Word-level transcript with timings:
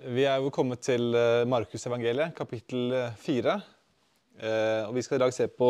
Vi 0.00 0.22
er 0.24 0.38
jo 0.40 0.48
kommet 0.48 0.80
til 0.80 1.12
eh, 1.12 1.42
Markusevangeliet, 1.44 2.32
kapittel 2.32 2.94
4. 3.20 3.56
Eh, 4.40 4.86
og 4.86 4.94
vi 4.96 5.02
skal 5.04 5.18
i 5.18 5.20
dag 5.20 5.34
se 5.36 5.44
på 5.52 5.68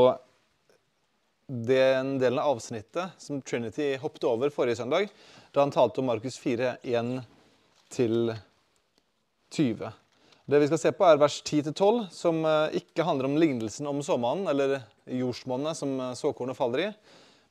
den 1.51 2.13
delen 2.23 2.39
av 2.39 2.53
avsnittet 2.53 3.19
som 3.19 3.41
Trinity 3.43 3.97
hoppet 3.99 4.29
over 4.31 4.53
forrige 4.55 4.79
søndag, 4.79 5.11
da 5.51 5.65
han 5.65 5.75
talte 5.75 5.99
om 5.99 6.07
Markus 6.13 6.39
4, 6.39 6.77
1 6.79 7.11
til 7.91 8.31
20. 9.51 9.91
Det 10.47 10.63
vi 10.63 10.71
skal 10.71 10.83
se 10.85 10.95
på, 10.95 11.09
er 11.11 11.19
vers 11.19 11.43
10-12, 11.43 12.03
som 12.15 12.39
eh, 12.47 12.79
ikke 12.85 13.09
handler 13.09 13.33
om 13.33 13.39
lignelsen 13.43 13.91
om 13.91 13.99
såmannen, 14.07 14.47
eller 14.55 14.79
jordsmonnet 15.11 15.75
som 15.81 15.99
såkornet 16.15 16.59
faller 16.59 16.85
i, 16.85 16.91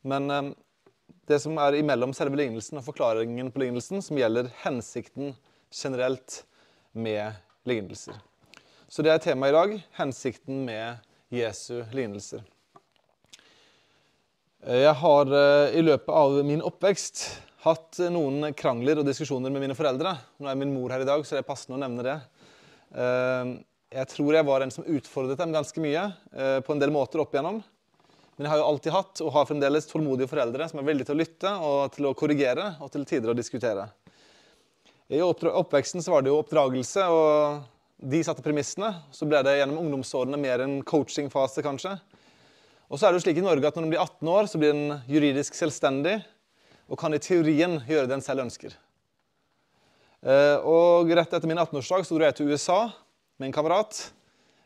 men 0.08 0.54
det 1.28 1.42
som 1.44 1.60
er 1.60 1.76
imellom 1.82 2.16
selve 2.16 2.40
lignelsen 2.40 2.80
og 2.80 2.88
forklaringen 2.88 3.52
på 3.52 3.66
lignelsen, 3.66 4.00
som 4.00 4.16
gjelder 4.16 4.48
hensikten 4.64 5.36
generelt 5.76 6.46
med 6.92 7.38
lignelser. 7.70 8.18
Så 8.90 9.06
det 9.06 9.14
er 9.14 9.22
temaet 9.22 9.54
i 9.54 9.58
dag 9.58 9.76
hensikten 10.00 10.64
med 10.66 11.04
Jesu 11.34 11.84
lignelser. 11.94 12.42
Jeg 14.66 14.96
har 15.02 15.30
eh, 15.32 15.78
i 15.80 15.84
løpet 15.86 16.10
av 16.12 16.40
min 16.44 16.64
oppvekst 16.66 17.22
hatt 17.64 18.00
noen 18.12 18.52
krangler 18.58 19.00
og 19.00 19.08
diskusjoner 19.08 19.52
med 19.54 19.64
mine 19.64 19.76
foreldre. 19.78 20.16
Nå 20.40 20.50
er 20.50 20.58
min 20.60 20.74
mor 20.74 20.92
her 20.92 21.04
i 21.04 21.08
dag, 21.08 21.24
så 21.24 21.38
det 21.38 21.44
er 21.44 21.48
passende 21.48 21.78
å 21.78 21.84
nevne 21.84 22.06
det. 22.06 22.16
Eh, 22.92 23.54
jeg 24.00 24.10
tror 24.12 24.36
jeg 24.36 24.46
var 24.46 24.66
en 24.66 24.74
som 24.74 24.86
utfordret 24.86 25.40
dem 25.40 25.54
ganske 25.56 25.82
mye 25.84 26.10
eh, 26.34 26.60
på 26.66 26.76
en 26.76 26.82
del 26.82 26.92
måter 26.94 27.22
opp 27.24 27.34
igjennom. 27.34 27.62
Men 28.36 28.48
jeg 28.48 28.54
har 28.54 28.62
jo 28.62 28.68
alltid 28.72 28.96
hatt 28.96 29.22
og 29.26 29.34
har 29.36 29.48
fremdeles 29.50 29.90
tålmodige 29.90 30.32
foreldre 30.32 30.68
som 30.72 30.80
er 30.80 30.86
villige 30.88 31.10
til 31.10 31.18
å 31.18 31.20
lytte 31.20 31.56
og 31.70 31.80
til 31.96 32.08
å 32.08 32.14
korrigere 32.16 32.70
og 32.80 32.92
til 32.94 33.08
tider 33.08 33.34
å 33.34 33.36
diskutere. 33.36 33.90
I 35.10 35.22
oppveksten 35.26 36.04
så 36.06 36.14
var 36.14 36.22
det 36.22 36.30
jo 36.30 36.38
oppdragelse, 36.38 37.02
og 37.10 37.64
de 37.98 38.20
satte 38.22 38.44
premissene. 38.46 38.92
Så 39.10 39.26
ble 39.26 39.40
det 39.46 39.56
gjennom 39.58 39.80
ungdomsårene 39.82 40.38
mer 40.38 40.62
en 40.62 40.76
coachingfase, 40.86 41.64
kanskje. 41.66 41.96
Og 42.90 43.00
så 43.00 43.08
er 43.08 43.14
det 43.14 43.20
jo 43.20 43.24
slik 43.26 43.40
i 43.42 43.46
Norge 43.46 43.66
at 43.66 43.78
når 43.78 43.88
en 43.88 43.94
blir 43.94 44.04
18 44.04 44.30
år, 44.34 44.50
så 44.50 44.62
blir 44.62 44.76
en 44.76 45.00
juridisk 45.10 45.58
selvstendig 45.58 46.20
og 46.90 46.98
kan 46.98 47.14
i 47.14 47.22
teorien 47.22 47.80
gjøre 47.90 48.10
det 48.10 48.16
en 48.18 48.26
selv 48.26 48.44
ønsker. 48.46 48.76
Eh, 50.26 50.58
og 50.66 51.10
rett 51.16 51.34
etter 51.34 51.50
min 51.50 51.62
18-årsdag 51.62 52.06
så 52.06 52.18
dro 52.18 52.26
jeg 52.26 52.38
til 52.38 52.50
USA 52.54 52.80
med 53.40 53.50
en 53.50 53.56
kamerat. 53.56 54.02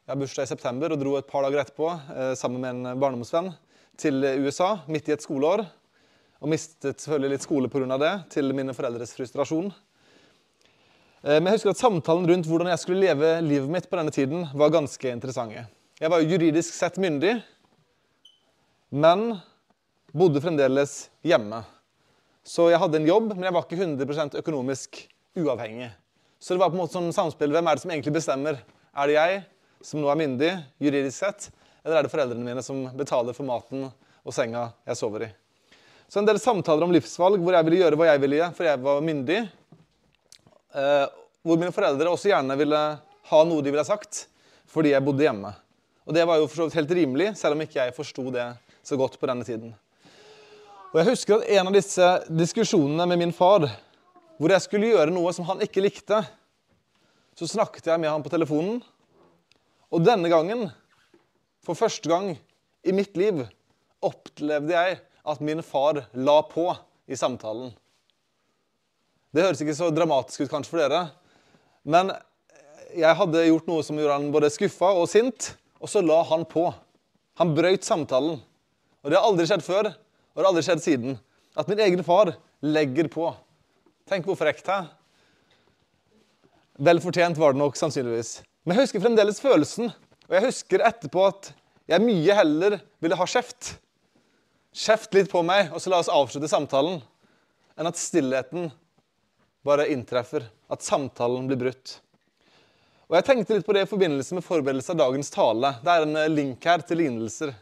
Jeg 0.03 0.11
har 0.11 0.19
bursdag 0.19 0.47
i 0.47 0.51
september 0.51 0.91
og 0.95 0.99
dro 0.99 1.15
et 1.19 1.27
par 1.29 1.43
dager 1.47 1.63
etterpå 1.63 1.87
eh, 1.91 2.33
sammen 2.39 2.63
med 2.63 2.75
en 2.75 2.99
barndomsvenn 2.99 3.51
til 3.99 4.23
USA 4.43 4.73
midt 4.91 5.11
i 5.11 5.15
et 5.15 5.23
skoleår. 5.23 5.65
Og 6.43 6.51
mistet 6.51 6.99
selvfølgelig 6.99 7.37
litt 7.37 7.47
skole 7.47 7.71
pga. 7.71 7.99
det, 7.99 8.13
til 8.35 8.55
mine 8.55 8.75
foreldres 8.75 9.15
frustrasjon. 9.15 9.71
Eh, 11.23 11.39
men 11.39 11.53
jeg 11.53 11.61
husker 11.61 11.71
at 11.71 11.79
samtalen 11.79 12.27
rundt 12.27 12.47
hvordan 12.49 12.67
jeg 12.73 12.81
skulle 12.81 13.05
leve 13.05 13.37
livet 13.45 13.71
mitt 13.71 13.87
på 13.87 13.95
denne 13.95 14.11
tiden, 14.11 14.43
var 14.59 14.73
ganske 14.73 15.07
interessante. 15.07 15.63
Jeg 16.01 16.11
var 16.11 16.19
jo 16.19 16.33
juridisk 16.35 16.75
sett 16.75 16.99
myndig, 16.99 17.37
men 18.91 19.29
bodde 20.11 20.41
fremdeles 20.43 21.07
hjemme. 21.23 21.61
Så 22.43 22.67
jeg 22.73 22.81
hadde 22.81 22.99
en 22.99 23.07
jobb, 23.07 23.31
men 23.31 23.47
jeg 23.47 23.55
var 23.55 23.63
ikke 23.63 23.79
100% 23.79 24.35
økonomisk 24.41 24.99
uavhengig. 25.39 25.93
Så 26.43 26.53
det 26.53 26.59
var 26.59 26.73
på 26.73 26.75
en 26.75 26.83
måte 26.83 26.97
sånn 26.97 27.15
samspill. 27.15 27.55
Hvem 27.55 27.71
er 27.71 27.79
det 27.79 27.85
som 27.85 27.93
egentlig 27.95 28.17
bestemmer? 28.17 28.59
Er 28.91 29.07
det 29.07 29.15
jeg, 29.15 29.39
som 29.79 30.03
nå 30.03 30.11
er 30.11 30.19
myndig, 30.19 30.51
juridisk 30.83 31.23
sett, 31.23 31.47
eller 31.85 32.01
er 32.01 32.05
det 32.05 32.11
foreldrene 32.11 32.43
mine 32.43 32.63
som 32.65 32.83
betaler 32.99 33.35
for 33.35 33.47
maten 33.47 33.87
og 33.87 34.35
senga 34.35 34.73
jeg 34.91 34.99
sover 34.99 35.29
i? 35.29 35.33
Så 36.11 36.19
en 36.19 36.27
del 36.27 36.37
samtaler 36.37 36.83
om 36.83 36.91
livsvalg 36.93 37.39
hvor 37.39 37.55
jeg 37.55 37.65
ville 37.65 37.79
gjøre 37.79 37.97
hva 37.97 38.11
jeg 38.11 38.21
ville, 38.25 38.49
for 38.59 38.67
jeg 38.67 38.83
var 38.83 38.99
myndig, 39.07 39.39
hvor 40.73 41.59
mine 41.59 41.73
foreldre 41.75 42.09
også 42.09 42.31
gjerne 42.31 42.57
ville 42.57 42.79
ha 43.29 43.41
noe 43.45 43.63
de 43.63 43.71
ville 43.71 43.85
sagt 43.87 44.25
fordi 44.73 44.93
jeg 44.93 45.05
bodde 45.05 45.25
hjemme. 45.25 45.51
Og 46.03 46.15
det 46.15 46.25
var 46.27 46.39
jo 46.39 46.47
for 46.49 46.63
så 46.63 46.65
vidt 46.67 46.79
helt 46.79 46.93
rimelig, 46.97 47.27
selv 47.37 47.55
om 47.55 47.61
ikke 47.63 47.79
jeg 47.79 47.95
forsto 47.95 48.25
det 48.33 48.47
så 48.83 48.97
godt 48.99 49.19
på 49.21 49.29
denne 49.29 49.45
tiden. 49.47 49.73
Og 50.93 50.99
Jeg 50.99 51.09
husker 51.09 51.39
at 51.39 51.49
en 51.49 51.69
av 51.69 51.73
disse 51.73 52.07
diskusjonene 52.29 53.05
med 53.09 53.21
min 53.21 53.33
far, 53.33 53.67
hvor 54.37 54.53
jeg 54.53 54.65
skulle 54.65 54.91
gjøre 54.91 55.13
noe 55.13 55.31
som 55.33 55.45
han 55.47 55.61
ikke 55.65 55.81
likte, 55.85 56.19
så 57.33 57.49
snakket 57.49 57.87
jeg 57.89 58.01
med 58.01 58.11
han 58.11 58.25
på 58.25 58.33
telefonen. 58.33 58.81
Og 59.93 60.03
denne 60.05 60.29
gangen, 60.29 60.67
for 61.65 61.77
første 61.77 62.09
gang 62.09 62.33
i 62.85 62.93
mitt 62.93 63.17
liv, 63.17 63.41
opplevde 64.03 64.75
jeg 64.75 64.99
at 65.23 65.41
min 65.41 65.63
far 65.65 66.03
la 66.13 66.37
på 66.49 66.67
i 67.07 67.17
samtalen. 67.17 67.71
Det 69.33 69.41
høres 69.41 69.61
ikke 69.63 69.73
så 69.73 69.89
dramatisk 69.89 70.43
ut 70.43 70.51
kanskje 70.51 70.75
for 70.75 70.83
dere, 70.83 71.07
men 71.89 72.11
jeg 72.93 73.17
hadde 73.17 73.47
gjort 73.47 73.69
noe 73.69 73.83
som 73.85 73.97
gjorde 73.97 74.17
han 74.19 74.33
både 74.33 74.51
skuffa 74.53 74.91
og 74.93 75.07
sint, 75.09 75.55
og 75.81 75.89
så 75.89 76.03
la 76.05 76.19
han 76.29 76.45
på. 76.45 76.67
Han 77.41 77.55
brøyt 77.57 77.85
samtalen. 77.87 78.37
Og 79.01 79.09
det 79.09 79.17
har 79.17 79.25
aldri 79.25 79.47
skjedd 79.49 79.65
før, 79.65 79.89
og 79.89 80.37
det 80.37 80.43
har 80.43 80.49
aldri 80.51 80.63
skjedd 80.67 80.83
siden. 80.83 81.17
At 81.57 81.69
min 81.69 81.81
egen 81.81 82.05
far 82.05 82.35
legger 82.61 83.09
på. 83.11 83.31
Tenk 84.09 84.29
hvor 84.29 84.37
frekt, 84.37 84.69
hæ? 84.69 84.85
Vel 86.85 87.01
fortjent 87.01 87.37
var 87.41 87.53
det 87.53 87.61
nok, 87.63 87.77
sannsynligvis. 87.77 88.37
Men 88.63 88.77
jeg 88.77 88.87
husker 88.87 89.03
fremdeles 89.03 89.41
følelsen. 89.41 89.89
Og 90.29 90.37
jeg 90.37 90.45
husker 90.45 90.85
etterpå 90.85 91.25
at 91.31 91.51
jeg 91.89 92.05
mye 92.05 92.37
heller 92.37 92.77
ville 93.03 93.17
ha 93.17 93.27
kjeft. 93.27 93.73
Kjeft 94.73 95.17
litt 95.17 95.33
på 95.33 95.41
meg, 95.45 95.73
og 95.73 95.81
så 95.81 95.91
la 95.91 95.99
oss 96.01 96.13
avslutte 96.13 96.49
samtalen, 96.49 97.01
enn 97.77 97.89
at 97.89 97.99
stillheten 97.99 98.71
bare 99.63 99.87
inntreffer, 99.91 100.45
at 100.69 100.83
samtalen 100.83 101.47
blir 101.47 101.59
brutt. 101.59 101.97
Og 103.09 103.17
Jeg 103.19 103.27
tenkte 103.27 103.57
litt 103.57 103.67
på 103.67 103.75
det 103.75 103.83
i 103.85 103.89
forbindelse 103.89 104.37
med 104.37 104.45
forberedelse 104.45 104.93
av 104.93 105.01
dagens 105.03 105.29
tale. 105.33 105.75
Det 105.83 105.91
er 105.91 106.05
en 106.05 106.17
eh, 106.17 106.31
link 106.31 106.65
her 106.65 106.83
til 106.87 107.01
lignelser. 107.03 107.53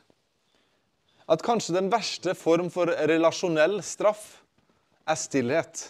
At 1.32 1.44
kanskje 1.46 1.76
den 1.78 1.90
verste 1.92 2.36
form 2.38 2.70
for 2.74 2.92
relasjonell 3.10 3.80
straff 3.86 4.42
er 5.10 5.20
stillhet. 5.20 5.90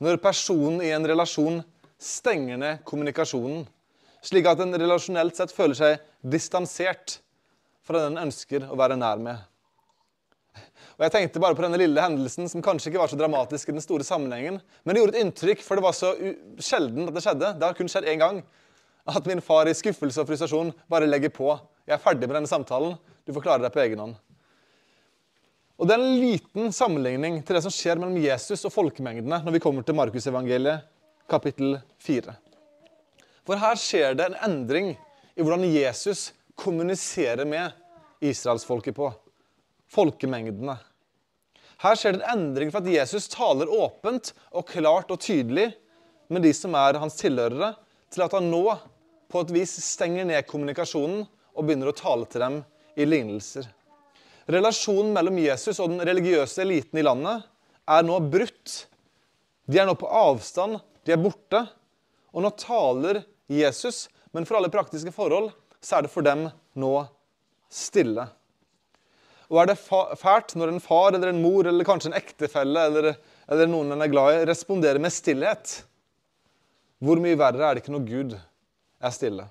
Når 0.00 0.20
personen 0.22 0.80
i 0.84 0.92
en 0.94 1.06
relasjon 1.06 1.60
stenger 2.00 2.60
ned 2.60 2.84
kommunikasjonen, 2.88 3.66
slik 4.24 4.48
at 4.48 4.62
en 4.62 4.76
relasjonelt 4.78 5.36
sett 5.36 5.52
føler 5.52 5.76
seg 5.76 6.08
distansert 6.22 7.18
fra 7.84 8.04
den 8.04 8.16
en 8.16 8.28
ønsker 8.28 8.68
å 8.68 8.78
være 8.78 8.98
nær 9.00 9.20
med. 9.20 9.49
Og 11.00 11.06
jeg 11.06 11.14
tenkte 11.14 11.40
bare 11.40 11.56
på 11.56 11.62
denne 11.64 11.78
lille 11.80 12.02
hendelsen 12.04 12.44
som 12.52 12.60
kanskje 12.60 12.90
ikke 12.90 13.00
var 13.00 13.08
så 13.08 13.16
dramatisk 13.16 13.70
i 13.70 13.72
den 13.72 13.80
store 13.80 14.04
sammenhengen, 14.04 14.58
men 14.84 14.92
det 14.92 15.00
gjorde 15.00 15.14
et 15.14 15.22
inntrykk, 15.24 15.62
for 15.64 15.80
det 15.80 15.84
var 15.86 15.94
så 15.96 16.10
sjelden 16.60 17.08
at 17.08 17.14
det 17.16 17.22
skjedde. 17.24 17.54
Det 17.56 17.64
har 17.64 17.78
kun 17.78 17.88
skjedd 17.88 18.08
én 18.12 18.20
gang. 18.20 18.42
At 19.08 19.24
min 19.24 19.40
far 19.40 19.70
i 19.70 19.72
skuffelse 19.72 20.20
og 20.20 20.28
frustrasjon 20.28 20.74
bare 20.92 21.08
legger 21.08 21.32
på. 21.32 21.54
Jeg 21.88 21.96
er 21.96 22.02
ferdig 22.04 22.28
med 22.28 22.36
denne 22.36 22.50
samtalen. 22.50 22.98
Du 23.24 23.32
får 23.32 23.46
klare 23.46 23.64
deg 23.64 23.72
på 23.72 23.80
egen 23.80 24.02
hånd. 24.04 24.18
Og 25.80 25.88
Det 25.88 25.96
er 25.96 26.04
en 26.04 26.20
liten 26.20 26.76
sammenligning 26.76 27.40
til 27.40 27.56
det 27.56 27.64
som 27.64 27.72
skjer 27.72 27.96
mellom 27.96 28.20
Jesus 28.20 28.66
og 28.68 28.74
folkemengdene 28.74 29.40
når 29.40 29.56
vi 29.56 29.62
kommer 29.64 29.86
til 29.88 29.96
Markusevangeliet 29.96 30.84
kapittel 31.32 31.78
4. 32.04 32.36
For 33.48 33.56
her 33.56 33.80
skjer 33.80 34.20
det 34.20 34.28
en 34.28 34.38
endring 34.44 34.92
i 34.92 35.40
hvordan 35.40 35.64
Jesus 35.64 36.34
kommuniserer 36.60 37.48
med 37.48 37.72
israelsfolket 38.20 38.92
på. 39.00 39.08
Folkemengdene. 39.88 40.76
Her 41.80 41.96
skjer 41.96 42.12
det 42.12 42.20
en 42.20 42.32
endring 42.34 42.70
for 42.72 42.82
at 42.82 42.92
Jesus 42.92 43.28
taler 43.32 43.70
åpent 43.72 44.34
og 44.52 44.68
klart 44.68 45.12
og 45.12 45.20
tydelig 45.24 45.70
med 46.30 46.44
de 46.44 46.52
som 46.54 46.74
er 46.76 46.98
hans 47.00 47.16
tilhørere, 47.16 47.72
til 48.12 48.24
at 48.26 48.34
han 48.36 48.50
nå 48.52 48.64
på 49.30 49.40
et 49.40 49.52
vis 49.54 49.72
stenger 49.84 50.26
ned 50.28 50.44
kommunikasjonen 50.48 51.22
og 51.24 51.64
begynner 51.64 51.90
å 51.90 51.96
tale 51.96 52.26
til 52.28 52.44
dem 52.44 52.58
i 53.00 53.06
lignelser. 53.06 53.64
Relasjonen 54.50 55.14
mellom 55.14 55.38
Jesus 55.40 55.78
og 55.80 55.92
den 55.92 56.04
religiøse 56.04 56.64
eliten 56.64 57.00
i 57.00 57.04
landet 57.06 57.46
er 57.90 58.04
nå 58.04 58.18
brutt. 58.28 58.74
De 59.70 59.78
er 59.78 59.86
nå 59.88 59.94
på 59.98 60.10
avstand, 60.10 60.80
de 61.06 61.14
er 61.14 61.22
borte. 61.22 61.62
Og 62.34 62.44
nå 62.44 62.50
taler 62.60 63.22
Jesus, 63.50 64.08
men 64.34 64.46
for 64.46 64.58
alle 64.58 64.72
praktiske 64.72 65.14
forhold 65.14 65.48
så 65.80 65.98
er 65.98 66.06
det 66.06 66.12
for 66.12 66.26
dem 66.26 66.48
nå 66.78 66.92
stille. 67.72 68.26
Og 69.50 69.58
er 69.58 69.72
det 69.72 69.78
fælt 69.82 70.54
når 70.58 70.70
en 70.70 70.82
far 70.82 71.14
eller 71.16 71.32
en 71.32 71.42
mor 71.42 71.66
eller 71.66 71.86
kanskje 71.86 72.12
en 72.12 72.18
ektefelle 72.18 72.82
eller, 72.86 73.14
eller 73.50 73.70
noen 73.70 73.96
en 73.96 74.04
er 74.04 74.12
glad 74.12 74.36
i, 74.36 74.44
responderer 74.46 75.02
med 75.02 75.12
stillhet? 75.14 75.80
Hvor 77.02 77.18
mye 77.22 77.38
verre 77.38 77.64
er 77.66 77.74
det 77.74 77.82
ikke 77.82 77.94
når 77.96 78.06
Gud 78.06 78.36
er 78.36 79.14
stille? 79.14 79.48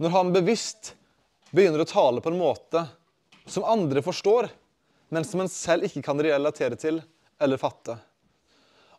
Når 0.00 0.14
han 0.14 0.32
bevisst 0.32 0.94
begynner 1.52 1.84
å 1.84 1.88
tale 1.88 2.22
på 2.24 2.32
en 2.32 2.40
måte 2.40 2.86
som 3.46 3.66
andre 3.68 4.02
forstår, 4.04 4.48
men 5.12 5.24
som 5.24 5.42
en 5.42 5.52
selv 5.52 5.86
ikke 5.86 6.02
kan 6.04 6.20
relatere 6.20 6.78
til 6.80 7.02
eller 7.40 7.60
fatte. 7.60 7.98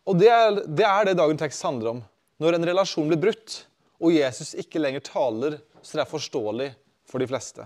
Og 0.08 0.20
det 0.22 0.30
er, 0.32 0.62
det 0.68 0.86
er 0.88 1.10
det 1.10 1.18
dagen 1.20 1.40
tekst 1.40 1.66
handler 1.66 1.96
om. 1.96 2.04
Når 2.40 2.56
en 2.56 2.68
relasjon 2.70 3.10
blir 3.10 3.20
brutt, 3.20 3.64
og 3.98 4.14
Jesus 4.14 4.54
ikke 4.62 4.80
lenger 4.80 5.04
taler 5.04 5.58
så 5.82 5.98
det 5.98 6.04
er 6.04 6.12
forståelig 6.12 6.70
for 7.08 7.24
de 7.24 7.28
fleste. 7.30 7.66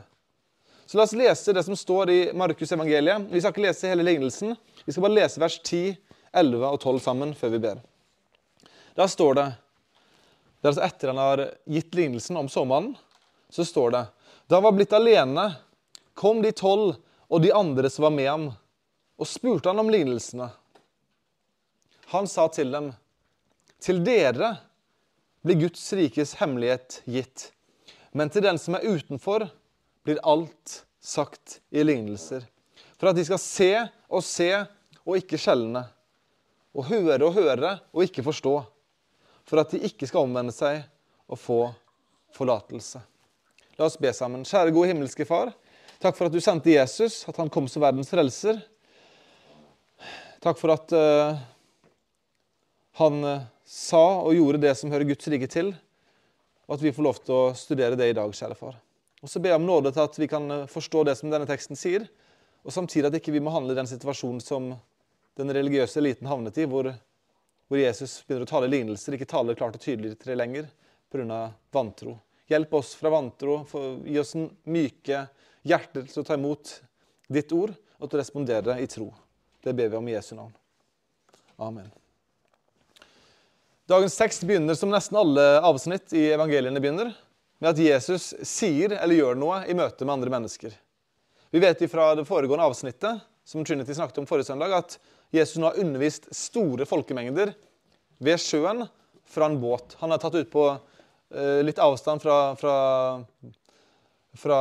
Så 0.91 0.97
la 0.97 1.03
oss 1.03 1.13
lese 1.13 1.53
det 1.53 1.63
som 1.63 1.75
står 1.75 2.09
i 2.09 2.33
Markus 2.33 2.71
evangeliet. 2.71 3.21
Vi 3.31 3.39
skal 3.39 3.53
ikke 3.53 3.63
lese 3.63 3.87
hele 3.87 4.03
lignelsen. 4.03 4.57
Vi 4.83 4.91
skal 4.91 5.05
bare 5.05 5.13
lese 5.21 5.39
vers 5.39 5.53
10, 5.63 5.93
11 6.35 6.65
og 6.67 6.79
12 6.81 6.97
sammen 6.99 7.29
før 7.31 7.53
vi 7.53 7.59
ber. 7.63 7.77
Da 8.99 9.05
står 9.07 9.37
det 9.37 9.45
det 10.59 10.67
er 10.67 10.71
altså 10.73 10.83
Etter 10.83 11.13
han 11.13 11.21
har 11.21 11.43
gitt 11.77 11.95
lignelsen 11.95 12.41
om 12.41 12.49
såmannen, 12.51 12.97
så 13.47 13.63
står 13.63 13.95
det 13.95 14.01
Da 14.51 14.59
han 14.59 14.65
var 14.65 14.75
blitt 14.75 14.97
alene, 14.97 15.45
kom 16.11 16.43
de 16.43 16.51
tolv 16.51 16.99
og 17.31 17.39
de 17.47 17.53
andre 17.55 17.87
som 17.87 18.09
var 18.09 18.13
med 18.17 18.27
ham, 18.27 18.45
og 19.15 19.31
spurte 19.31 19.71
han 19.71 19.79
om 19.79 19.93
lignelsene. 19.95 20.49
Han 22.11 22.27
sa 22.27 22.49
til 22.51 22.75
dem, 22.75 22.91
Til 23.79 24.03
dere 24.03 24.57
blir 25.39 25.63
Guds 25.63 25.87
rikes 25.95 26.35
hemmelighet 26.43 26.99
gitt, 27.07 27.47
men 28.11 28.27
til 28.27 28.43
den 28.43 28.59
som 28.59 28.75
er 28.75 28.91
utenfor, 28.91 29.47
blir 30.05 30.21
alt 30.23 30.81
sagt 31.01 31.59
i 31.69 31.83
lignelser. 31.83 32.45
For 32.97 33.09
at 33.09 33.17
de 33.17 33.25
skal 33.25 33.41
se 33.41 33.71
og 34.11 34.23
se 34.25 34.51
og 35.01 35.17
ikke 35.17 35.39
skjelne, 35.41 35.85
og 36.71 36.87
høre 36.87 37.19
og 37.25 37.33
høre 37.35 37.71
og 37.91 38.05
ikke 38.05 38.23
forstå 38.23 38.53
for 39.47 39.59
at 39.59 39.73
de 39.73 39.81
ikke 39.89 40.07
skal 40.07 40.23
omvende 40.23 40.53
seg 40.55 40.83
og 41.31 41.39
få 41.39 41.61
forlatelse. 42.35 43.01
La 43.79 43.87
oss 43.87 43.97
be 43.99 44.11
sammen. 44.15 44.45
Kjære 44.47 44.73
gode 44.75 44.91
himmelske 44.91 45.25
Far. 45.27 45.51
Takk 46.01 46.17
for 46.17 46.27
at 46.27 46.33
du 46.33 46.39
sendte 46.41 46.71
Jesus, 46.71 47.21
at 47.29 47.37
han 47.37 47.49
kom 47.51 47.67
som 47.69 47.83
verdens 47.83 48.09
frelser. 48.09 48.61
Takk 50.41 50.57
for 50.57 50.73
at 50.73 50.93
uh, 50.95 51.37
han 53.01 53.19
uh, 53.25 53.43
sa 53.67 54.01
og 54.23 54.33
gjorde 54.37 54.63
det 54.63 54.73
som 54.79 54.93
hører 54.93 55.09
Guds 55.11 55.29
rike 55.29 55.49
til, 55.51 55.73
og 56.65 56.77
at 56.77 56.85
vi 56.85 56.93
får 56.95 57.05
lov 57.05 57.19
til 57.21 57.35
å 57.35 57.43
studere 57.57 57.99
det 57.99 58.09
i 58.11 58.15
dag, 58.17 58.33
kjære 58.33 58.57
far. 58.57 58.79
Og 59.21 59.29
så 59.29 59.39
ber 59.39 59.53
jeg 59.53 59.61
om 59.61 59.67
nåde 59.69 59.93
til 59.93 60.03
at 60.03 60.17
vi 60.17 60.29
kan 60.31 60.49
uh, 60.49 60.67
forstå 60.69 61.05
det 61.07 61.15
som 61.19 61.29
denne 61.29 61.49
teksten 61.49 61.77
sier, 61.79 62.07
og 62.65 62.73
samtidig 62.73 63.09
at 63.09 63.17
ikke 63.17 63.33
vi 63.33 63.41
må 63.41 63.53
handle 63.53 63.73
i 63.73 63.79
den 63.79 63.89
situasjonen 63.89 64.41
som 64.43 64.73
den 65.37 65.53
religiøse 65.53 66.01
eliten 66.01 66.29
havnet 66.29 66.59
i, 66.61 66.67
hvor 66.69 66.91
hvor 67.71 67.79
Jesus 67.79 68.17
begynner 68.27 68.43
å 68.43 68.49
tale 68.49 68.67
lignelser, 68.67 69.15
ikke 69.15 69.29
taler 69.31 69.55
klart 69.55 69.77
og 69.77 69.79
tydelig 69.79 70.17
til 70.19 70.33
det 70.33 70.35
lenger 70.35 70.65
pga. 71.07 71.53
vantro. 71.71 72.17
Hjelp 72.51 72.73
oss 72.75 72.89
fra 72.99 73.07
vantro, 73.13 73.61
gi 74.03 74.17
oss 74.19 74.33
en 74.35 74.49
myke 74.67 75.21
hjerter 75.63 76.03
til 76.03 76.19
å 76.19 76.25
ta 76.27 76.35
imot 76.35 76.73
ditt 77.31 77.53
ord 77.55 77.71
og 77.71 78.09
til 78.09 78.17
å 78.17 78.19
respondere 78.19 78.75
i 78.75 78.89
tro. 78.91 79.07
Det 79.63 79.71
ber 79.71 79.87
vi 79.87 79.99
om 80.01 80.09
i 80.11 80.17
Jesu 80.17 80.33
navn. 80.35 80.51
Amen. 81.63 81.87
Dagens 83.87 84.19
tekst 84.19 84.43
begynner 84.43 84.75
som 84.75 84.91
nesten 84.91 85.15
alle 85.23 85.47
avsnitt 85.63 86.11
i 86.11 86.27
evangeliene 86.35 86.83
begynner, 86.83 87.15
med 87.61 87.75
at 87.75 87.81
Jesus 87.81 88.31
sier 88.47 88.97
eller 88.97 89.19
gjør 89.19 89.37
noe 89.37 89.61
i 89.69 89.77
møte 89.77 90.05
med 90.05 90.17
andre 90.17 90.33
mennesker. 90.33 90.73
Vi 91.51 91.61
vet 91.61 91.83
fra 91.91 92.13
det 92.17 92.25
foregående 92.25 92.65
avsnittet 92.65 93.21
som 93.45 93.65
Trinity 93.65 93.93
snakket 93.93 94.21
om 94.21 94.27
forrige 94.29 94.49
søndag, 94.49 94.73
at 94.73 94.97
Jesus 95.35 95.59
nå 95.59 95.69
har 95.69 95.79
undervist 95.81 96.29
store 96.35 96.87
folkemengder 96.89 97.53
ved 98.21 98.41
sjøen 98.41 98.85
fra 99.31 99.47
en 99.47 99.59
båt. 99.61 99.97
Han 100.01 100.13
er 100.13 100.21
tatt 100.21 100.37
ut 100.37 100.51
på 100.51 100.67
uh, 100.73 101.59
litt 101.63 101.79
avstand 101.81 102.23
fra, 102.23 102.37
fra, 102.59 102.75
fra, 104.41 104.59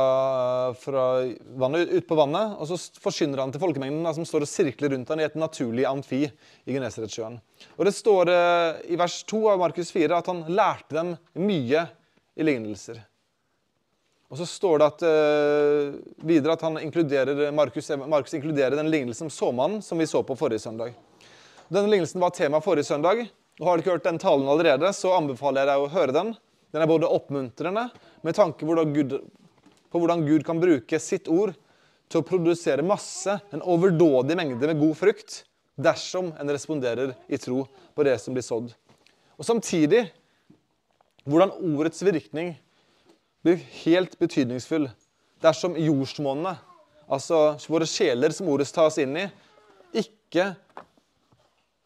fra 0.79 1.05
vannet, 1.63 1.91
ut 1.91 2.07
på 2.07 2.17
vannet, 2.19 2.57
og 2.59 2.69
så 2.69 2.77
forsyner 3.03 3.43
han 3.43 3.55
til 3.55 3.63
folkemengden 3.63 4.07
som 4.17 4.27
står 4.27 4.45
og 4.45 4.51
sirkler 4.51 4.93
rundt 4.95 5.11
han 5.11 5.23
i 5.23 5.27
et 5.27 5.39
naturlig 5.39 5.87
amfi 5.89 6.25
i 6.27 6.75
Genesaretsjøen. 6.75 7.39
Og 7.77 7.87
Det 7.87 7.95
står 7.95 8.31
uh, 8.31 8.83
i 8.91 8.99
vers 8.99 9.21
2 9.31 9.41
av 9.55 9.63
Markus 9.63 9.93
4 9.95 10.21
at 10.21 10.31
han 10.31 10.45
lærte 10.51 10.99
dem 10.99 11.15
mye 11.39 11.87
i 12.35 12.45
lignelser. 12.45 13.01
Og 14.31 14.39
så 14.39 14.47
står 14.47 14.79
det 14.79 14.87
at, 14.87 15.01
uh, 15.03 15.95
videre 16.23 16.55
at 16.55 16.61
han 16.63 16.79
inkluderer, 16.79 17.49
Markus, 17.51 17.89
Markus 17.99 18.35
inkluderer 18.37 18.77
den 18.79 18.91
lignelsen 18.91 19.27
om 19.27 19.33
såmannen 19.33 19.81
som 19.83 19.99
vi 19.99 20.07
så 20.07 20.21
på 20.23 20.37
forrige 20.39 20.63
søndag. 20.63 20.93
Denne 21.67 21.91
lignelsen 21.91 22.21
var 22.23 22.31
tema 22.35 22.61
forrige 22.63 22.87
søndag. 22.87 23.25
og 23.59 23.67
Har 23.67 23.75
du 23.75 23.83
ikke 23.83 23.97
hørt 23.97 24.07
den 24.07 24.19
talen 24.19 24.47
allerede, 24.47 24.93
så 24.95 25.11
anbefaler 25.17 25.61
jeg 25.61 25.71
deg 25.71 25.83
å 25.83 25.91
høre 25.91 26.15
den. 26.15 26.31
Den 26.71 26.83
er 26.83 26.87
både 26.87 27.11
oppmuntrende 27.11 27.89
med 28.23 28.37
tanke 28.37 28.63
på 28.63 29.99
hvordan 29.99 30.23
Gud 30.23 30.45
kan 30.47 30.59
bruke 30.63 30.99
sitt 31.03 31.27
ord 31.27 31.51
til 32.11 32.21
å 32.21 32.27
produsere 32.27 32.83
masse, 32.83 33.37
en 33.51 33.63
overdådig 33.63 34.35
mengde 34.39 34.67
med 34.67 34.79
god 34.79 34.95
frukt, 34.99 35.41
dersom 35.75 36.31
en 36.39 36.51
responderer 36.51 37.13
i 37.27 37.39
tro 37.39 37.65
på 37.95 38.07
det 38.07 38.17
som 38.23 38.35
blir 38.35 38.45
sådd. 38.45 38.71
Og 39.39 39.47
samtidig 39.47 40.05
hvordan 41.27 41.53
ordets 41.75 42.01
virkning 42.03 42.55
blir 43.45 43.61
helt 43.83 44.17
betydningsfull 44.21 44.87
dersom 45.41 45.77
jordsmonnet, 45.79 46.59
altså 47.09 47.55
våre 47.69 47.87
sjeler 47.89 48.33
som 48.33 48.49
ordet 48.51 48.69
tas 48.73 48.97
inn 49.01 49.15
i, 49.17 49.25
ikke 49.97 50.51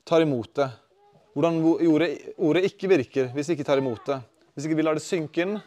tar 0.06 0.24
imot 0.26 0.52
det. 0.60 0.70
Hvordan 1.36 1.60
ordet, 1.64 2.10
ordet 2.38 2.68
ikke 2.70 2.92
virker 2.92 3.32
hvis 3.36 3.50
vi 3.50 3.58
ikke 3.58 3.68
tar 3.68 3.82
imot 3.82 4.04
det. 4.08 4.20
Hvis 4.54 4.68
ikke 4.68 4.78
vi 4.80 4.86
lar 4.86 4.96
det 4.96 5.04
synke 5.04 5.44
inn 5.44 5.58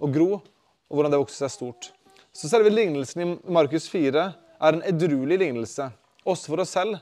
og 0.00 0.12
gro, 0.14 0.28
og 0.38 0.94
hvordan 0.98 1.14
det 1.14 1.20
vokser 1.22 1.46
seg 1.46 1.54
stort. 1.54 1.90
Så 2.30 2.50
selve 2.50 2.70
lignelsen 2.70 3.24
i 3.24 3.28
Markus 3.50 3.88
4 3.90 4.26
er 4.60 4.76
en 4.76 4.84
edruelig 4.86 5.40
lignelse, 5.40 5.88
også 6.22 6.52
for 6.52 6.62
oss 6.62 6.74
selv. 6.76 7.00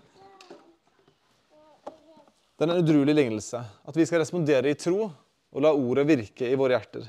Det 2.56 2.64
er 2.64 2.72
en 2.72 2.81
edruelig 2.81 3.14
lignelse. 3.14 3.60
At 3.60 3.96
vi 3.96 4.06
skal 4.08 4.22
respondere 4.22 4.72
i 4.72 4.78
tro 4.78 5.10
og 5.54 5.64
la 5.64 5.72
ordet 5.72 6.06
virke 6.08 6.48
i 6.48 6.58
våre 6.58 6.76
hjerter. 6.76 7.06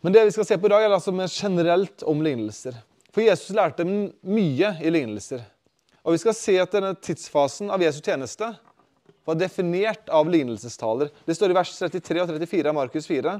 Men 0.00 0.14
det 0.14 0.24
vi 0.24 0.32
skal 0.32 0.46
se 0.48 0.58
på 0.58 0.68
i 0.68 0.72
dag, 0.72 0.84
er 0.84 0.94
altså 0.94 1.12
mer 1.12 1.28
generelt 1.28 2.02
om 2.08 2.22
lignelser. 2.24 2.76
For 3.12 3.24
Jesus 3.24 3.52
lærte 3.56 3.84
mye 3.84 4.74
i 4.80 4.92
lignelser. 4.92 5.42
Og 6.06 6.14
vi 6.14 6.20
skal 6.22 6.36
se 6.36 6.56
at 6.62 6.72
denne 6.72 6.94
tidsfasen 6.96 7.72
av 7.74 7.82
Jesu 7.84 8.00
tjeneste 8.00 8.48
var 9.28 9.36
definert 9.36 10.08
av 10.08 10.30
lignelsestaler. 10.30 11.10
Det 11.26 11.36
står 11.36 11.52
i 11.52 11.58
vers 11.58 11.74
33 11.76 12.22
og 12.22 12.32
34 12.32 12.70
av 12.70 12.78
Markus 12.78 13.08
4. 13.10 13.34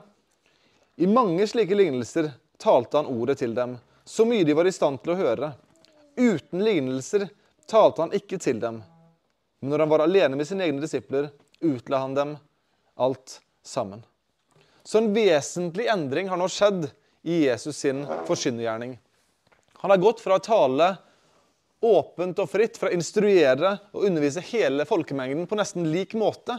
I 1.01 1.09
mange 1.09 1.47
slike 1.49 1.79
lignelser 1.79 2.29
talte 2.61 3.01
han 3.01 3.09
ordet 3.09 3.39
til 3.41 3.55
dem, 3.57 3.79
så 4.05 4.27
mye 4.29 4.45
de 4.45 4.57
var 4.59 4.69
i 4.69 4.75
stand 4.75 5.01
til 5.01 5.15
å 5.15 5.21
høre. 5.21 5.53
Uten 6.19 6.61
lignelser 6.67 7.31
talte 7.71 8.05
han 8.05 8.13
ikke 8.17 8.37
til 8.43 8.61
dem. 8.61 8.83
Men 9.61 9.73
når 9.73 9.87
han 9.87 9.93
var 9.95 10.05
alene 10.05 10.37
med 10.37 10.49
sine 10.49 10.67
egne 10.67 10.83
disipler, 10.85 11.31
utla 11.65 12.03
han 12.05 12.17
dem 12.17 12.37
alt 13.01 13.41
sammen. 13.65 14.03
Så 14.85 14.99
en 15.01 15.13
vesentlig 15.15 15.87
endring 15.93 16.29
har 16.29 16.41
nå 16.41 16.49
skjedd 16.51 16.89
i 17.23 17.45
Jesus 17.47 17.83
sin 17.85 18.03
forkynnergjerning. 18.29 18.97
Han 19.81 19.93
har 19.93 20.03
gått 20.03 20.21
fra 20.21 20.37
å 20.37 20.45
tale 20.45 20.91
åpent 21.81 22.41
og 22.43 22.51
fritt, 22.53 22.77
fra 22.77 22.91
å 22.91 22.97
instruere 22.97 23.77
og 23.95 24.05
undervise 24.09 24.45
hele 24.53 24.85
folkemengden 24.89 25.49
på 25.49 25.57
nesten 25.57 25.89
lik 25.93 26.13
måte, 26.19 26.59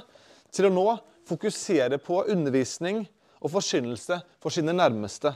til 0.51 0.67
å 0.67 0.73
nå 0.73 0.87
fokusere 1.29 2.01
på 2.01 2.23
undervisning 2.33 3.03
og 3.41 3.53
forkynnelse 3.53 4.17
for 4.41 4.53
sine 4.53 4.73
nærmeste. 4.75 5.33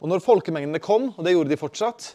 Og 0.00 0.08
når 0.10 0.22
folkemengdene 0.24 0.80
kom, 0.82 1.10
og 1.16 1.26
det 1.26 1.34
gjorde 1.34 1.52
de 1.52 1.60
fortsatt, 1.60 2.12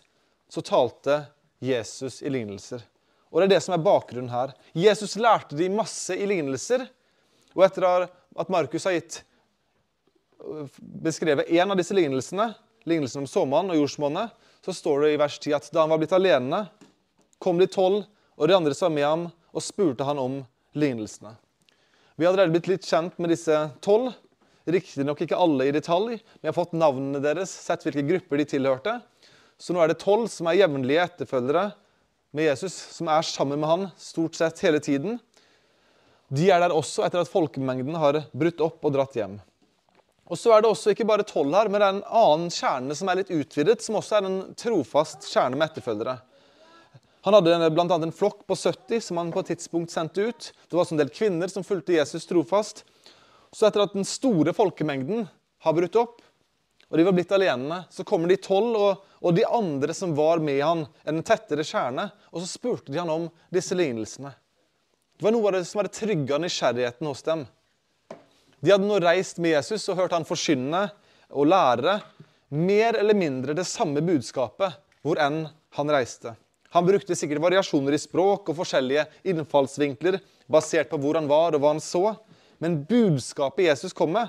så 0.49 0.63
talte 0.65 1.25
Jesus 1.63 2.21
i 2.23 2.31
lignelser. 2.31 2.81
Og 3.29 3.41
det 3.41 3.49
er 3.49 3.53
det 3.55 3.63
som 3.65 3.75
er 3.75 3.83
bakgrunnen 3.83 4.31
her. 4.31 4.53
Jesus 4.73 5.17
lærte 5.19 5.57
de 5.59 5.67
masse 5.73 6.15
i 6.15 6.27
lignelser. 6.29 6.85
Og 7.55 7.63
etter 7.65 7.87
at 8.07 8.51
Markus 8.51 8.85
har 8.87 8.97
gitt 8.97 9.21
beskrevet 10.77 11.49
en 11.55 11.71
av 11.71 11.79
disse 11.79 11.95
lignelsene, 11.95 12.51
lignelsen 12.85 13.23
om 13.23 13.29
såmannen 13.29 13.73
og 13.73 13.81
jordsmonnet, 13.81 14.33
så 14.65 14.73
står 14.73 15.05
det 15.05 15.13
i 15.13 15.21
vers 15.21 15.37
10 15.39 15.55
at 15.57 15.71
da 15.73 15.85
han 15.85 15.93
var 15.93 16.01
blitt 16.01 16.15
alene, 16.15 16.65
kom 17.41 17.59
de 17.61 17.67
tolv 17.69 18.03
og 18.35 18.49
de 18.49 18.57
andre 18.57 18.75
som 18.75 18.89
var 18.89 18.95
med 18.97 19.07
ham, 19.07 19.25
og 19.55 19.63
spurte 19.63 20.05
han 20.07 20.19
om 20.19 20.39
lignelsene. 20.75 21.31
Vi 22.15 22.25
har 22.25 22.33
allerede 22.33 22.55
blitt 22.55 22.69
litt 22.71 22.87
kjent 22.87 23.15
med 23.19 23.31
disse 23.31 23.55
tolv. 23.83 24.13
Riktignok 24.67 25.21
ikke 25.23 25.37
alle 25.39 25.67
i 25.67 25.73
detalj. 25.75 26.17
Vi 26.41 26.47
har 26.49 26.55
fått 26.55 26.75
navnene 26.75 27.21
deres, 27.23 27.51
sett 27.51 27.83
hvilke 27.85 28.05
grupper 28.07 28.39
de 28.41 28.47
tilhørte. 28.49 28.97
Så 29.59 29.75
nå 29.75 29.81
er 29.83 29.91
det 29.91 30.01
tolv 30.01 30.27
som 30.31 30.49
er 30.49 30.59
jevnlige 30.59 31.03
etterfølgere 31.05 31.69
med 32.35 32.49
Jesus, 32.49 32.75
som 32.97 33.11
er 33.11 33.23
sammen 33.27 33.61
med 33.61 33.71
han 33.71 33.85
stort 33.99 34.35
sett 34.35 34.59
hele 34.65 34.81
tiden. 34.83 35.19
De 36.33 36.47
er 36.49 36.61
der 36.63 36.73
også 36.73 37.05
etter 37.05 37.21
at 37.21 37.29
folkemengden 37.29 37.97
har 38.01 38.23
brutt 38.33 38.63
opp 38.65 38.85
og 38.87 38.95
dratt 38.95 39.17
hjem. 39.17 39.37
Og 40.25 40.39
så 40.41 40.55
er 40.55 40.63
det 40.63 40.71
også 40.71 40.95
ikke 40.95 41.05
bare 41.05 41.25
tolv 41.27 41.53
her, 41.53 41.69
men 41.69 41.77
det 41.77 41.87
er 41.87 41.97
en 41.99 42.07
annen 42.23 42.53
kjerne 42.53 42.95
som 42.97 43.11
er 43.11 43.19
litt 43.19 43.33
utvidet, 43.33 43.83
som 43.85 43.99
også 43.99 44.17
er 44.17 44.29
en 44.29 44.39
trofast 44.57 45.27
kjerne 45.29 45.59
med 45.59 45.69
etterfølgere. 45.69 46.17
Han 47.25 47.33
hadde 47.37 47.69
bl.a. 47.73 47.85
en 47.97 48.13
flokk 48.13 48.43
på 48.49 48.57
70 48.57 49.01
som 49.07 49.17
han 49.21 49.31
på 49.33 49.41
et 49.41 49.51
tidspunkt 49.53 49.93
sendte 49.93 50.27
ut. 50.29 50.51
Det 50.65 50.77
var 50.77 50.83
også 50.83 50.93
en 50.97 51.01
del 51.01 51.13
kvinner 51.13 51.49
som 51.49 51.65
fulgte 51.65 51.97
Jesus 51.97 52.25
trofast. 52.29 52.83
Så 53.53 53.65
etter 53.65 53.85
at 53.85 53.93
den 53.97 54.05
store 54.05 54.53
folkemengden 54.53 55.27
har 55.65 55.77
brutt 55.77 55.97
opp, 55.97 56.19
og 56.89 56.99
de 56.99 57.05
var 57.07 57.15
blitt 57.17 57.33
alene, 57.33 57.79
så 57.89 58.05
kommer 58.05 58.29
de 58.29 58.37
tolv 58.37 58.77
og, 58.77 59.05
og, 59.21 59.31
de 59.33 59.45
andre 59.45 59.93
som 59.97 60.13
var 60.17 60.41
med 60.43 60.61
han, 60.61 60.83
en 61.05 61.23
tettere 61.25 61.65
kjerne, 61.65 62.11
og 62.29 62.43
så 62.43 62.49
spurte 62.49 62.93
de 62.93 63.01
han 63.01 63.09
om 63.09 63.25
disse 63.53 63.77
lignelsene. 63.77 64.35
Det 65.15 65.23
var 65.23 65.31
noe 65.31 65.47
av 65.47 65.53
det 65.55 65.65
som 65.67 65.79
hadde 65.79 65.95
trygga 65.95 66.37
nysgjerrigheten 66.43 67.07
hos 67.07 67.23
dem. 67.23 67.45
De 68.59 68.71
hadde 68.73 68.87
nå 68.87 68.97
reist 68.99 69.37
med 69.39 69.53
Jesus 69.53 69.85
og 69.87 70.01
hørt 70.01 70.15
han 70.15 70.27
forkynne 70.27 70.89
og 71.31 71.47
lære 71.47 71.99
mer 72.51 72.97
eller 72.99 73.15
mindre 73.15 73.55
det 73.55 73.63
samme 73.69 74.03
budskapet 74.03 74.75
hvor 75.05 75.21
enn 75.23 75.45
han 75.77 75.93
reiste. 75.93 76.33
Han 76.75 76.87
brukte 76.87 77.15
sikkert 77.15 77.43
variasjoner 77.45 77.95
i 77.95 78.01
språk 78.01 78.51
og 78.51 78.57
forskjellige 78.57 79.05
innfallsvinkler 79.31 80.17
basert 80.51 80.91
på 80.91 80.99
hvor 80.99 81.15
han 81.15 81.29
var 81.31 81.55
og 81.55 81.63
hva 81.63 81.71
han 81.71 81.83
så. 81.83 82.17
Men 82.59 82.81
budskapet 82.89 83.69
Jesus 83.69 83.95
kom 83.95 84.11
med, 84.15 84.27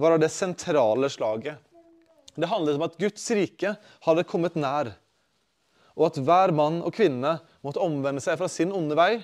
var 0.00 0.16
av 0.16 0.22
det 0.22 0.32
sentrale 0.32 1.10
slaget. 1.12 1.60
Det 2.32 2.48
handlet 2.48 2.78
om 2.80 2.86
at 2.86 2.96
Guds 2.96 3.26
rike 3.36 3.74
hadde 4.06 4.24
kommet 4.24 4.56
nær, 4.56 4.94
og 5.92 6.06
at 6.08 6.20
hver 6.24 6.52
mann 6.56 6.80
og 6.80 6.94
kvinne 6.96 7.34
måtte 7.60 7.84
omvende 7.84 8.24
seg 8.24 8.38
fra 8.40 8.48
sin 8.48 8.72
onde 8.72 8.96
vei 8.96 9.18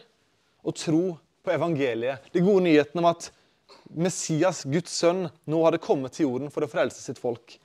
og 0.65 0.77
tro 0.77 1.03
på 1.45 1.55
evangeliet. 1.55 2.29
De 2.35 2.43
gode 2.45 2.65
nyhetene 2.67 3.03
om 3.03 3.11
at 3.11 3.31
Messias, 3.88 4.65
Guds 4.69 4.93
sønn, 4.93 5.27
nå 5.49 5.61
hadde 5.65 5.81
kommet 5.83 6.17
til 6.17 6.29
jorden 6.29 6.53
for 6.53 6.65
å 6.65 6.71
frelse 6.71 7.00
sitt 7.03 7.21
folk. 7.21 7.57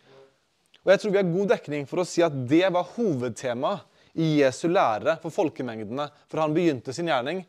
Og 0.84 0.92
jeg 0.92 1.00
tror 1.00 1.14
vi 1.14 1.20
har 1.20 1.32
god 1.32 1.52
dekning 1.54 1.88
for 1.88 2.04
å 2.04 2.08
si 2.08 2.24
at 2.24 2.36
det 2.50 2.66
var 2.76 2.90
hovedtemaet 2.96 3.90
i 4.20 4.44
Jesu 4.44 4.68
lære 4.70 5.18
for 5.24 5.34
folkemengdene 5.34 6.06
fra 6.30 6.44
han 6.44 6.54
begynte 6.54 6.94
sin 6.94 7.10
gjerning 7.10 7.42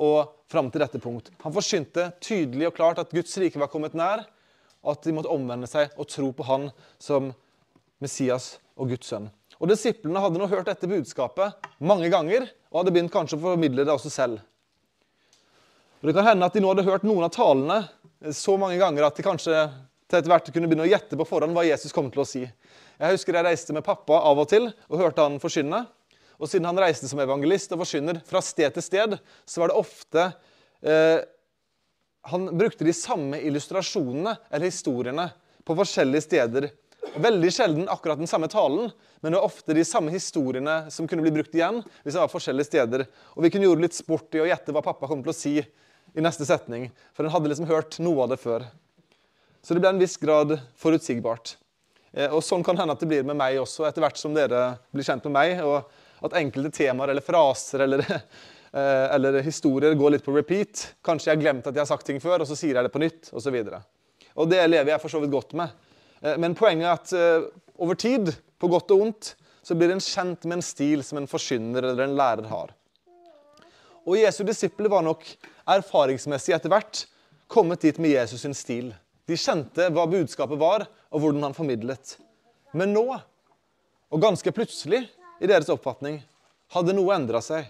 og 0.00 0.32
fram 0.50 0.70
til 0.72 0.82
dette 0.84 1.00
punkt. 1.02 1.28
Han 1.42 1.54
forsynte 1.54 2.10
tydelig 2.22 2.70
og 2.70 2.76
klart 2.76 3.00
at 3.02 3.12
Guds 3.12 3.34
rike 3.40 3.60
var 3.60 3.70
kommet 3.72 3.96
nær, 3.96 4.24
og 4.84 4.94
at 4.94 5.06
de 5.06 5.14
måtte 5.16 5.32
omvende 5.32 5.68
seg 5.68 5.92
og 5.98 6.08
tro 6.12 6.30
på 6.36 6.46
han 6.46 6.68
som 7.02 7.32
Messias 8.02 8.56
og 8.76 8.92
Guds 8.92 9.10
sønn. 9.10 9.28
Og 9.56 9.70
Disiplene 9.70 10.20
hadde 10.20 10.40
nå 10.40 10.48
hørt 10.50 10.68
dette 10.68 10.88
budskapet 10.88 11.68
mange 11.80 12.10
ganger 12.12 12.46
og 12.70 12.82
hadde 12.82 12.92
begynt 12.94 13.12
kanskje 13.12 13.38
å 13.38 13.44
formidle 13.48 13.86
det 13.86 13.94
også 13.94 14.12
selv. 14.12 14.42
Og 16.06 16.12
Det 16.12 16.20
kan 16.20 16.28
hende 16.28 16.46
at 16.46 16.54
de 16.54 16.60
nå 16.62 16.68
hadde 16.70 16.86
hørt 16.86 17.02
noen 17.02 17.24
av 17.26 17.32
talene 17.34 17.80
så 18.30 18.52
mange 18.62 18.76
ganger 18.78 19.08
at 19.08 19.16
de 19.18 19.24
kanskje 19.26 19.54
til 20.06 20.20
etter 20.20 20.30
hvert 20.30 20.50
kunne 20.54 20.68
begynne 20.70 20.84
å 20.84 20.90
gjette 20.92 21.16
på 21.18 21.24
forhånd 21.26 21.50
hva 21.56 21.64
Jesus 21.66 21.90
kom 21.90 22.12
til 22.14 22.22
å 22.22 22.26
si. 22.30 22.42
Jeg 22.46 23.16
husker 23.16 23.34
jeg 23.34 23.42
reiste 23.42 23.74
med 23.74 23.82
pappa 23.82 24.20
av 24.28 24.38
og 24.38 24.46
til 24.52 24.68
og 24.70 25.00
hørte 25.00 25.24
han 25.24 25.40
forkynne. 25.42 25.80
Og 26.38 26.46
siden 26.46 26.68
han 26.70 26.78
reiste 26.78 27.08
som 27.10 27.18
evangelist 27.24 27.74
og 27.74 27.80
forkynner 27.82 28.20
fra 28.28 28.38
sted 28.38 28.76
til 28.76 28.84
sted, 28.86 29.16
så 29.18 29.64
var 29.64 29.72
det 29.72 29.80
ofte 29.80 30.28
eh, 30.86 31.26
Han 32.30 32.46
brukte 32.54 32.86
de 32.86 32.94
samme 32.94 33.40
illustrasjonene 33.42 34.36
eller 34.46 34.70
historiene 34.70 35.24
på 35.66 35.74
forskjellige 35.74 36.22
steder. 36.28 36.68
Veldig 37.18 37.50
sjelden 37.50 37.90
akkurat 37.90 38.22
den 38.22 38.30
samme 38.30 38.46
talen, 38.52 38.92
men 39.22 39.34
det 39.34 39.40
var 39.40 39.48
ofte 39.48 39.74
de 39.74 39.82
samme 39.82 40.14
historiene 40.14 40.84
som 40.94 41.10
kunne 41.10 41.26
bli 41.26 41.34
brukt 41.34 41.54
igjen. 41.54 41.82
hvis 42.04 42.14
det 42.14 42.22
var 42.22 42.30
forskjellige 42.30 42.70
steder. 42.70 43.06
Og 43.34 43.42
vi 43.42 43.50
kunne 43.50 43.66
gjøre 43.66 43.88
litt 43.88 43.98
sport 43.98 44.38
i 44.38 44.44
å 44.44 44.46
gjette 44.46 44.70
hva 44.70 44.86
pappa 44.86 45.10
kom 45.10 45.26
til 45.26 45.34
å 45.34 45.36
si 45.36 45.56
i 46.16 46.24
neste 46.24 46.46
setning. 46.48 46.88
For 47.14 47.26
en 47.26 47.34
hadde 47.34 47.52
liksom 47.52 47.68
hørt 47.68 47.98
noe 48.02 48.24
av 48.24 48.32
det 48.32 48.40
før. 48.40 48.64
Så 49.62 49.74
det 49.74 49.82
ble 49.82 49.92
en 49.92 50.00
viss 50.00 50.16
grad 50.20 50.56
forutsigbart. 50.80 51.56
Eh, 52.16 52.30
og 52.30 52.42
Sånn 52.44 52.64
kan 52.66 52.78
hende 52.80 52.96
at 52.96 53.02
det 53.02 53.10
blir 53.10 53.26
med 53.26 53.38
meg 53.38 53.60
også, 53.60 53.84
etter 53.88 54.04
hvert 54.04 54.20
som 54.20 54.34
dere 54.36 54.76
blir 54.94 55.06
kjent 55.06 55.26
med 55.28 55.36
meg. 55.36 55.62
og 55.64 56.02
at 56.24 56.32
enkelte 56.40 56.70
temaer 56.72 57.10
eller 57.12 57.20
fraser 57.20 57.82
eller, 57.84 58.00
eh, 58.08 59.06
eller, 59.14 59.36
historier 59.44 59.92
går 59.94 60.14
litt 60.14 60.24
på 60.24 60.32
repeat. 60.32 60.86
Kanskje 61.04 61.28
jeg 61.28 61.36
har 61.36 61.42
glemt 61.42 61.66
at 61.68 61.76
jeg 61.76 61.82
har 61.82 61.90
sagt 61.90 62.06
ting 62.08 62.22
før, 62.22 62.40
og 62.40 62.48
så 62.48 62.56
sier 62.56 62.78
jeg 62.78 62.86
det 62.86 62.92
på 62.94 63.02
nytt. 63.02 63.28
Og, 63.34 63.42
så 63.44 63.52
videre. 63.52 63.82
og 64.34 64.48
det 64.48 64.62
lever 64.64 64.94
jeg 64.94 65.02
for 65.02 65.12
så 65.12 65.20
vidt 65.20 65.34
godt 65.34 65.52
med. 65.60 65.74
Eh, 66.22 66.38
men 66.40 66.56
poenget 66.56 66.88
er 66.88 66.96
at 66.96 67.52
over 67.76 68.00
tid, 68.00 68.32
på 68.56 68.70
godt 68.72 68.94
og 68.94 69.02
ondt, 69.04 69.34
så 69.60 69.74
blir 69.76 69.92
en 69.92 70.00
kjent 70.00 70.46
med 70.46 70.56
en 70.56 70.64
stil 70.64 71.02
som 71.04 71.20
en 71.20 71.28
forkynner 71.28 71.84
eller 71.84 72.06
en 72.06 72.16
lærer 72.16 72.48
har. 72.48 72.72
Og 74.06 74.16
Jesu 74.16 74.44
disipler 74.46 74.88
var 74.88 75.04
nok 75.04 75.26
erfaringsmessig 75.66 76.54
etter 76.56 76.72
hvert 76.72 77.04
kommet 77.50 77.82
dit 77.84 77.98
med 77.98 78.14
Jesus 78.14 78.42
sin 78.42 78.54
stil. 78.54 78.92
De 79.26 79.38
kjente 79.38 79.88
hva 79.90 80.06
budskapet 80.10 80.58
var, 80.60 80.86
og 81.10 81.22
hvordan 81.22 81.48
han 81.48 81.56
formidlet. 81.56 82.16
Men 82.76 82.92
nå, 82.94 83.06
og 84.10 84.22
ganske 84.22 84.52
plutselig, 84.54 85.06
i 85.42 85.48
deres 85.50 85.70
oppfatning, 85.72 86.20
hadde 86.72 86.94
noe 86.96 87.14
endra 87.14 87.42
seg. 87.44 87.66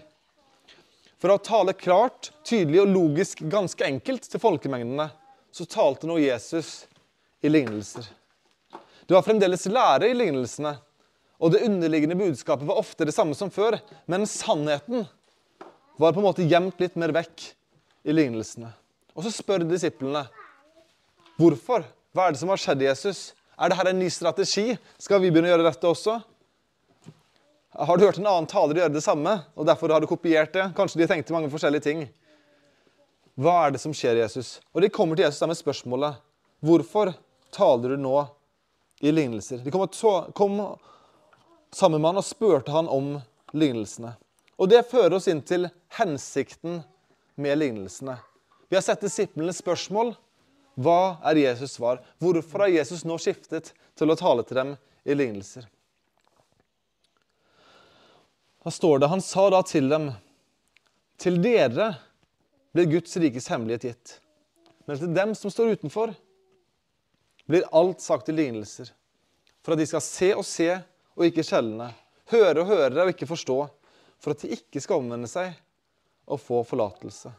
For 1.17 1.33
å 1.33 1.41
tale 1.41 1.73
klart, 1.77 2.31
tydelig 2.45 2.83
og 2.83 2.91
logisk 2.93 3.41
ganske 3.49 3.85
enkelt 3.87 4.27
til 4.29 4.41
folkemengdene, 4.41 5.09
så 5.51 5.65
talte 5.65 6.09
nå 6.09 6.19
Jesus 6.21 6.85
i 7.41 7.49
lignelser. 7.49 8.05
Det 9.07 9.15
var 9.15 9.25
fremdeles 9.25 9.65
lære 9.71 10.11
i 10.11 10.17
lignelsene, 10.17 10.75
og 11.41 11.53
det 11.53 11.63
underliggende 11.65 12.17
budskapet 12.17 12.67
var 12.67 12.81
ofte 12.81 13.05
det 13.07 13.15
samme 13.15 13.37
som 13.37 13.49
før, 13.53 13.79
men 14.09 14.29
sannheten 14.29 15.05
var 15.97 16.13
på 16.13 16.21
en 16.21 16.27
måte 16.27 16.45
gjemt 16.45 16.81
litt 16.81 16.97
mer 16.99 17.13
vekk 17.15 17.45
i 18.07 18.15
lignelsene. 18.15 18.71
Og 19.17 19.25
så 19.25 19.33
spør 19.33 19.65
disiplene 19.67 20.23
hvorfor. 21.37 21.85
Hva 22.15 22.27
er 22.27 22.33
det 22.33 22.41
som 22.41 22.51
har 22.53 22.61
skjedd, 22.61 22.85
Jesus? 22.87 23.19
Er 23.57 23.73
dette 23.73 23.91
en 23.91 23.99
ny 23.99 24.07
strategi? 24.13 24.77
Skal 25.01 25.21
vi 25.21 25.31
begynne 25.31 25.49
å 25.49 25.55
gjøre 25.55 25.67
dette 25.67 25.89
også? 25.89 26.17
Har 27.77 27.97
du 27.97 28.05
hørt 28.07 28.17
en 28.17 28.29
annen 28.29 28.49
taler 28.49 28.79
gjøre 28.79 28.95
det 28.95 29.03
samme, 29.05 29.35
og 29.53 29.67
derfor 29.67 29.91
har 29.93 30.01
du 30.01 30.09
kopiert 30.09 30.53
det? 30.55 30.69
Kanskje 30.77 31.03
de 31.03 31.09
tenkte 31.09 31.35
mange 31.35 31.51
forskjellige 31.51 31.85
ting. 31.85 32.07
Hva 33.37 33.67
er 33.67 33.75
det 33.75 33.81
som 33.83 33.93
skjer, 33.93 34.17
Jesus? 34.23 34.55
Og 34.73 34.81
de 34.81 34.89
kommer 34.93 35.17
til 35.17 35.27
Jesus 35.27 35.43
med 35.45 35.59
spørsmålet 35.59 36.23
Hvorfor 36.65 37.11
taler 37.53 37.93
du 37.93 38.01
nå 38.01 38.15
i 39.05 39.11
lignelser? 39.13 39.61
De 39.61 39.73
kom, 39.73 39.85
kom 40.33 40.55
sammen 41.69 42.01
med 42.01 42.09
han 42.09 42.21
og 42.23 42.25
spurte 42.25 42.73
han 42.73 42.89
om 42.89 43.11
lignelsene. 43.53 44.15
Og 44.57 44.71
det 44.71 44.87
fører 44.89 45.19
oss 45.19 45.29
inn 45.29 45.43
til 45.45 45.67
hensikten 45.99 46.81
med 47.37 47.57
lignelsene. 47.57 48.17
Vi 48.69 48.75
har 48.75 48.83
sett 48.83 49.01
disiplenes 49.01 49.61
spørsmål. 49.61 50.15
Hva 50.77 51.17
er 51.25 51.39
Jesus' 51.39 51.77
svar? 51.77 52.01
Hvorfor 52.21 52.65
har 52.65 52.73
Jesus 52.73 53.05
nå 53.05 53.17
skiftet 53.21 53.71
til 53.97 54.11
å 54.13 54.17
tale 54.17 54.45
til 54.45 54.59
dem 54.59 54.73
i 55.07 55.15
lignelser? 55.15 55.65
Da 58.65 58.73
står 58.73 58.99
det 58.99 59.09
Han 59.13 59.23
sa 59.23 59.47
da 59.53 59.61
til 59.63 59.87
dem 59.89 60.09
Til 61.17 61.37
dere 61.41 61.93
blir 62.75 62.89
Guds 62.91 63.15
rikes 63.17 63.47
hemmelighet 63.49 63.85
gitt. 63.87 64.17
Men 64.85 64.99
til 64.99 65.13
dem 65.15 65.31
som 65.35 65.49
står 65.49 65.77
utenfor, 65.77 66.11
blir 67.47 67.65
alt 67.75 68.03
sagt 68.03 68.29
i 68.29 68.35
lignelser. 68.35 68.91
For 69.65 69.73
at 69.73 69.81
de 69.81 69.87
skal 69.89 70.03
se 70.03 70.29
og 70.35 70.45
se 70.45 70.67
og 71.17 71.25
ikke 71.25 71.45
skjelne, 71.47 71.89
høre 72.29 72.61
og 72.61 72.69
høre 72.69 73.05
og 73.05 73.15
ikke 73.15 73.29
forstå. 73.29 73.57
For 74.21 74.35
at 74.35 74.43
de 74.43 74.59
ikke 74.59 74.83
skal 74.83 75.01
omvende 75.01 75.29
seg 75.31 75.55
og 76.27 76.41
få 76.41 76.63
forlatelse. 76.67 77.31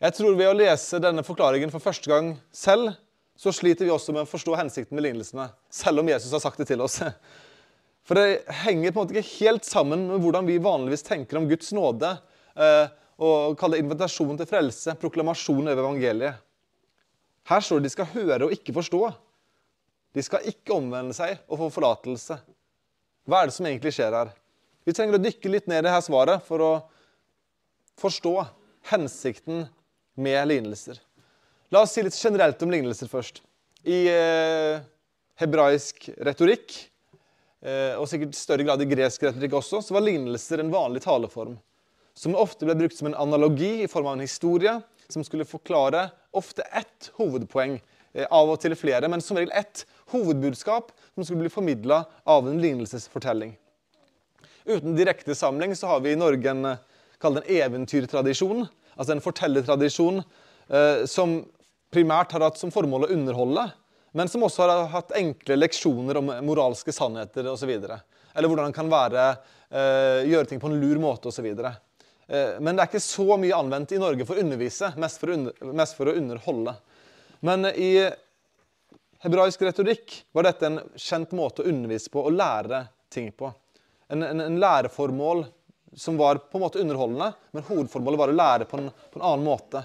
Jeg 0.00 0.16
tror 0.16 0.36
Ved 0.36 0.48
å 0.48 0.56
lese 0.56 1.00
denne 1.02 1.24
forklaringen 1.26 1.72
for 1.72 1.82
første 1.84 2.08
gang 2.08 2.32
selv, 2.52 2.94
så 3.36 3.52
sliter 3.52 3.86
vi 3.86 3.92
også 3.92 4.12
med 4.12 4.24
å 4.24 4.28
forstå 4.28 4.56
hensikten 4.56 4.96
med 4.96 5.06
lignelsene, 5.06 5.46
selv 5.72 6.02
om 6.02 6.08
Jesus 6.08 6.32
har 6.32 6.42
sagt 6.42 6.60
det 6.60 6.68
til 6.68 6.80
oss. 6.84 6.98
For 8.04 8.16
det 8.16 8.42
henger 8.64 8.92
på 8.92 9.00
en 9.00 9.06
måte 9.06 9.16
ikke 9.16 9.44
helt 9.44 9.66
sammen 9.68 10.06
med 10.08 10.22
hvordan 10.24 10.48
vi 10.48 10.56
vanligvis 10.60 11.04
tenker 11.06 11.38
om 11.38 11.48
Guds 11.48 11.68
nåde 11.76 12.14
eh, 12.56 12.92
og 13.20 13.58
kaller 13.60 13.76
det 13.76 13.84
invitasjon 13.84 14.40
til 14.40 14.48
frelse, 14.48 14.96
proklamasjon 15.00 15.68
over 15.68 15.82
evangeliet. 15.84 16.40
Her 17.48 17.64
står 17.64 17.80
det 17.80 17.90
de 17.90 17.94
skal 17.94 18.08
høre 18.14 18.48
og 18.48 18.54
ikke 18.56 18.74
forstå. 18.76 19.00
De 20.16 20.24
skal 20.24 20.48
ikke 20.50 20.74
omvende 20.74 21.14
seg 21.16 21.38
og 21.46 21.60
få 21.60 21.68
forlatelse. 21.76 22.40
Hva 23.28 23.42
er 23.42 23.50
det 23.50 23.56
som 23.56 23.68
egentlig 23.68 23.92
skjer 23.94 24.16
her? 24.16 24.32
Vi 24.88 24.96
trenger 24.96 25.20
å 25.20 25.22
dykke 25.22 25.52
litt 25.52 25.68
ned 25.70 25.84
i 25.84 25.86
dette 25.86 26.02
svaret 26.08 26.44
for 26.46 26.64
å 26.64 26.72
forstå 27.98 28.34
hensikten 28.92 29.64
med 30.14 30.48
lignelser. 30.48 31.00
La 31.70 31.82
oss 31.82 31.94
si 31.94 32.04
litt 32.04 32.16
generelt 32.18 32.62
om 32.62 32.70
lignelser 32.70 33.10
først. 33.10 33.42
I 33.86 34.04
eh, 34.12 34.82
hebraisk 35.40 36.10
retorikk 36.20 36.90
Eh, 37.60 37.92
og 38.00 38.08
sikkert 38.08 38.36
større 38.38 38.64
grad 38.64 38.80
i 38.80 38.88
gresk 38.88 39.26
retorikk 39.26 39.58
også, 39.58 39.82
så 39.84 39.96
var 39.96 40.04
lignelser 40.06 40.62
en 40.62 40.72
vanlig 40.72 41.02
taleform. 41.04 41.58
Som 42.16 42.36
ofte 42.38 42.64
ble 42.64 42.76
brukt 42.78 42.96
som 42.96 43.10
en 43.10 43.18
analogi 43.20 43.82
i 43.84 43.88
form 43.90 44.08
av 44.08 44.16
en 44.16 44.24
historie 44.24 44.78
som 45.12 45.24
skulle 45.26 45.48
forklare 45.48 46.08
ofte 46.36 46.64
ett 46.72 47.10
hovedpoeng, 47.18 47.76
eh, 48.14 48.26
av 48.30 48.48
og 48.48 48.60
til 48.62 48.74
flere, 48.74 49.08
men 49.08 49.20
som 49.20 49.36
regel 49.36 49.52
ett 49.52 49.84
hovedbudskap 50.12 50.92
som 51.14 51.24
skulle 51.24 51.44
bli 51.44 51.52
formidla 51.52 52.04
av 52.24 52.48
en 52.48 52.60
lignelsesfortelling. 52.62 53.52
Uten 54.64 54.96
direkte 54.96 55.34
samling 55.34 55.76
så 55.76 55.86
har 55.86 56.00
vi 56.00 56.12
i 56.12 56.16
Norge 56.18 56.50
en, 56.50 56.76
eh, 57.24 57.30
en 57.30 57.42
eventyrtradisjon, 57.56 58.66
altså 58.96 59.14
en 59.14 59.24
fortellertradisjon, 59.24 60.22
eh, 60.68 61.04
som 61.10 61.40
primært 61.90 62.32
har 62.32 62.46
hatt 62.46 62.60
som 62.60 62.72
formål 62.72 63.08
å 63.08 63.12
underholde, 63.14 63.66
men 64.12 64.28
som 64.28 64.42
også 64.42 64.66
har 64.66 64.88
hatt 64.90 65.14
enkle 65.18 65.58
leksjoner 65.58 66.18
om 66.18 66.32
moralske 66.46 66.92
sannheter 66.94 67.46
osv. 67.50 67.70
Eller 67.70 68.48
hvordan 68.50 68.70
en 68.70 68.74
kan 68.74 68.90
være, 68.90 69.36
eh, 69.70 70.26
gjøre 70.30 70.48
ting 70.48 70.60
på 70.60 70.70
en 70.70 70.80
lur 70.80 70.98
måte 70.98 71.30
osv. 71.30 71.46
Eh, 71.46 72.58
men 72.60 72.76
det 72.76 72.82
er 72.82 72.90
ikke 72.90 73.02
så 73.02 73.36
mye 73.38 73.56
anvendt 73.56 73.92
i 73.92 73.98
Norge 74.02 74.26
for 74.26 74.38
å 74.38 74.42
undervise, 74.42 74.92
mest 74.96 75.20
for 75.20 75.30
å, 75.30 75.38
under, 75.38 75.72
mest 75.74 75.96
for 75.98 76.10
å 76.10 76.16
underholde. 76.16 76.74
Men 77.40 77.66
i 77.66 78.10
hebraisk 79.24 79.62
retorikk 79.62 80.24
var 80.32 80.46
dette 80.48 80.66
en 80.66 80.80
kjent 80.96 81.32
måte 81.36 81.62
å 81.62 81.70
undervise 81.70 82.10
på 82.10 82.22
og 82.24 82.36
lære 82.36 82.84
ting 83.10 83.30
på. 83.32 83.50
En, 84.10 84.22
en, 84.22 84.40
en 84.40 84.60
læreformål 84.60 85.44
som 85.96 86.16
var 86.16 86.38
på 86.50 86.58
en 86.58 86.64
måte 86.64 86.78
underholdende, 86.82 87.32
men 87.50 87.66
hovedformålet 87.66 88.20
var 88.20 88.32
å 88.32 88.36
lære 88.36 88.68
på 88.70 88.78
en, 88.78 88.90
på 88.90 89.20
en 89.20 89.26
annen 89.26 89.46
måte. 89.46 89.82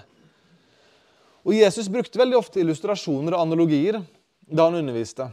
Og 1.46 1.54
Jesus 1.54 1.88
brukte 1.88 2.18
veldig 2.18 2.38
ofte 2.38 2.60
illustrasjoner 2.62 3.36
og 3.36 3.42
analogier 3.44 4.00
da 4.46 4.68
han 4.68 4.78
underviste. 4.78 5.28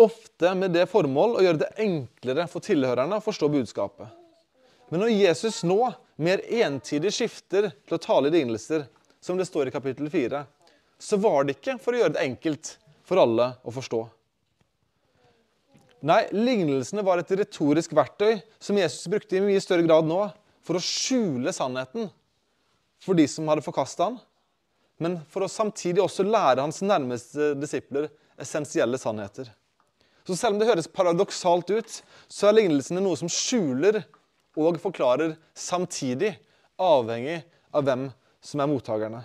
Ofte 0.00 0.50
med 0.58 0.74
det 0.74 0.88
formål 0.90 1.38
å 1.38 1.44
gjøre 1.44 1.62
det 1.62 1.70
enklere 1.84 2.48
for 2.50 2.64
tilhørerne 2.64 3.20
å 3.20 3.24
forstå 3.24 3.48
budskapet. 3.52 4.08
Men 4.92 5.04
når 5.04 5.14
Jesus 5.14 5.62
nå 5.64 5.78
mer 6.20 6.42
entydig 6.44 7.12
skifter 7.14 7.70
til 7.72 7.96
å 7.96 8.02
tale 8.02 8.28
i 8.28 8.34
lignelser, 8.34 8.84
som 9.24 9.38
det 9.40 9.48
står 9.48 9.70
i 9.70 9.74
kapittel 9.74 10.10
4, 10.12 10.42
så 11.00 11.16
var 11.16 11.44
det 11.44 11.56
ikke 11.56 11.78
for 11.80 11.96
å 11.96 12.02
gjøre 12.02 12.16
det 12.16 12.26
enkelt 12.26 12.74
for 13.04 13.20
alle 13.22 13.54
å 13.64 13.72
forstå. 13.72 14.02
Nei, 16.04 16.26
lignelsene 16.36 17.00
var 17.06 17.20
et 17.20 17.30
retorisk 17.32 17.94
verktøy 17.96 18.36
som 18.60 18.76
Jesus 18.76 19.08
brukte 19.08 19.38
i 19.38 19.42
mye 19.44 19.62
større 19.62 19.86
grad 19.86 20.04
nå 20.04 20.20
for 20.64 20.76
å 20.76 20.84
skjule 20.84 21.52
sannheten 21.54 22.10
for 23.04 23.16
de 23.16 23.24
som 23.28 23.48
hadde 23.48 23.64
forkasta 23.64 24.10
han, 24.10 24.18
men 25.00 25.16
for 25.32 25.44
å 25.44 25.50
samtidig 25.50 26.02
også 26.04 26.26
lære 26.26 26.62
hans 26.64 26.82
nærmeste 26.84 27.52
disipler 27.56 28.10
essensielle 28.40 29.00
sannheter. 29.00 29.48
Så 30.24 30.36
selv 30.36 30.56
om 30.56 30.60
det 30.60 30.68
høres 30.68 30.88
paradoksalt 30.88 31.72
ut, 31.72 31.98
så 32.28 32.48
er 32.48 32.58
lignelsene 32.60 33.02
noe 33.04 33.16
som 33.20 33.28
skjuler 33.28 34.02
og 34.56 34.80
forklarer 34.80 35.34
samtidig, 35.56 36.34
avhengig 36.80 37.40
av 37.74 37.84
hvem 37.86 38.08
som 38.44 38.60
er 38.60 38.70
mottakerne. 38.70 39.20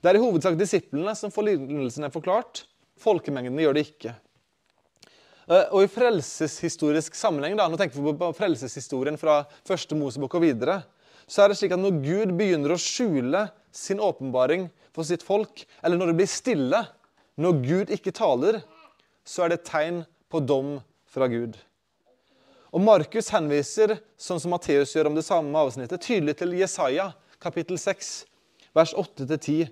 Det 0.00 0.12
er 0.12 0.18
i 0.18 0.24
hovedsak 0.24 0.56
disiplene 0.60 1.14
som 1.16 1.32
får 1.32 1.48
lignelsene 1.48 2.12
forklart. 2.12 2.66
Folkemengdene 3.00 3.64
gjør 3.64 3.76
det 3.76 3.86
ikke. 3.88 4.12
Eh, 5.48 5.66
og 5.70 5.84
I 5.84 5.90
frelseshistorisk 5.92 7.16
sammenheng, 7.18 7.56
da, 7.58 7.68
nå 7.68 7.78
tenker 7.80 8.00
vi 8.00 8.16
på 8.20 8.30
frelseshistorien 8.36 9.18
fra 9.20 9.42
første 9.68 9.98
Mosebok 9.98 10.38
og 10.38 10.46
videre, 10.46 10.80
så 11.26 11.44
er 11.44 11.50
det 11.50 11.58
slik 11.60 11.72
at 11.74 11.80
når 11.80 12.00
Gud 12.04 12.34
begynner 12.38 12.74
å 12.74 12.80
skjule 12.80 13.46
sin 13.74 14.02
åpenbaring 14.02 14.68
for 14.94 15.06
sitt 15.08 15.24
folk, 15.24 15.64
eller 15.82 16.00
når 16.00 16.12
det 16.12 16.18
blir 16.20 16.30
stille, 16.30 16.82
når 17.40 17.60
Gud 17.64 17.94
ikke 17.94 18.14
taler, 18.14 18.60
så 19.24 19.44
er 19.44 19.52
det 19.52 19.62
et 19.62 19.70
tegn 19.70 20.02
på 20.30 20.42
dom 20.44 20.76
fra 21.10 21.28
Gud. 21.32 21.56
Og 22.74 22.82
Markus 22.82 23.30
henviser, 23.30 23.96
sånn 24.18 24.40
som 24.42 24.50
Matteus 24.50 24.92
gjør 24.96 25.10
om 25.10 25.18
det 25.18 25.26
samme 25.26 25.60
avsnittet, 25.60 26.02
tydelig 26.02 26.36
til 26.40 26.56
Jesaja, 26.58 27.12
kapittel 27.42 27.78
6, 27.78 28.12
vers 28.74 28.94
8-10, 28.98 29.68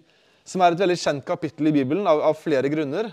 som 0.46 0.62
er 0.62 0.74
et 0.74 0.82
veldig 0.82 0.98
kjent 0.98 1.24
kapittel 1.26 1.70
i 1.70 1.74
Bibelen 1.74 2.06
av, 2.06 2.22
av, 2.30 2.38
flere 2.38 2.70
grunner. 2.70 3.10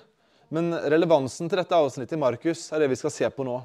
Men 0.54 0.74
relevansen 0.90 1.50
til 1.50 1.62
dette 1.62 1.78
avsnittet 1.78 2.18
i 2.18 2.22
Markus 2.22 2.68
er 2.74 2.82
det 2.82 2.90
vi 2.92 2.98
skal 2.98 3.14
se 3.14 3.30
på 3.30 3.46
nå. 3.46 3.60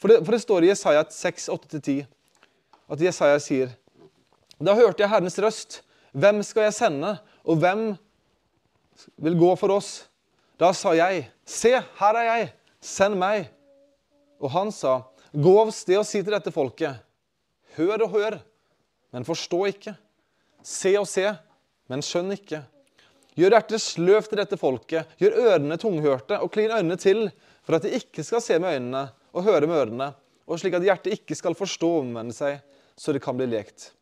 For 0.00 0.08
det, 0.08 0.22
for 0.24 0.32
det 0.32 0.42
står 0.42 0.64
i 0.64 0.70
Jesaja 0.70 1.04
6, 1.12 1.50
8-10 1.52 1.98
at 2.90 3.02
Jesaja 3.04 3.40
sier 3.42 3.74
Da 4.60 4.74
hørte 4.76 5.04
jeg 5.04 5.12
Herrens 5.12 5.38
røst. 5.40 5.80
Hvem 6.12 6.40
skal 6.44 6.66
jeg 6.66 6.76
sende, 6.76 7.14
og 7.46 7.60
hvem 7.62 7.92
vil 9.22 9.36
gå 9.38 9.52
for 9.60 9.76
oss? 9.76 10.08
Da 10.60 10.72
sa 10.76 10.92
jeg, 10.96 11.28
Se, 11.46 11.70
her 11.72 12.18
er 12.18 12.26
jeg, 12.26 12.48
send 12.80 13.16
meg. 13.20 13.46
Og 14.40 14.52
han 14.52 14.72
sa, 14.74 15.02
Gå 15.30 15.52
av 15.60 15.70
sted 15.72 16.00
og 16.00 16.08
si 16.08 16.18
til 16.24 16.34
dette 16.34 16.50
folket, 16.50 16.98
hør 17.76 18.02
og 18.02 18.16
hør, 18.16 18.36
men 19.14 19.26
forstå 19.26 19.60
ikke. 19.70 19.92
Se 20.66 20.90
og 20.98 21.06
se, 21.08 21.28
men 21.86 22.02
skjønn 22.02 22.34
ikke. 22.34 22.64
Gjør 23.38 23.54
hjertet 23.54 23.82
sløvt 23.82 24.32
til 24.32 24.40
dette 24.40 24.58
folket, 24.58 25.14
gjør 25.20 25.38
ørene 25.44 25.78
tunghørte, 25.78 26.40
og 26.42 26.50
klin 26.54 26.72
øynene 26.74 26.98
til, 27.00 27.28
for 27.62 27.78
at 27.78 27.86
de 27.86 27.94
ikke 28.00 28.24
skal 28.26 28.42
se 28.42 28.58
med 28.58 28.74
øynene 28.78 29.06
og 29.30 29.46
høre 29.46 29.68
med 29.70 29.78
ørene, 29.78 30.10
og 30.50 30.58
slik 30.58 30.74
at 30.78 30.84
hjertet 30.86 31.14
ikke 31.20 31.38
skal 31.38 31.54
forstå 31.54 31.90
og 31.94 32.04
omvende 32.04 32.34
seg, 32.34 32.58
så 32.98 33.14
det 33.14 33.22
kan 33.22 33.38
bli 33.38 33.46
lekt. 33.48 33.92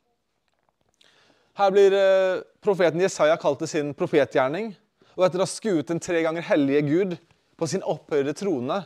Her 1.58 1.72
blir 1.74 1.94
eh, 1.94 2.40
profeten 2.62 3.02
Jesaja 3.02 3.34
kalt 3.40 3.58
til 3.64 3.70
sin 3.70 3.88
profetgjerning. 3.98 4.70
Og 5.18 5.24
etter 5.26 5.42
å 5.42 5.46
ha 5.46 5.50
skuet 5.50 5.88
den 5.90 5.98
tre 5.98 6.20
ganger 6.22 6.44
hellige 6.46 6.84
Gud 6.86 7.16
på 7.58 7.66
sin 7.66 7.82
opphøyde 7.82 8.36
trone, 8.38 8.76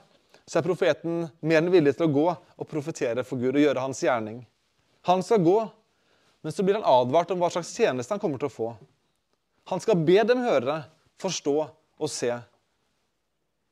så 0.49 0.59
er 0.59 0.65
profeten 0.65 1.27
mer 1.45 1.61
enn 1.61 1.69
villig 1.73 1.93
til 1.99 2.09
å 2.09 2.15
gå 2.15 2.25
og 2.33 2.69
profetere 2.71 3.25
for 3.29 3.41
Gud 3.41 3.59
og 3.59 3.61
gjøre 3.61 3.85
hans 3.85 4.01
gjerning. 4.01 4.41
Han 5.09 5.21
skal 5.27 5.45
gå, 5.45 5.59
men 6.43 6.55
så 6.55 6.65
blir 6.65 6.79
han 6.79 6.89
advart 6.89 7.35
om 7.35 7.43
hva 7.43 7.51
slags 7.53 7.75
tjeneste 7.77 8.17
han 8.17 8.23
kommer 8.23 8.41
til 8.41 8.49
å 8.49 8.55
få. 8.55 8.71
Han 9.73 9.81
skal 9.81 9.97
be 10.05 10.19
dem 10.29 10.43
høre, 10.45 10.83
forstå 11.23 11.52
og 11.64 12.11
se. 12.13 12.28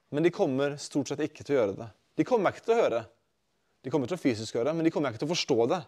Men 0.09 0.25
de 0.25 0.31
kommer 0.33 0.79
stort 0.81 1.11
sett 1.11 1.21
ikke 1.27 1.45
til 1.45 1.53
å 1.53 1.59
gjøre 1.59 1.75
det. 1.77 1.89
De 2.17 2.25
kommer 2.25 2.55
ikke 2.55 2.65
til 2.65 2.73
å 2.73 2.79
høre. 2.79 3.01
De 3.85 3.93
kommer 3.93 4.09
til 4.09 4.17
å 4.17 4.23
fysisk 4.23 4.57
høre, 4.57 4.73
men 4.73 4.87
de 4.87 4.93
kommer 4.95 5.13
ikke 5.13 5.21
til 5.21 5.29
å 5.29 5.35
forstå 5.35 5.67
det. 5.75 5.81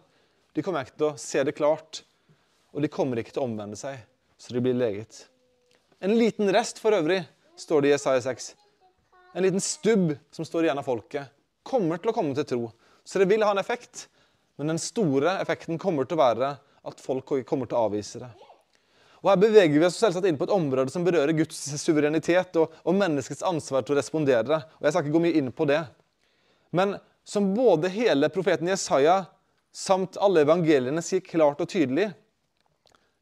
De 0.53 0.65
kommer 0.65 0.85
ikke 0.85 0.99
til 0.99 1.07
å 1.07 1.17
se 1.17 1.41
det 1.49 1.55
klart. 1.57 2.03
Og 2.77 2.85
de 2.85 2.91
kommer 2.93 3.23
ikke 3.23 3.33
til 3.33 3.41
å 3.41 3.47
omvende 3.47 3.79
seg, 3.79 4.05
så 4.37 4.53
de 4.53 4.61
blir 4.61 4.77
leget. 4.77 5.23
En 5.97 6.13
liten 6.13 6.53
rest 6.53 6.77
for 6.83 6.93
øvrig, 6.93 7.23
står 7.57 7.81
det 7.81 7.89
i 7.89 7.95
Jesaja 7.95 8.21
6. 8.29 8.53
En 9.33 9.49
liten 9.49 9.65
stubb 9.65 10.13
som 10.29 10.45
står 10.45 10.69
igjen 10.69 10.85
av 10.85 10.85
folket, 10.93 11.33
kommer 11.65 11.97
til 11.97 12.13
å 12.13 12.17
komme 12.19 12.37
til 12.37 12.51
tro. 12.53 12.69
Så 13.01 13.17
det 13.17 13.31
vil 13.33 13.41
ha 13.41 13.49
en 13.57 13.65
effekt, 13.65 14.11
men 14.61 14.75
den 14.75 14.81
store 14.81 15.39
effekten 15.41 15.81
kommer 15.81 16.05
til 16.05 16.21
å 16.21 16.25
være 16.27 16.55
at 16.85 17.01
folk 17.01 17.39
kommer 17.49 17.65
til 17.65 17.81
å 17.81 17.87
avvise 17.89 18.21
det. 18.21 18.35
Og 19.23 19.31
Her 19.31 19.39
beveger 19.39 19.79
vi 19.79 19.87
oss 19.87 19.97
selvsagt 20.01 20.27
inn 20.27 20.37
på 20.39 20.49
et 20.49 20.53
område 20.53 20.91
som 20.91 21.05
berører 21.05 21.31
Guds 21.37 21.61
suverenitet 21.79 22.57
og, 22.59 22.73
og 22.83 22.97
menneskets 22.99 23.45
ansvar 23.47 23.85
til 23.85 23.95
å 23.95 23.99
respondere. 24.01 24.59
Og 24.79 24.83
Jeg 24.83 24.93
skal 24.93 25.05
ikke 25.05 25.15
gå 25.15 25.23
mye 25.23 25.39
inn 25.39 25.51
på 25.55 25.67
det. 25.69 25.79
Men 26.75 26.97
som 27.23 27.53
både 27.55 27.91
hele 27.93 28.27
profeten 28.33 28.67
Jesaja 28.67 29.21
samt 29.73 30.19
alle 30.21 30.43
evangeliene 30.43 31.01
sier 31.01 31.23
klart 31.23 31.63
og 31.63 31.71
tydelig, 31.71 32.09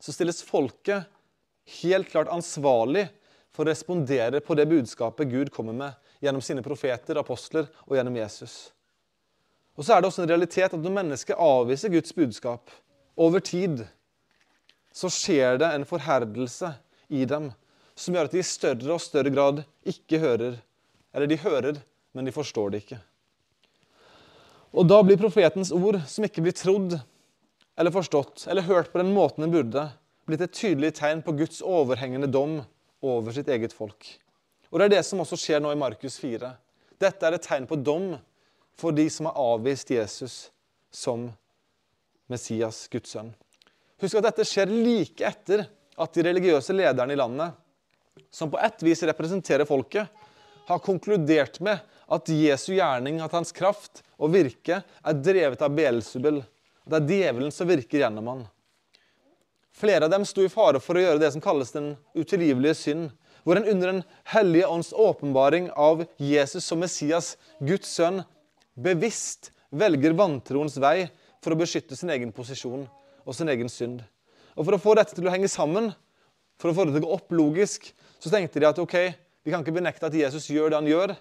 så 0.01 0.13
stilles 0.15 0.41
folket 0.41 1.05
helt 1.83 2.09
klart 2.09 2.31
ansvarlig 2.33 3.05
for 3.53 3.63
å 3.63 3.69
respondere 3.69 4.41
på 4.41 4.57
det 4.57 4.65
budskapet 4.71 5.29
Gud 5.29 5.51
kommer 5.53 5.77
med 5.77 6.23
gjennom 6.23 6.41
sine 6.41 6.63
profeter, 6.65 7.19
apostler 7.21 7.69
og 7.85 7.97
gjennom 7.97 8.17
Jesus. 8.17 8.71
Og 9.77 9.85
så 9.85 9.95
er 9.95 10.01
det 10.01 10.09
også 10.09 10.25
en 10.25 10.31
realitet 10.31 10.73
at 10.73 10.81
når 10.81 10.97
mennesket 10.97 11.39
avviser 11.39 11.93
Guds 11.93 12.13
budskap 12.15 12.73
over 13.21 13.43
tid, 13.43 13.85
så 14.93 15.09
skjer 15.11 15.59
det 15.61 15.69
en 15.71 15.87
forherdelse 15.87 16.73
i 17.11 17.25
dem 17.27 17.51
som 17.95 18.15
gjør 18.15 18.29
at 18.29 18.35
de 18.35 18.41
i 18.41 18.47
større 18.47 18.95
og 18.95 19.03
større 19.03 19.31
grad 19.33 19.63
ikke 19.87 20.19
hører. 20.21 20.59
Eller 21.13 21.27
de 21.27 21.39
hører, 21.41 21.79
men 22.15 22.27
de 22.27 22.33
forstår 22.35 22.71
det 22.71 22.83
ikke. 22.83 22.99
Og 24.71 24.87
da 24.87 25.01
blir 25.03 25.19
profetens 25.19 25.73
ord, 25.75 25.99
som 26.07 26.25
ikke 26.25 26.43
blir 26.43 26.55
trodd 26.55 26.95
eller 27.79 27.93
forstått 27.93 28.45
eller 28.51 28.67
hørt 28.67 28.91
på 28.91 29.01
den 29.01 29.11
måten 29.15 29.43
den 29.43 29.53
burde, 29.53 29.87
blitt 30.27 30.43
et 30.45 30.55
tydelig 30.55 30.93
tegn 30.99 31.23
på 31.25 31.35
Guds 31.35 31.61
overhengende 31.65 32.29
dom 32.31 32.61
over 33.01 33.35
sitt 33.35 33.49
eget 33.51 33.73
folk. 33.75 34.05
Og 34.71 34.79
Det 34.79 34.85
er 34.85 34.95
det 34.95 35.05
som 35.05 35.19
også 35.19 35.39
skjer 35.39 35.59
nå 35.59 35.73
i 35.73 35.79
Markus 35.79 36.17
4. 36.21 36.53
Dette 37.01 37.27
er 37.27 37.35
et 37.35 37.43
tegn 37.43 37.67
på 37.67 37.75
dom 37.75 38.13
for 38.79 38.95
de 38.95 39.07
som 39.11 39.27
har 39.27 39.39
avvist 39.39 39.91
Jesus 39.91 40.35
som 40.91 41.31
Messias, 42.31 42.87
Guds 42.87 43.11
sønn. 43.11 43.33
Husk 44.01 44.17
at 44.17 44.31
dette 44.31 44.45
skjer 44.49 44.71
like 44.71 45.25
etter 45.27 45.67
at 46.01 46.15
de 46.15 46.23
religiøse 46.25 46.73
lederne 46.73 47.13
i 47.13 47.19
landet, 47.19 47.53
som 48.33 48.49
på 48.49 48.57
ett 48.57 48.81
vis 48.81 49.03
representerer 49.05 49.67
folket, 49.69 50.07
har 50.65 50.81
konkludert 50.81 51.59
med 51.61 51.81
at 52.11 52.29
Jesu 52.33 52.73
gjerning, 52.73 53.19
at 53.21 53.33
hans 53.35 53.53
kraft 53.53 54.01
og 54.17 54.33
virke, 54.33 54.81
er 54.81 55.21
drevet 55.21 55.61
av 55.61 55.73
Beelzebul. 55.75 56.41
Det 56.87 56.97
er 56.97 57.13
djevelen 57.13 57.53
som 57.53 57.69
virker 57.69 58.01
gjennom 58.01 58.29
han. 58.31 58.43
Flere 59.77 60.07
av 60.07 60.13
dem 60.13 60.25
sto 60.27 60.43
i 60.43 60.51
fare 60.51 60.81
for 60.83 60.97
å 60.97 61.03
gjøre 61.03 61.21
det 61.21 61.31
som 61.35 61.43
kalles 61.43 61.73
den 61.75 61.93
utilgivelige 62.17 62.77
synd, 62.79 63.11
hvor 63.45 63.57
en 63.57 63.69
under 63.69 63.91
Den 63.91 64.03
hellige 64.33 64.67
ånds 64.69 64.91
åpenbaring 64.93 65.69
av 65.73 66.03
Jesus 66.17 66.65
som 66.65 66.81
Messias, 66.81 67.37
Guds 67.59 67.89
sønn, 67.89 68.21
bevisst 68.75 69.51
velger 69.69 70.13
vantroens 70.13 70.77
vei 70.77 71.09
for 71.41 71.53
å 71.53 71.61
beskytte 71.61 71.97
sin 71.97 72.11
egen 72.13 72.33
posisjon 72.35 72.85
og 73.25 73.35
sin 73.37 73.51
egen 73.51 73.69
synd. 73.71 74.01
Og 74.55 74.65
For 74.67 74.75
å 74.75 74.81
få 74.81 74.95
dette 74.99 75.15
til 75.15 75.27
å 75.27 75.33
henge 75.33 75.49
sammen, 75.51 75.91
for 76.61 76.71
å 76.71 76.77
få 76.77 76.85
det 76.85 76.95
til 76.95 77.03
å 77.03 77.07
gå 77.07 77.17
opp 77.17 77.33
logisk, 77.33 77.89
så 78.21 78.29
tenkte 78.33 78.61
de 78.61 78.69
at 78.69 78.79
ok, 78.81 78.95
vi 79.41 79.53
kan 79.53 79.63
ikke 79.63 79.75
benekte 79.79 80.09
at 80.09 80.15
Jesus 80.17 80.49
gjør 80.51 80.71
det 80.71 80.81
han 80.81 80.89
gjør, 80.89 81.15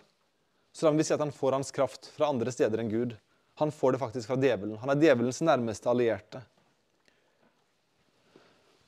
så 0.72 0.86
da 0.86 0.92
må 0.92 1.00
vi 1.00 1.06
si 1.08 1.14
at 1.16 1.22
han 1.22 1.34
får 1.34 1.56
hans 1.56 1.72
kraft 1.74 2.10
fra 2.14 2.28
andre 2.30 2.52
steder 2.54 2.82
enn 2.82 2.92
Gud. 2.92 3.14
Han 3.60 3.72
får 3.74 3.94
det 3.94 4.02
faktisk 4.02 4.30
fra 4.30 4.38
djevelen. 4.40 4.78
Han 4.80 4.92
er 4.92 5.00
djevelens 5.00 5.40
nærmeste 5.44 5.90
allierte. 5.90 6.42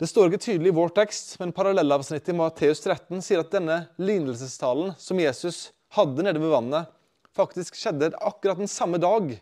Det 0.00 0.08
står 0.10 0.30
ikke 0.30 0.42
tydelig 0.42 0.72
i 0.72 0.74
vår 0.74 0.92
tekst, 0.96 1.36
men 1.38 1.52
parallellavsnittet 1.54 2.32
i 2.32 2.36
Matteus 2.38 2.80
13 2.82 3.20
sier 3.22 3.42
at 3.42 3.52
denne 3.52 3.84
lignelsestalen 4.02 4.96
som 4.98 5.20
Jesus 5.20 5.68
hadde 5.94 6.24
nede 6.24 6.40
ved 6.42 6.50
vannet, 6.54 6.88
faktisk 7.36 7.76
skjedde 7.78 8.12
akkurat 8.18 8.58
den 8.60 8.70
samme 8.70 8.98
dag 9.00 9.34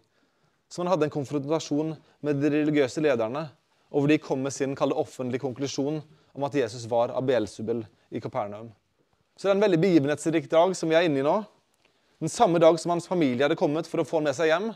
som 0.70 0.84
han 0.84 0.92
hadde 0.92 1.08
en 1.08 1.14
konfrontasjon 1.14 1.94
med 2.26 2.42
de 2.42 2.50
religiøse 2.52 3.02
lederne, 3.02 3.48
og 3.90 4.02
hvor 4.02 4.10
de 4.10 4.20
kom 4.22 4.42
med 4.44 4.54
sin 4.54 4.76
kalde 4.78 4.98
offentlige 4.98 5.42
konklusjon 5.42 6.00
om 6.36 6.46
at 6.46 6.54
Jesus 6.54 6.86
var 6.90 7.12
av 7.14 7.26
Beelzebul 7.26 7.82
i 8.10 8.22
Kapernaum. 8.22 8.70
Så 9.36 9.48
det 9.48 9.52
er 9.52 9.58
en 9.58 9.64
veldig 9.64 9.80
begivenhetsrik 9.82 10.46
dag 10.52 10.74
som 10.78 10.90
vi 10.90 10.98
er 10.98 11.08
inne 11.08 11.22
i 11.22 11.26
nå. 11.26 11.40
Den 12.20 12.30
samme 12.30 12.60
dag 12.62 12.76
som 12.78 12.92
hans 12.92 13.08
familie 13.08 13.46
hadde 13.46 13.58
kommet 13.58 13.88
for 13.88 14.02
å 14.02 14.06
få 14.06 14.20
ham 14.20 14.28
med 14.28 14.36
seg 14.36 14.50
hjem. 14.52 14.70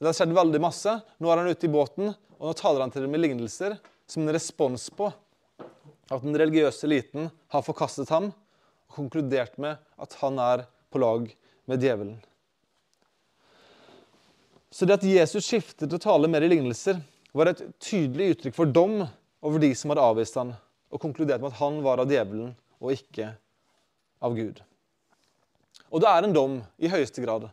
Det 0.00 0.08
har 0.08 0.16
skjedd 0.16 0.34
veldig 0.34 0.60
masse. 0.64 0.94
Nå 1.20 1.30
er 1.30 1.42
han 1.42 1.50
ute 1.52 1.68
i 1.68 1.72
båten, 1.72 2.14
og 2.40 2.48
nå 2.48 2.54
taler 2.58 2.82
han 2.82 2.94
til 2.94 3.04
dem 3.04 3.12
med 3.14 3.22
lignelser 3.22 3.76
som 4.08 4.24
en 4.24 4.34
respons 4.34 4.88
på 4.96 5.10
at 6.12 6.24
den 6.24 6.36
religiøse 6.36 6.84
eliten 6.88 7.30
har 7.52 7.64
forkastet 7.64 8.10
ham 8.12 8.30
og 8.32 8.96
konkludert 8.98 9.56
med 9.60 9.80
at 10.00 10.16
han 10.20 10.40
er 10.42 10.66
på 10.92 11.00
lag 11.02 11.28
med 11.70 11.84
djevelen. 11.84 12.18
Så 14.74 14.88
det 14.88 14.98
at 14.98 15.06
Jesus 15.06 15.46
skiftet 15.46 15.92
å 15.94 16.02
tale 16.02 16.28
mer 16.28 16.42
i 16.42 16.50
lignelser, 16.50 16.98
var 17.38 17.50
et 17.50 17.64
tydelig 17.82 18.34
uttrykk 18.34 18.54
for 18.56 18.70
dom 18.70 19.00
over 19.44 19.62
de 19.62 19.72
som 19.76 19.90
hadde 19.90 20.04
avvist 20.04 20.38
han, 20.38 20.54
og 20.94 21.02
konkludert 21.02 21.42
med 21.42 21.50
at 21.50 21.58
han 21.58 21.80
var 21.84 22.02
av 22.02 22.10
djevelen 22.10 22.54
og 22.78 22.94
ikke 22.94 23.32
av 24.24 24.36
Gud. 24.38 24.60
Og 25.90 26.02
det 26.02 26.10
er 26.10 26.26
en 26.26 26.34
dom 26.34 26.56
i 26.78 26.90
høyeste 26.90 27.22
grad. 27.24 27.48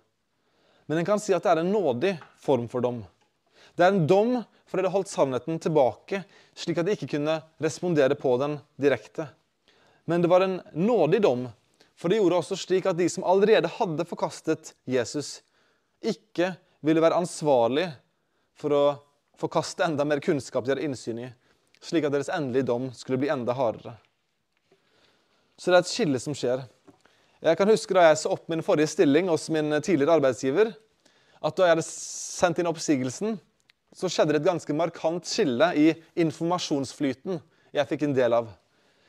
Men 0.86 1.02
en 1.02 1.08
kan 1.08 1.22
si 1.22 1.34
at 1.34 1.44
det 1.46 1.54
er 1.54 1.63
en 1.63 1.74
nådig 1.74 2.15
form 2.41 2.67
for 2.72 2.84
dom. 2.84 3.02
Det 3.76 3.86
er 3.86 3.94
en 3.94 4.08
dom 4.10 4.34
fordi 4.72 4.86
det 4.86 4.94
holdt 4.94 5.12
sannheten 5.12 5.60
tilbake, 5.60 6.22
slik 6.56 6.80
at 6.80 6.88
de 6.88 6.96
ikke 6.96 7.10
kunne 7.17 7.41
respondere 7.63 8.15
på 8.15 8.38
den 8.39 8.56
direkte. 8.80 9.26
Men 10.08 10.24
det 10.24 10.30
var 10.32 10.46
en 10.46 10.62
nådig 10.74 11.20
dom, 11.26 11.50
for 12.00 12.10
det 12.10 12.22
gjorde 12.22 12.39
også 12.39 12.58
slik 12.60 12.88
at 12.88 12.98
de 12.98 13.10
som 13.12 13.26
allerede 13.28 13.70
hadde 13.76 14.08
forkastet 14.08 14.72
Jesus, 14.88 15.41
ikke 16.02 16.54
ville 16.82 17.04
være 17.04 17.20
ansvarlig 17.20 17.89
for 18.58 18.74
å 18.74 18.86
forkaste 19.41 19.86
enda 19.88 20.06
mer 20.08 20.21
kunnskap 20.23 20.65
de 20.65 20.75
hadde 20.75 20.86
innsyn 20.86 21.23
i, 21.25 21.32
slik 21.82 22.06
at 22.08 22.13
deres 22.13 22.32
endelige 22.34 22.69
dom 22.69 22.89
skulle 22.95 23.19
bli 23.21 23.32
enda 23.34 23.56
hardere. 23.58 23.95
Så 25.58 25.69
det 25.69 25.80
er 25.80 25.86
et 25.86 25.91
skille 25.91 26.21
som 26.21 26.38
skjer. 26.38 26.63
Jeg 27.41 27.58
kan 27.58 27.69
huske 27.69 27.93
Da 27.93 28.08
jeg 28.08 28.21
så 28.21 28.32
opp 28.34 28.49
min 28.49 28.62
forrige 28.62 28.89
stilling 28.89 29.30
hos 29.30 29.49
min 29.49 29.73
tidligere 29.82 30.19
arbeidsgiver, 30.19 30.73
at 31.41 31.58
da 31.58 31.65
jeg 31.65 31.75
hadde 31.75 31.88
sendt 31.88 32.62
inn 32.62 32.69
oppsigelsen, 32.69 33.39
så 33.97 34.08
skjedde 34.08 34.36
det 34.36 34.41
et 34.43 34.47
ganske 34.47 34.73
markant 34.77 35.25
skille 35.27 35.71
i 35.75 35.88
informasjonsflyten 36.21 37.41
jeg 37.75 37.88
fikk 37.88 38.06
en 38.08 38.15
del 38.15 38.36
av. 38.36 38.49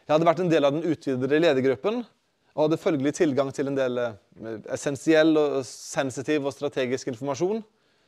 Jeg 0.07 0.15
hadde 0.15 0.27
vært 0.27 0.43
en 0.43 0.51
del 0.51 0.67
av 0.67 0.75
den 0.75 0.87
utvidede 0.87 1.41
ledergruppen 1.43 2.03
og 2.53 2.67
hadde 2.67 2.81
følgelig 2.81 3.15
tilgang 3.17 3.51
til 3.55 3.71
en 3.71 3.79
del 3.79 3.99
eh, 3.99 4.17
essensiell, 4.75 5.33
og 5.39 5.63
sensitiv 5.67 6.47
og 6.47 6.55
strategisk 6.55 7.09
informasjon. 7.13 7.63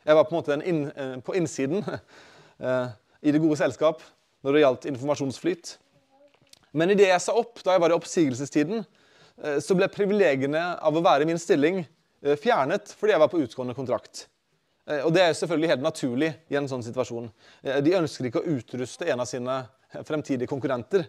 Jeg 0.05 0.19
var 0.19 0.27
på 0.29 0.35
en 0.35 0.41
måte 0.41 0.57
inn, 0.69 0.83
eh, 0.93 1.15
på 1.25 1.35
innsiden 1.39 1.81
eh, 2.67 2.89
i 3.25 3.33
det 3.33 3.41
gode 3.41 3.57
selskap 3.61 4.03
når 4.45 4.53
det 4.53 4.63
gjaldt 4.65 4.87
informasjonsflyt. 4.91 5.79
Men 6.77 6.93
idet 6.93 7.09
jeg 7.09 7.23
sa 7.25 7.33
opp, 7.39 7.63
da 7.65 7.77
jeg 7.77 7.83
var 7.85 7.95
i 7.95 7.97
oppsigelsestiden, 7.97 8.85
så 9.63 9.75
ble 9.75 9.89
privilegiene 9.91 10.61
av 10.79 10.95
å 10.95 11.01
være 11.03 11.25
i 11.25 11.27
min 11.27 11.41
stilling 11.43 11.81
fjernet 12.39 12.93
fordi 12.95 13.15
jeg 13.15 13.23
var 13.23 13.31
på 13.33 13.41
utgående 13.43 13.75
kontrakt. 13.75 14.27
Og 15.07 15.09
det 15.15 15.25
er 15.25 15.35
selvfølgelig 15.35 15.71
helt 15.73 15.83
naturlig 15.83 16.29
i 16.53 16.59
en 16.59 16.69
sånn 16.71 16.85
situasjon. 16.87 17.27
De 17.83 17.97
ønsker 17.99 18.29
ikke 18.29 18.43
å 18.45 18.55
utruste 18.59 19.09
en 19.11 19.23
av 19.25 19.27
sine 19.31 19.57
fremtidige 20.07 20.51
konkurrenter. 20.51 21.07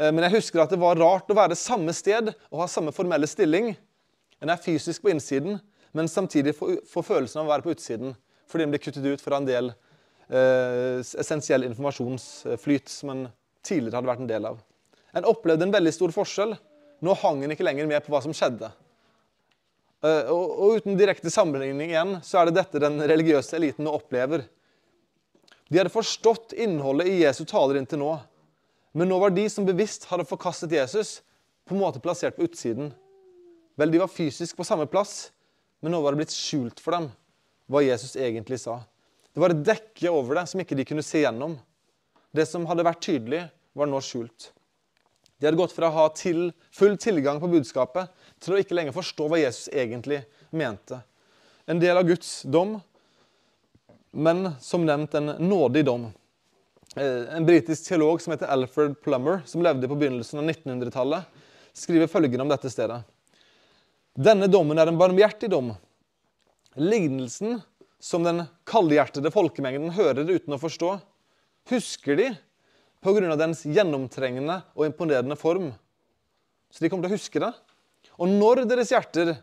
Men 0.00 0.24
jeg 0.24 0.38
husker 0.38 0.62
at 0.62 0.72
det 0.72 0.80
var 0.80 1.00
rart 1.00 1.32
å 1.32 1.36
være 1.36 1.58
samme 1.58 1.92
sted 1.96 2.30
og 2.48 2.62
ha 2.62 2.68
samme 2.70 2.94
formelle 2.96 3.28
stilling. 3.28 3.74
En 4.40 4.52
er 4.52 4.62
fysisk 4.62 5.04
på 5.04 5.12
innsiden, 5.12 5.58
men 5.96 6.08
samtidig 6.08 6.54
få 6.56 7.02
følelsen 7.02 7.42
av 7.42 7.48
å 7.48 7.52
være 7.54 7.66
på 7.66 7.74
utsiden 7.74 8.14
fordi 8.50 8.66
den 8.66 8.74
blir 8.74 8.82
kuttet 8.82 9.06
ut 9.06 9.22
fra 9.22 9.38
en 9.38 9.46
del 9.46 9.70
eh, 9.70 10.98
essensiell 11.22 11.64
informasjonsflyt 11.68 12.90
som 12.90 13.12
en 13.12 13.24
tidligere 13.66 14.00
hadde 14.00 14.10
vært 14.10 14.24
en 14.24 14.30
del 14.30 14.48
av. 14.48 14.58
En 15.14 15.26
opplevde 15.30 15.66
en 15.66 15.74
veldig 15.74 15.92
stor 15.94 16.14
forskjell. 16.14 16.56
Nå 17.06 17.14
hang 17.22 17.44
en 17.44 17.54
ikke 17.54 17.66
lenger 17.66 17.88
med 17.90 18.02
på 18.04 18.12
hva 18.12 18.22
som 18.24 18.34
skjedde. 18.34 18.72
Eh, 20.02 20.30
og, 20.32 20.44
og, 20.50 20.80
uten 20.80 20.98
direkte 20.98 21.32
sammenligning 21.32 21.92
igjen, 21.92 22.16
så 22.26 22.40
er 22.40 22.48
det 22.48 22.58
dette 22.58 22.82
den 22.82 22.98
religiøse 23.10 23.58
eliten 23.58 23.86
nå 23.86 23.94
opplever. 23.98 24.46
De 25.70 25.78
hadde 25.78 25.94
forstått 25.94 26.56
innholdet 26.58 27.10
i 27.10 27.20
Jesu 27.22 27.44
taler 27.46 27.78
inntil 27.78 28.02
nå. 28.02 28.14
Men 28.96 29.10
nå 29.12 29.20
var 29.22 29.30
de 29.34 29.44
som 29.52 29.66
bevisst 29.66 30.08
hadde 30.10 30.26
forkastet 30.26 30.74
Jesus, 30.74 31.20
på 31.68 31.76
en 31.76 31.82
måte 31.84 32.02
plassert 32.02 32.34
på 32.34 32.48
utsiden. 32.48 32.90
Vel, 33.78 33.92
de 33.92 34.00
var 34.02 34.10
fysisk 34.10 34.58
på 34.58 34.66
samme 34.66 34.88
plass, 34.90 35.30
men 35.80 35.94
nå 35.94 36.00
var 36.04 36.12
det 36.12 36.22
blitt 36.22 36.36
skjult 36.36 36.80
for 36.82 36.96
dem 36.96 37.10
hva 37.70 37.82
Jesus 37.84 38.16
egentlig 38.18 38.58
sa. 38.60 38.80
Det 39.30 39.42
var 39.42 39.54
et 39.54 39.64
dekke 39.66 40.10
over 40.10 40.40
det 40.40 40.46
som 40.50 40.60
ikke 40.62 40.76
de 40.78 40.86
kunne 40.88 41.04
se 41.06 41.22
gjennom. 41.22 41.54
Det 42.34 42.46
som 42.50 42.66
hadde 42.66 42.86
vært 42.86 43.02
tydelig, 43.04 43.44
var 43.78 43.86
nå 43.86 44.00
skjult. 44.02 44.50
De 45.38 45.46
hadde 45.46 45.58
gått 45.60 45.72
fra 45.72 45.88
å 45.88 45.94
ha 45.94 46.06
til, 46.12 46.50
full 46.74 46.98
tilgang 47.00 47.38
på 47.40 47.48
budskapet 47.48 48.10
til 48.42 48.54
å 48.54 48.60
ikke 48.60 48.76
lenger 48.76 48.96
forstå 48.96 49.28
hva 49.30 49.38
Jesus 49.40 49.70
egentlig 49.72 50.20
mente. 50.50 50.98
En 51.70 51.80
del 51.80 51.96
av 51.96 52.08
Guds 52.08 52.42
dom, 52.42 52.80
men 54.10 54.50
som 54.60 54.84
nevnt 54.84 55.14
en 55.16 55.36
nådig 55.38 55.84
dom. 55.86 56.08
Eh, 56.98 57.30
en 57.38 57.46
britisk 57.46 57.86
teolog 57.86 58.20
som 58.20 58.34
heter 58.34 58.50
Alfred 58.50 58.98
Plummer, 59.04 59.40
som 59.46 59.62
levde 59.62 59.88
på 59.88 59.96
begynnelsen 59.96 60.42
av 60.42 60.50
1900-tallet, 60.50 61.40
skriver 61.72 62.10
følgende 62.10 62.44
om 62.44 62.50
dette 62.50 62.72
stedet. 62.72 62.98
Denne 64.18 64.48
dommen 64.50 64.78
er 64.78 64.90
en 64.90 64.98
barmhjertig 64.98 65.50
dom. 65.52 65.72
Lignelsen 66.74 67.60
som 68.00 68.24
den 68.24 68.42
kaldhjertede 68.68 69.30
folkemengden 69.30 69.92
hører 69.94 70.26
uten 70.26 70.56
å 70.56 70.60
forstå, 70.60 70.94
husker 71.70 72.16
de 72.16 72.30
pga. 73.04 73.36
dens 73.36 73.62
gjennomtrengende 73.64 74.62
og 74.74 74.86
imponerende 74.86 75.36
form. 75.36 75.70
Så 76.70 76.82
de 76.82 76.88
kommer 76.88 77.08
til 77.08 77.14
å 77.14 77.18
huske 77.18 77.40
det. 77.42 77.52
Og 78.18 78.28
når 78.28 78.64
deres 78.68 78.90
hjerter 78.92 79.36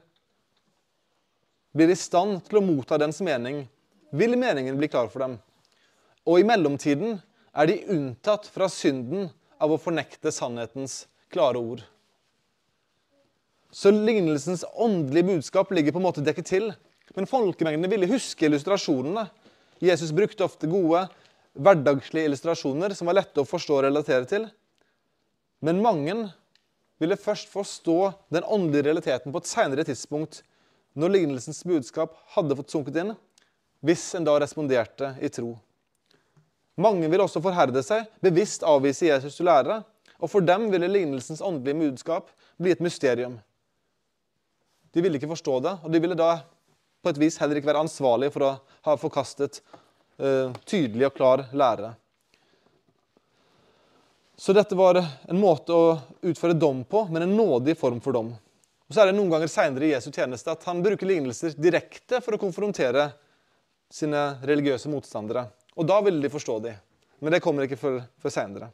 blir 1.73 1.91
i 1.91 1.97
stand 1.97 2.43
til 2.47 2.59
å 2.59 2.65
motta 2.65 2.97
dens 2.97 3.21
mening, 3.21 3.67
vil 4.11 4.37
meningen 4.37 4.77
bli 4.77 4.87
klar 4.87 5.09
for 5.11 5.23
dem. 5.23 5.37
Og 6.27 6.41
i 6.41 6.47
mellomtiden 6.47 7.19
er 7.53 7.69
de 7.69 7.83
unntatt 7.93 8.47
fra 8.51 8.69
synden 8.69 9.29
av 9.61 9.73
å 9.73 9.79
fornekte 9.81 10.31
sannhetens 10.33 11.05
klare 11.33 11.59
ord. 11.59 11.83
Så 13.71 13.91
lignelsens 13.91 14.65
åndelige 14.73 15.27
budskap 15.27 15.71
ligger 15.71 15.91
på 15.91 15.99
en 16.01 16.07
måte 16.07 16.23
dekket 16.23 16.49
til. 16.49 16.69
Men 17.15 17.29
folkemengdene 17.29 17.89
ville 17.91 18.09
huske 18.09 18.47
illustrasjonene. 18.47 19.27
Jesus 19.83 20.13
brukte 20.15 20.45
ofte 20.45 20.69
gode, 20.69 21.03
hverdagslige 21.57 22.29
illustrasjoner 22.29 22.95
som 22.97 23.09
var 23.09 23.19
lette 23.19 23.41
å 23.41 23.47
forstå 23.47 23.79
og 23.79 23.85
relatere 23.87 24.27
til. 24.29 24.47
Men 25.65 25.81
mange 25.83 26.15
ville 27.01 27.17
først 27.19 27.49
forstå 27.53 27.97
den 28.33 28.45
åndelige 28.45 28.87
realiteten 28.89 29.33
på 29.33 29.41
et 29.41 29.49
senere 29.49 29.85
tidspunkt, 29.85 30.41
når 30.97 31.13
lignelsens 31.13 31.61
budskap 31.67 32.15
hadde 32.33 32.57
fått 32.57 32.73
sunket 32.73 32.97
inn, 33.01 33.13
hvis 33.85 34.09
en 34.17 34.25
da 34.25 34.33
responderte 34.41 35.13
i 35.21 35.29
tro. 35.29 35.51
Mange 36.77 37.09
ville 37.09 37.25
også 37.25 37.41
forherde 37.41 37.81
seg, 37.85 38.05
bevisst 38.21 38.65
avvise 38.65 39.09
Jesus 39.09 39.37
til 39.37 39.49
lære, 39.49 39.81
og 40.17 40.29
for 40.29 40.45
dem 40.45 40.67
ville 40.73 40.89
lignelsens 40.89 41.43
åndelige 41.45 41.77
budskap 41.83 42.29
bli 42.57 42.73
et 42.73 42.81
mysterium. 42.81 43.37
De 44.97 45.01
ville 45.05 45.19
ikke 45.19 45.29
forstå 45.29 45.59
det, 45.61 45.71
og 45.85 45.91
de 45.93 45.99
ville 46.01 46.15
da 46.17 46.39
på 47.05 47.11
et 47.11 47.19
vis 47.21 47.35
heller 47.37 47.59
ikke 47.59 47.69
være 47.69 47.83
ansvarlige 47.85 48.33
for 48.33 48.45
å 48.47 48.55
ha 48.87 48.95
forkastet 48.97 49.59
uh, 50.17 50.49
tydelig 50.65 51.05
og 51.05 51.13
klar 51.19 51.43
lære. 51.53 51.91
Så 54.41 54.55
dette 54.57 54.73
var 54.79 54.97
en 54.97 55.37
måte 55.37 55.77
å 55.77 55.91
utføre 56.25 56.57
dom 56.57 56.81
på, 56.89 57.03
men 57.13 57.27
en 57.27 57.35
nådig 57.37 57.75
form 57.77 57.99
for 58.01 58.17
dom. 58.17 58.31
Og 58.87 58.95
så 58.95 59.03
er 59.03 59.11
det 59.11 59.19
noen 59.19 59.29
ganger 59.35 59.53
seinere 59.53 59.85
i 59.85 59.91
Jesu 59.91 60.09
tjeneste 60.09 60.55
at 60.55 60.65
han 60.65 60.81
bruker 60.81 61.09
lignelser 61.09 61.53
direkte 61.61 62.17
for 62.25 62.33
å 62.33 62.41
konfrontere 62.41 63.11
sine 63.93 64.23
religiøse 64.49 64.89
motstandere. 64.89 65.45
Og 65.77 65.85
da 65.93 65.99
ville 66.01 66.25
de 66.25 66.33
forstå 66.33 66.57
dem. 66.65 66.81
Men 67.21 67.37
det 67.37 67.43
kommer 67.45 67.69
ikke 67.69 67.77
før, 67.77 68.01
før 68.17 68.33
seinere. 68.33 68.73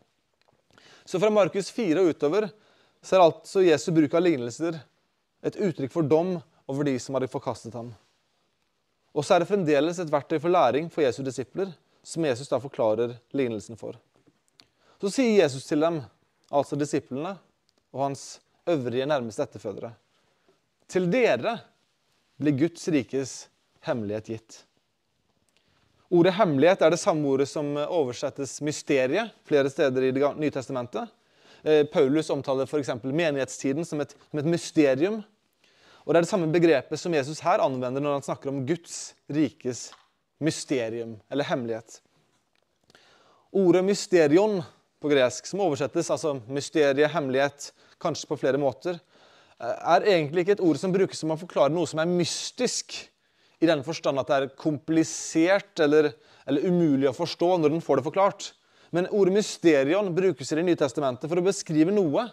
Så 1.03 1.19
fra 1.19 1.35
Markus 1.35 1.67
4 1.75 1.99
og 1.99 2.15
utover 2.15 2.47
så 3.03 3.19
er 3.19 3.27
altså 3.27 3.67
Jesu 3.67 3.91
bruk 3.91 4.15
av 4.15 4.23
lignelser 4.23 4.79
et 5.43 5.59
uttrykk 5.59 5.91
for 5.91 6.07
dom 6.07 6.37
over 6.71 6.87
de 6.87 6.95
som 6.99 7.17
hadde 7.17 7.31
forkastet 7.31 7.75
ham. 7.75 7.91
Og 9.13 9.25
så 9.25 9.35
er 9.35 9.43
det 9.43 9.49
fremdeles 9.51 9.99
et 10.01 10.11
verktøy 10.11 10.39
for 10.41 10.53
læring 10.53 10.89
for 10.91 11.03
Jesu 11.05 11.21
disipler, 11.25 11.73
som 12.03 12.25
Jesus 12.25 12.49
da 12.49 12.59
forklarer 12.59 13.17
lignelsen 13.35 13.77
for. 13.79 13.99
Så 15.01 15.11
sier 15.11 15.43
Jesus 15.43 15.67
til 15.67 15.83
dem, 15.83 16.01
altså 16.49 16.79
disiplene 16.79 17.35
og 17.93 18.07
hans 18.07 18.39
øvrige 18.69 19.05
nærmeste 19.05 19.43
etterfødere, 19.43 19.93
til 20.87 21.09
dere 21.11 21.57
blir 22.39 22.55
Guds 22.57 22.87
rikes 22.91 23.33
hemmelighet 23.85 24.31
gitt. 24.31 24.63
Ordet 26.13 26.33
'hemmelighet' 26.33 26.83
er 26.85 26.89
det 26.93 26.99
samme 26.99 27.27
ordet 27.27 27.47
som 27.49 27.75
oversettes 27.77 28.61
'mysterie' 28.61 29.29
flere 29.45 29.69
steder 29.69 30.01
i 30.01 30.11
Det 30.11 30.37
nye 30.37 30.49
testamentet. 30.49 31.09
Eh, 31.63 31.85
Paulus 31.85 32.29
omtaler 32.29 32.65
f.eks. 32.65 32.89
menighetstiden 33.03 33.85
som 33.85 34.01
et, 34.01 34.15
som 34.31 34.39
et 34.39 34.45
mysterium. 34.45 35.23
Og 36.03 36.11
Det 36.11 36.19
er 36.19 36.25
det 36.25 36.31
samme 36.31 36.51
begrepet 36.51 36.99
som 36.99 37.13
Jesus 37.15 37.39
her 37.43 37.63
anvender 37.63 38.03
når 38.03 38.17
han 38.17 38.25
snakker 38.25 38.51
om 38.51 38.65
Guds 38.67 39.13
rikes 39.31 39.91
mysterium, 40.43 41.15
eller 41.31 41.47
hemmelighet. 41.47 42.01
Ordet 43.53 43.83
'mysterion' 43.85 44.63
på 44.99 45.09
gresk, 45.11 45.45
som 45.45 45.61
oversettes 45.63 46.09
altså 46.11 46.35
mysterie, 46.47 47.07
hemmelighet, 47.07 47.71
kanskje 48.01 48.27
på 48.27 48.39
flere 48.39 48.59
måter, 48.59 48.99
er 49.59 50.03
egentlig 50.03 50.43
ikke 50.43 50.55
et 50.57 50.63
ord 50.63 50.79
som 50.79 50.91
brukes 50.91 51.19
som 51.19 51.31
å 51.31 51.39
forklare 51.39 51.71
noe 51.71 51.87
som 51.87 52.01
er 52.01 52.09
mystisk, 52.09 52.95
i 53.63 53.69
den 53.69 53.83
forstand 53.85 54.19
at 54.19 54.27
det 54.27 54.35
er 54.35 54.55
komplisert 54.59 55.79
eller, 55.79 56.09
eller 56.49 56.65
umulig 56.67 57.07
å 57.07 57.15
forstå 57.15 57.53
når 57.61 57.71
den 57.71 57.83
får 57.83 58.01
det 58.01 58.07
forklart. 58.09 58.51
Men 58.91 59.07
ordet 59.07 59.37
'mysterion' 59.37 60.13
brukes 60.13 60.51
i 60.51 60.55
Det 60.55 60.65
nye 60.65 60.75
testamentet 60.75 61.29
for 61.29 61.39
å 61.39 61.45
beskrive 61.45 61.95
noe 61.95 62.27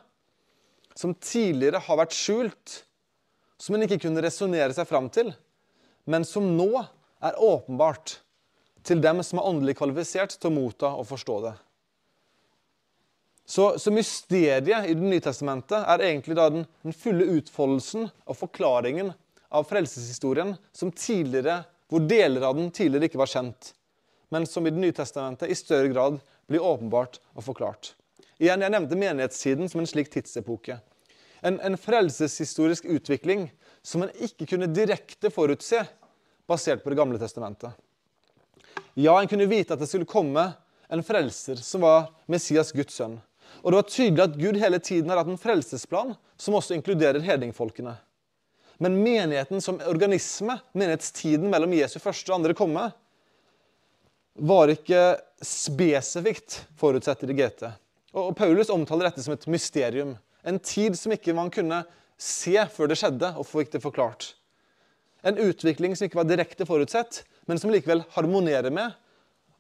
som 0.96 1.14
tidligere 1.14 1.78
har 1.78 2.00
vært 2.00 2.16
skjult, 2.16 2.83
som 3.61 3.77
en 3.77 3.85
ikke 3.85 4.01
kunne 4.07 4.23
resonnere 4.25 4.75
seg 4.75 4.88
fram 4.88 5.11
til, 5.12 5.33
men 6.09 6.25
som 6.25 6.46
nå 6.57 6.70
er 7.20 7.40
åpenbart 7.44 8.18
til 8.87 9.03
dem 9.05 9.20
som 9.27 9.40
er 9.40 9.49
åndelig 9.51 9.77
kvalifisert 9.79 10.38
til 10.38 10.49
å 10.49 10.55
motta 10.57 10.94
og 10.96 11.09
forstå 11.11 11.37
det. 11.44 11.57
Så, 13.51 13.64
så 13.83 13.90
mysteriet 13.90 14.68
i 14.70 14.94
Det 14.94 15.03
nye 15.03 15.23
testamentet 15.23 15.83
er 15.83 16.05
egentlig 16.07 16.37
den, 16.38 16.62
den 16.87 16.94
fulle 16.94 17.27
utfoldelsen 17.35 18.07
og 18.07 18.38
forklaringen 18.38 19.11
av 19.51 19.66
frelseshistorien 19.66 20.55
som 20.73 20.92
tidligere, 20.94 21.64
hvor 21.90 22.05
deler 22.07 22.46
av 22.46 22.55
den 22.55 22.70
tidligere 22.70 23.11
ikke 23.11 23.18
var 23.18 23.33
kjent, 23.33 23.73
men 24.31 24.46
som 24.46 24.66
i 24.66 24.70
Det 24.70 24.79
nye 24.79 24.94
testamentet 24.94 25.51
i 25.51 25.59
større 25.59 25.90
grad 25.90 26.20
blir 26.46 26.62
åpenbart 26.62 27.18
og 27.35 27.42
forklart. 27.49 27.96
Igjen, 28.38 28.62
Jeg 28.62 28.73
nevnte 28.73 28.96
menighetstiden 28.96 29.68
som 29.68 29.83
en 29.83 29.90
slik 29.90 30.09
tidsepoke. 30.14 30.79
En, 31.40 31.61
en 31.61 31.79
frelseshistorisk 31.79 32.85
utvikling 32.85 33.48
som 33.83 34.05
en 34.05 34.12
ikke 34.20 34.48
kunne 34.50 34.68
direkte 34.70 35.31
forutse 35.33 35.85
basert 36.50 36.85
på 36.85 36.90
Det 36.92 36.98
gamle 36.98 37.18
testamentet. 37.20 37.72
Ja, 38.94 39.14
en 39.20 39.29
kunne 39.31 39.48
vite 39.48 39.74
at 39.74 39.81
det 39.81 39.88
skulle 39.88 40.09
komme 40.09 40.50
en 40.90 41.03
frelser 41.07 41.61
som 41.62 41.85
var 41.87 42.11
Messias, 42.26 42.72
Guds 42.74 42.96
sønn. 42.98 43.18
Og 43.62 43.72
det 43.72 43.79
var 43.81 43.88
tydelig 43.88 44.24
at 44.24 44.38
Gud 44.38 44.59
hele 44.61 44.79
tiden 44.83 45.11
har 45.11 45.20
hatt 45.20 45.31
en 45.31 45.40
frelsesplan 45.40 46.14
som 46.40 46.57
også 46.59 46.76
inkluderer 46.76 47.22
hedningfolkene. 47.24 47.94
Men 48.81 48.96
menigheten 49.05 49.61
som 49.61 49.81
organisme, 49.87 50.57
menighetstiden 50.72 51.50
mellom 51.53 51.74
Jesu 51.76 51.98
første 52.00 52.33
og 52.33 52.38
andre 52.38 52.57
komme, 52.57 52.87
var 54.40 54.72
ikke 54.72 55.03
spesifikt 55.44 56.62
forutsett 56.81 57.26
i 57.26 57.29
det 57.29 57.37
GT. 57.37 57.66
Og 58.16 58.33
Paulus 58.38 58.72
omtaler 58.72 59.11
dette 59.11 59.22
som 59.24 59.35
et 59.37 59.46
mysterium. 59.53 60.14
En 60.46 60.59
tid 60.59 60.96
som 60.98 61.12
ikke 61.14 61.35
man 61.37 61.53
kunne 61.53 61.83
se 62.20 62.57
før 62.72 62.90
det 62.90 62.98
skjedde, 63.00 63.33
og 63.37 63.48
fikk 63.48 63.72
det 63.74 63.83
forklart. 63.85 64.35
En 65.26 65.38
utvikling 65.40 65.96
som 65.96 66.07
ikke 66.07 66.20
var 66.20 66.29
direkte 66.29 66.66
forutsett, 66.68 67.22
men 67.48 67.61
som 67.61 67.72
likevel 67.72 68.05
harmonerer 68.14 68.72
med 68.72 68.96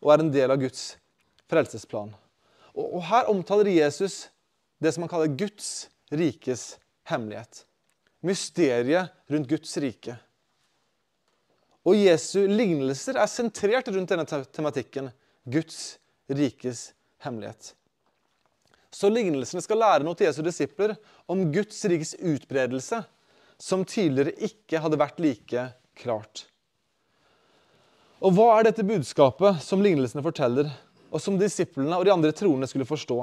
og 0.00 0.14
er 0.14 0.22
en 0.22 0.32
del 0.32 0.52
av 0.52 0.60
Guds 0.60 0.94
frelsesplan. 1.50 2.12
Og, 2.72 2.86
og 2.86 3.02
Her 3.10 3.28
omtaler 3.32 3.72
Jesus 3.72 4.28
det 4.80 4.94
som 4.94 5.04
han 5.04 5.12
kaller 5.12 5.34
Guds 5.36 5.90
rikes 6.12 6.74
hemmelighet. 7.10 7.64
Mysteriet 8.24 9.12
rundt 9.32 9.48
Guds 9.50 9.76
rike. 9.80 10.16
Og 11.88 11.96
Jesu 11.96 12.44
lignelser 12.48 13.16
er 13.20 13.28
sentrert 13.30 13.88
rundt 13.88 14.12
denne 14.12 14.26
tematikken. 14.28 15.08
Guds 15.48 15.98
rikes 16.28 16.90
hemmelighet. 17.24 17.74
Så 18.90 19.10
lignelsene 19.12 19.62
skal 19.62 19.78
lære 19.78 20.04
noe 20.06 20.18
til 20.18 20.26
Jesu 20.26 20.42
disipler 20.42 20.96
om 21.30 21.44
Guds 21.54 21.78
rikes 21.86 22.16
utbredelse, 22.18 23.04
som 23.60 23.84
tidligere 23.86 24.34
ikke 24.50 24.80
hadde 24.82 24.98
vært 24.98 25.20
like 25.22 25.66
klart. 26.00 26.46
Og 28.20 28.34
hva 28.36 28.48
er 28.58 28.68
dette 28.68 28.84
budskapet 28.84 29.62
som 29.64 29.82
lignelsene 29.84 30.24
forteller, 30.24 30.68
og 31.10 31.22
som 31.22 31.38
disiplene 31.40 31.96
og 31.96 32.04
de 32.06 32.12
andre 32.12 32.32
troende 32.36 32.68
skulle 32.70 32.88
forstå? 32.88 33.22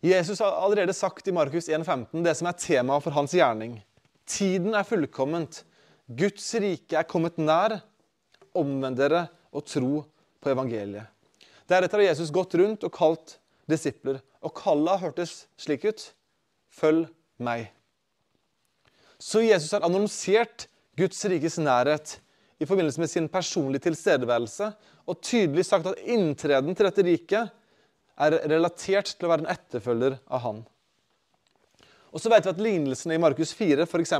Jesus 0.00 0.40
har 0.40 0.56
allerede 0.62 0.94
sagt 0.96 1.28
i 1.28 1.34
Markus 1.34 1.68
1,15 1.68 2.22
det 2.24 2.32
som 2.38 2.48
er 2.48 2.56
temaet 2.56 3.04
for 3.04 3.12
hans 3.12 3.34
gjerning. 3.36 3.76
Tiden 4.24 4.72
er 4.72 4.86
fullkomment. 4.88 5.60
Guds 6.08 6.46
rike 6.62 6.96
er 6.96 7.08
kommet 7.08 7.36
nær. 7.36 7.76
Omvend 8.56 8.96
dere 8.98 9.26
og 9.52 9.66
tro 9.68 10.00
på 10.40 10.50
evangeliet. 10.50 11.04
Deretter 11.68 12.00
har 12.00 12.08
Jesus 12.08 12.32
gått 12.34 12.56
rundt 12.58 12.86
og 12.86 12.94
kalt 12.96 13.36
disipler, 13.70 14.20
og 14.44 14.54
kallet 14.56 15.02
hørtes 15.02 15.44
slik 15.60 15.86
ut. 15.88 16.02
Følg 16.70 17.06
meg. 17.42 17.70
Så 19.20 19.42
Jesus 19.44 19.72
har 19.76 19.84
annonsert 19.84 20.66
Guds 20.98 21.20
rikes 21.28 21.58
nærhet 21.60 22.18
i 22.60 22.68
forbindelse 22.68 23.00
med 23.00 23.10
sin 23.10 23.28
personlige 23.32 23.88
tilstedeværelse 23.88 24.70
og 25.08 25.22
tydelig 25.24 25.64
sagt 25.68 25.88
at 25.90 26.00
inntreden 26.04 26.76
til 26.76 26.88
dette 26.88 27.04
riket 27.04 27.56
er 28.20 28.36
relatert 28.52 29.14
til 29.14 29.26
å 29.26 29.32
være 29.32 29.46
en 29.46 29.52
etterfølger 29.54 30.18
av 30.28 30.44
han. 30.44 30.60
Og 32.10 32.20
så 32.22 32.30
vet 32.32 32.46
vi 32.46 32.52
at 32.52 32.62
Lignelsene 32.62 33.16
i 33.16 33.22
Markus 33.22 33.52
4, 33.56 33.86
f.eks., 33.86 34.14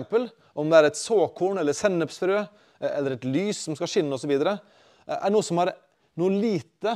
om 0.54 0.70
det 0.70 0.78
er 0.78 0.88
et 0.88 0.98
såkorn 0.98 1.58
eller 1.60 1.76
sennepsfrø 1.76 2.38
eh, 2.38 2.90
eller 2.90 3.16
et 3.16 3.26
lys 3.26 3.64
som 3.66 3.76
skal 3.78 3.90
skinne 3.90 4.16
osv., 4.16 4.32
eh, 4.36 4.60
er 5.16 5.32
noe 5.34 5.44
som 5.46 5.58
har 5.60 5.74
noe 6.20 6.36
lite 6.36 6.94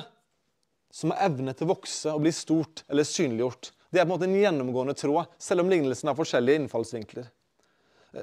som 0.95 1.11
har 1.11 1.27
evne 1.27 1.55
til 1.57 1.67
å 1.67 1.73
vokse 1.73 2.13
og 2.15 2.23
bli 2.23 2.31
stort 2.35 2.85
eller 2.87 3.07
synliggjort. 3.09 3.73
Det 3.91 3.99
er 3.99 4.07
på 4.07 4.13
en 4.13 4.15
måte 4.15 4.29
en 4.29 4.37
gjennomgående 4.39 4.95
tråd, 4.99 5.33
selv 5.43 5.65
om 5.65 5.71
lignelsen 5.73 6.11
har 6.11 6.19
forskjellige 6.19 6.63
innfallsvinkler. 6.63 7.27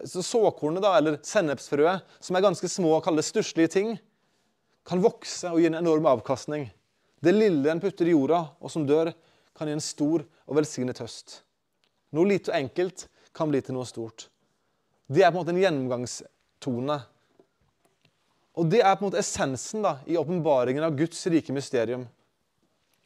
Så 0.07 0.23
såkornet, 0.23 0.79
da, 0.84 0.93
eller 0.95 1.17
sennepsfrøet, 1.27 2.07
som 2.23 2.38
er 2.38 2.45
ganske 2.45 2.69
små 2.71 2.93
og 2.95 3.03
kalles 3.03 3.27
stusslige 3.27 3.73
ting, 3.73 3.89
kan 4.88 5.03
vokse 5.03 5.51
og 5.51 5.60
gi 5.60 5.67
en 5.67 5.75
enorm 5.81 6.07
avkastning. 6.13 6.69
Det 7.19 7.34
lille 7.36 7.73
en 7.73 7.84
putter 7.84 8.07
i 8.07 8.15
jorda, 8.15 8.39
og 8.63 8.71
som 8.71 8.88
dør, 8.88 9.12
kan 9.57 9.67
gi 9.67 9.75
en 9.75 9.84
stor 9.84 10.23
og 10.47 10.57
velsignet 10.62 11.03
høst. 11.03 11.41
Noe 12.15 12.31
lite 12.31 12.53
og 12.53 12.57
enkelt 12.62 13.05
kan 13.36 13.51
bli 13.51 13.60
til 13.63 13.75
noe 13.75 13.88
stort. 13.88 14.29
Det 15.12 15.25
er 15.25 15.31
på 15.31 15.36
en 15.36 15.41
måte 15.41 15.55
en 15.57 15.60
gjennomgangstone. 15.60 16.97
Og 18.55 18.71
det 18.71 18.79
er 18.79 18.95
på 18.95 19.03
en 19.03 19.10
måte 19.10 19.19
essensen 19.19 19.84
da, 19.84 19.97
i 20.07 20.15
åpenbaringen 20.19 20.88
av 20.88 20.95
Guds 20.95 21.19
rike 21.31 21.51
mysterium 21.55 22.07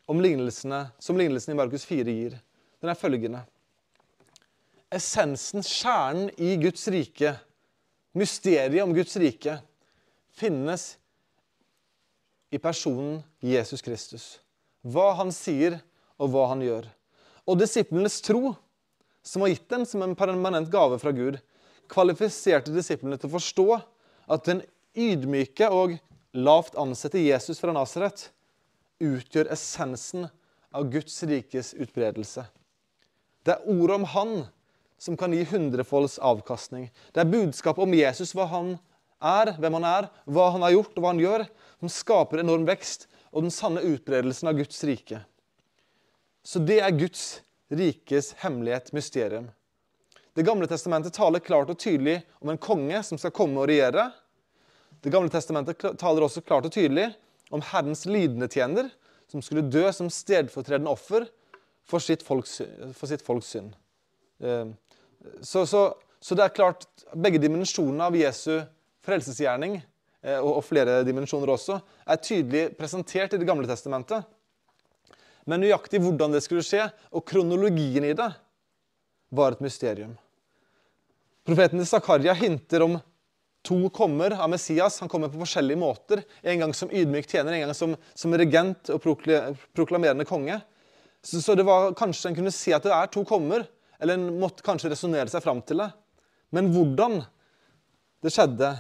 om 0.06 0.22
lignelsene, 0.22 0.88
som 1.00 1.18
lignelsen 1.18 1.56
i 1.56 1.60
Markus 1.60 1.86
4 1.88 2.14
gir. 2.14 2.40
Den 2.82 2.92
er 2.92 3.00
følgende 3.00 3.46
essensen, 4.96 5.64
kjernen 5.66 6.30
i 6.38 6.56
Guds 6.62 6.88
rike, 6.92 7.36
mysteriet 8.16 8.84
om 8.84 8.94
Guds 8.96 9.16
rike, 9.20 9.58
finnes 10.36 10.96
i 12.54 12.60
personen 12.62 13.20
Jesus 13.44 13.84
Kristus. 13.84 14.26
Hva 14.86 15.12
han 15.20 15.34
sier, 15.36 15.80
og 16.22 16.32
hva 16.32 16.46
han 16.54 16.62
gjør. 16.64 16.86
Og 17.50 17.60
disiplenes 17.60 18.22
tro, 18.24 18.54
som 19.26 19.44
var 19.44 19.52
gitt 19.52 19.68
den 19.72 19.84
som 19.90 20.04
en 20.06 20.16
permanent 20.16 20.70
gave 20.72 21.00
fra 21.02 21.12
Gud, 21.16 21.42
kvalifiserte 21.92 22.74
disiplene 22.74 23.18
til 23.20 23.30
å 23.30 23.36
forstå 23.36 23.66
at 24.32 24.48
den 24.48 24.62
ydmyke 24.96 25.68
og 25.74 25.98
lavt 26.36 26.78
ansette 26.80 27.22
Jesus 27.22 27.60
fra 27.62 27.74
Nasaret 27.76 28.30
utgjør 29.04 29.52
essensen 29.54 30.28
av 30.76 30.90
Guds 30.92 31.18
rikes 31.28 31.74
utbredelse. 31.74 32.46
Det 33.46 33.56
er 33.56 33.70
ordet 33.70 34.00
om 34.00 34.08
Han 34.16 34.36
som 34.98 35.18
kan 35.20 35.34
gi 35.36 35.44
hundrefolds 35.46 36.18
avkastning. 36.24 36.90
Det 37.14 37.22
er 37.22 37.30
budskapet 37.30 37.84
om 37.84 37.94
Jesus, 37.94 38.34
hva 38.36 38.48
han 38.50 38.76
er, 39.20 39.52
hvem 39.60 39.78
han 39.78 39.88
er, 39.88 40.08
hva 40.26 40.50
han 40.56 40.64
har 40.66 40.74
gjort 40.76 40.96
og 40.96 41.04
hva 41.04 41.12
han 41.12 41.22
gjør, 41.22 41.46
som 41.84 41.92
skaper 41.92 42.42
enorm 42.42 42.66
vekst 42.68 43.08
og 43.36 43.46
den 43.46 43.54
sanne 43.54 43.84
utbredelsen 43.84 44.50
av 44.50 44.58
Guds 44.58 44.80
rike. 44.88 45.20
Så 46.46 46.62
det 46.64 46.80
er 46.86 46.96
Guds 46.96 47.42
rikes 47.74 48.32
hemmelighet, 48.44 48.94
mysterium. 48.96 49.50
Det 50.36 50.46
gamle 50.46 50.68
testamentet 50.68 51.16
taler 51.16 51.44
klart 51.44 51.72
og 51.72 51.80
tydelig 51.80 52.20
om 52.44 52.52
en 52.52 52.62
konge 52.62 53.02
som 53.08 53.20
skal 53.20 53.34
komme 53.36 53.62
og 53.62 53.70
regjere. 53.72 54.10
Det 55.04 55.12
gamle 55.14 55.32
testamentet 55.32 55.80
taler 56.00 56.26
også 56.26 56.44
klart 56.46 56.68
og 56.68 56.74
tydelig 56.76 57.10
om 57.54 57.64
Herrens 57.72 58.06
lidende 58.10 58.50
tjener, 58.52 58.90
som 59.32 59.42
skulle 59.44 59.66
dø 59.68 59.86
som 59.94 60.10
stedfortredende 60.12 60.92
offer 60.92 61.28
for 61.86 62.02
sitt 62.02 62.24
folks, 62.26 62.60
for 62.98 63.10
sitt 63.10 63.24
folks 63.26 63.52
synd. 63.54 63.76
Eh, 64.42 64.70
så, 65.42 65.66
så, 65.66 65.88
så, 66.20 66.38
det 66.38 66.46
er 66.46 66.56
klart 66.56 66.88
begge 67.14 67.42
dimensjonene 67.42 68.10
av 68.10 68.18
Jesu 68.18 68.60
frelsesgjerning, 69.06 69.80
eh, 70.26 70.40
og, 70.40 70.60
og 70.60 70.66
flere 70.66 71.02
dimensjoner 71.08 71.54
også, 71.56 71.80
er 72.06 72.22
tydelig 72.22 72.68
presentert 72.80 73.36
i 73.36 73.42
Det 73.42 73.48
gamle 73.48 73.70
testamentet. 73.70 74.26
Men 75.46 75.62
nøyaktig 75.62 76.02
hvordan 76.02 76.34
det 76.34 76.42
skulle 76.46 76.66
skje, 76.66 76.88
og 77.14 77.26
kronologien 77.28 78.06
i 78.08 78.16
det, 78.18 78.32
var 79.36 79.54
et 79.54 79.62
mysterium. 79.62 80.16
Profeten 81.46 81.86
Zakaria 81.86 82.34
hinter 82.34 82.86
om 82.86 82.96
to 83.66 83.90
kommer 83.90 84.36
av 84.38 84.50
Messias. 84.54 85.00
Han 85.02 85.10
kommer 85.10 85.32
på 85.34 85.42
forskjellige 85.42 85.82
måter. 85.82 86.24
En 86.42 86.62
gang 86.62 86.74
som 86.78 86.92
ydmyk 86.92 87.28
tjener, 87.30 87.54
en 87.54 87.66
gang 87.66 87.76
som, 87.78 87.96
som 88.14 88.34
regent 88.38 88.92
og 88.94 89.02
proklamerende 89.02 90.28
konge. 90.30 90.60
Så, 91.26 91.42
så, 91.42 91.56
det 91.58 91.66
var 91.66 91.96
kanskje 91.98 92.32
en 92.32 92.38
kunne 92.38 92.54
si 92.54 92.74
at 92.76 92.86
det 92.86 92.94
er 92.94 93.10
to 93.10 93.24
kommer, 93.26 93.66
eller 93.98 94.20
en 94.20 94.40
måtte 94.42 94.66
kanskje 94.66 94.92
resonnere 94.94 95.32
seg 95.32 95.42
fram 95.42 95.64
til 95.66 95.82
det. 95.82 95.90
Men 96.54 96.70
hvordan 96.74 97.24
det 98.22 98.34
skjedde, 98.34 98.76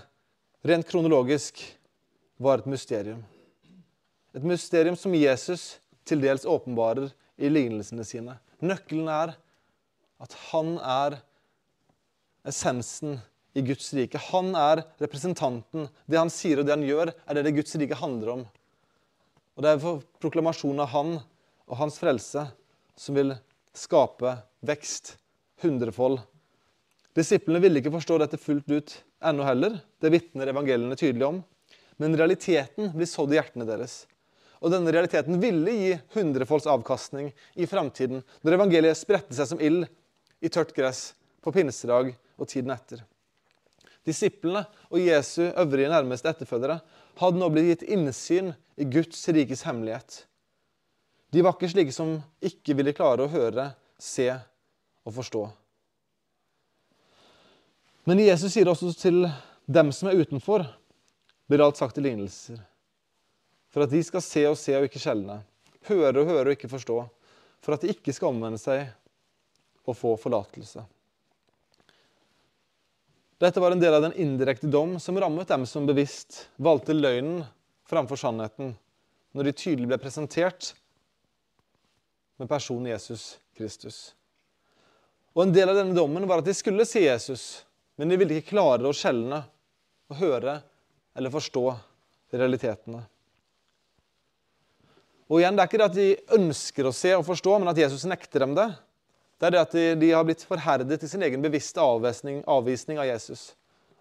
rent 0.66 0.88
kronologisk, 0.90 1.62
var 2.38 2.62
et 2.62 2.70
mysterium. 2.70 3.24
Et 4.36 4.44
mysterium 4.44 4.98
som 5.00 5.14
Jesus 5.16 5.76
til 6.06 6.22
dels 6.22 6.46
åpenbarer 6.46 7.10
i 7.42 7.50
lignelsene 7.50 8.06
sine. 8.06 8.38
Nøkkelen 8.62 9.10
er 9.12 9.34
at 10.22 10.36
han 10.52 10.76
er 10.80 11.18
essensen 12.48 13.18
i 13.56 13.64
Guds 13.64 13.94
rike. 13.96 14.20
Han 14.32 14.52
er 14.60 14.84
representanten. 15.02 15.88
Det 16.06 16.20
han 16.20 16.32
sier 16.34 16.60
og 16.60 16.68
det 16.68 16.76
han 16.76 16.86
gjør, 16.86 17.12
er 17.14 17.38
det 17.38 17.46
det 17.48 17.56
Guds 17.56 17.76
rike 17.80 17.98
handler 17.98 18.34
om. 18.34 18.46
Og 19.56 19.64
Det 19.64 19.72
er 19.72 19.82
for 19.82 20.04
proklamasjonen 20.20 20.84
av 20.84 20.92
han 20.92 21.12
og 21.66 21.78
hans 21.80 21.98
frelse 22.02 22.44
som 23.00 23.16
vil 23.16 23.34
skape 23.76 24.38
vekst. 24.68 25.16
Hundrefold. 25.64 26.20
Disiplene 27.16 27.62
ville 27.64 27.80
ikke 27.80 27.94
forstå 27.94 28.18
dette 28.20 28.40
fullt 28.42 28.68
ut 28.68 28.92
ennå 29.24 29.46
heller. 29.48 29.78
Det 30.04 30.12
vitner 30.12 30.52
evangeliene 30.52 30.98
tydelig 31.00 31.30
om. 31.30 31.40
Men 31.96 32.18
realiteten 32.20 32.92
blir 32.92 33.08
sådd 33.08 33.32
i 33.32 33.40
hjertene 33.40 33.68
deres. 33.68 34.02
Og 34.60 34.74
denne 34.74 34.92
realiteten 34.92 35.40
ville 35.40 35.72
gi 35.72 35.96
hundrefolds 36.16 36.68
avkastning 36.68 37.32
i 37.56 37.68
framtiden, 37.70 38.20
når 38.44 38.58
evangeliet 38.58 39.00
spredte 39.00 39.36
seg 39.38 39.48
som 39.48 39.64
ild 39.64 39.88
i 40.44 40.52
tørt 40.52 40.76
gress 40.76 41.14
på 41.40 41.56
pinsedag 41.56 42.12
og 42.36 42.50
tiden 42.52 42.76
etter. 42.76 43.06
Disiplene 44.06 44.66
og 44.92 45.02
Jesu 45.02 45.48
øvrige 45.48 45.90
nærmeste 45.90 46.30
etterfølgere 46.30 46.80
hadde 47.20 47.42
nå 47.42 47.50
blitt 47.50 47.72
gitt 47.72 47.86
innsyn 47.96 48.54
i 48.78 48.86
Guds 48.86 49.24
rikes 49.34 49.64
hemmelighet. 49.66 50.26
De 51.34 51.44
var 51.44 51.56
ikke 51.56 51.72
slike 51.72 51.96
som 51.96 52.18
ikke 52.44 52.76
ville 52.78 52.94
klare 52.96 53.26
å 53.26 53.32
høre, 53.32 53.72
se 53.98 54.30
og 55.06 55.16
forstå. 55.16 55.44
Men 58.06 58.22
Jesus 58.22 58.54
sier 58.54 58.70
også 58.70 58.92
til 59.00 59.26
dem 59.66 59.90
som 59.96 60.12
er 60.12 60.20
utenfor, 60.22 60.68
blir 61.50 61.64
alt 61.66 61.80
sagt 61.80 61.98
i 61.98 62.04
lignelser. 62.06 62.60
For 63.74 63.84
at 63.86 63.92
de 63.92 64.02
skal 64.06 64.24
se 64.24 64.46
og 64.48 64.60
se 64.60 64.76
og 64.78 64.86
ikke 64.88 65.02
skjelne, 65.02 65.42
høre 65.90 66.22
og 66.22 66.30
høre 66.30 66.52
og 66.52 66.54
ikke 66.56 66.70
forstå. 66.72 67.00
For 67.66 67.76
at 67.76 67.82
de 67.82 67.92
ikke 67.96 68.14
skal 68.14 68.30
omvende 68.30 68.62
seg 68.62 68.86
og 69.86 69.98
få 69.98 70.14
forlatelse. 70.22 70.86
Dette 73.42 73.60
var 73.60 73.74
en 73.76 73.82
del 73.82 73.94
av 73.94 74.04
den 74.06 74.16
indirekte 74.16 74.68
dom 74.72 74.96
som 75.00 75.18
rammet 75.20 75.50
dem 75.52 75.66
som 75.68 75.88
bevisst 75.88 76.46
valgte 76.56 76.96
løgnen 76.96 77.44
framfor 77.90 78.20
sannheten, 78.20 78.74
når 79.36 79.50
de 79.50 79.56
tydelig 79.60 79.90
ble 79.92 80.00
presentert 80.00 80.72
med 82.40 82.48
personen 82.48 82.88
Jesus 82.94 83.36
Kristus. 83.58 84.14
Og 85.36 85.44
En 85.44 85.52
del 85.56 85.68
av 85.68 85.76
denne 85.76 85.96
dommen 85.96 86.24
var 86.28 86.40
at 86.40 86.48
de 86.48 86.56
skulle 86.56 86.88
se 86.88 87.04
Jesus, 87.04 87.66
men 88.00 88.08
de 88.08 88.20
ville 88.20 88.40
ikke 88.40 88.54
klare 88.56 88.88
å 88.88 88.96
skjelne 88.96 89.42
å 90.08 90.16
høre 90.16 90.62
eller 91.16 91.34
forstå 91.34 91.66
realitetene. 92.36 93.04
Og 95.28 95.42
igjen, 95.42 95.56
Det 95.58 95.64
er 95.64 95.70
ikke 95.70 95.82
det 95.82 95.90
at 95.90 96.00
de 96.00 96.40
ønsker 96.40 96.88
å 96.88 96.96
se 96.96 97.12
og 97.18 97.26
forstå, 97.28 97.60
men 97.60 97.72
at 97.72 97.80
Jesus 97.84 98.06
nekter 98.08 98.46
dem 98.46 98.56
det. 98.56 98.70
Det 99.40 99.48
er 99.48 99.56
det 99.56 99.62
at 99.62 99.74
de, 99.76 99.86
de 100.00 100.12
har 100.16 100.24
blitt 100.28 100.46
forherdet 100.48 101.04
i 101.04 101.10
sin 101.12 101.24
egen 101.26 101.44
bevisste 101.44 101.84
avvisning, 101.84 102.42
avvisning 102.48 103.00
av 103.02 103.10
Jesus. 103.10 103.50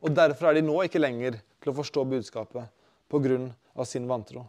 Og 0.05 0.15
Derfor 0.15 0.51
er 0.51 0.59
de 0.59 0.67
nå 0.67 0.77
ikke 0.85 1.03
lenger 1.03 1.41
til 1.63 1.73
å 1.73 1.79
forstå 1.81 2.05
budskapet 2.07 2.71
pga. 3.11 3.85
sin 3.85 4.07
vantro. 4.07 4.45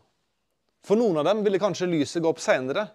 For 0.85 0.95
noen 0.95 1.17
av 1.17 1.25
dem 1.25 1.41
ville 1.43 1.59
kanskje 1.59 1.89
lyset 1.89 2.21
gå 2.21 2.29
opp 2.29 2.39
seinere, 2.43 2.87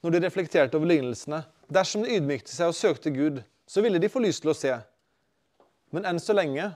når 0.00 0.14
de 0.14 0.20
reflekterte 0.24 0.76
over 0.76 0.88
lignelsene. 0.88 1.42
Dersom 1.68 2.04
de 2.04 2.16
ydmykte 2.16 2.52
seg 2.52 2.72
og 2.72 2.76
søkte 2.76 3.12
Gud, 3.12 3.42
så 3.66 3.82
ville 3.84 4.00
de 4.00 4.08
få 4.08 4.22
lys 4.24 4.40
til 4.40 4.52
å 4.52 4.56
se. 4.56 4.72
Men 5.92 6.08
enn 6.08 6.20
så 6.20 6.36
lenge, 6.36 6.70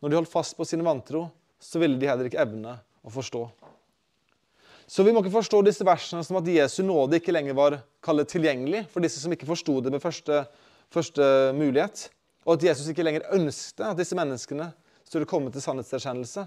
når 0.00 0.12
de 0.12 0.18
holdt 0.20 0.32
fast 0.32 0.56
på 0.56 0.64
sin 0.68 0.84
vantro, 0.84 1.26
så 1.60 1.80
ville 1.80 1.96
de 2.00 2.08
heller 2.08 2.28
ikke 2.28 2.42
evne 2.44 2.76
å 3.04 3.12
forstå. 3.12 3.42
Så 4.86 5.02
vi 5.02 5.10
må 5.10 5.18
ikke 5.22 5.34
forstå 5.34 5.64
disse 5.66 5.84
versene 5.86 6.22
som 6.22 6.38
at 6.38 6.46
Jesu 6.46 6.84
nåde 6.86 7.18
ikke 7.18 7.34
lenger 7.34 7.56
var 7.58 7.80
kallet 8.04 8.30
tilgjengelig 8.30 8.84
for 8.92 9.02
disse 9.02 9.18
som 9.18 9.32
ikke 9.34 9.48
forsto 9.48 9.80
det 9.82 9.90
med 9.90 10.02
første, 10.02 10.44
første, 10.94 11.24
mulighet, 11.58 12.04
og 12.46 12.54
at 12.54 12.68
Jesus 12.68 12.92
ikke 12.92 13.02
lenger 13.02 13.26
ønsket 13.34 13.82
at 13.88 13.98
disse 13.98 14.14
menneskene 14.14 14.68
skulle 15.06 15.26
komme 15.26 15.50
til 15.50 15.64
sannhetserkjennelse. 15.64 16.46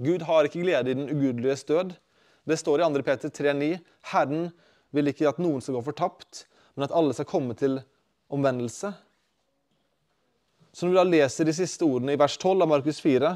Gud 0.00 0.22
har 0.28 0.46
ikke 0.46 0.62
glede 0.62 0.92
i 0.92 0.94
den 0.94 1.10
ugudeliges 1.10 1.66
død. 1.66 1.96
Det 2.46 2.58
står 2.58 2.80
i 2.80 2.86
2. 2.86 3.02
Peter 3.04 3.28
3,9.: 3.28 3.78
Herren 4.12 4.52
vil 4.94 5.10
ikke 5.10 5.28
at 5.28 5.40
noen 5.42 5.60
skal 5.60 5.74
gå 5.76 5.82
fortapt, 5.90 6.44
men 6.74 6.86
at 6.86 6.94
alle 6.94 7.14
skal 7.14 7.28
komme 7.28 7.54
til 7.58 7.80
omvendelse. 8.30 8.92
Så 10.72 10.86
når 10.86 10.92
vi 10.92 11.00
da 11.00 11.04
leser 11.08 11.44
de 11.44 11.54
siste 11.54 11.82
ordene 11.82 12.14
i 12.14 12.18
vers 12.18 12.38
12 12.38 12.62
av 12.62 12.70
Markus 12.70 13.02
4, 13.02 13.34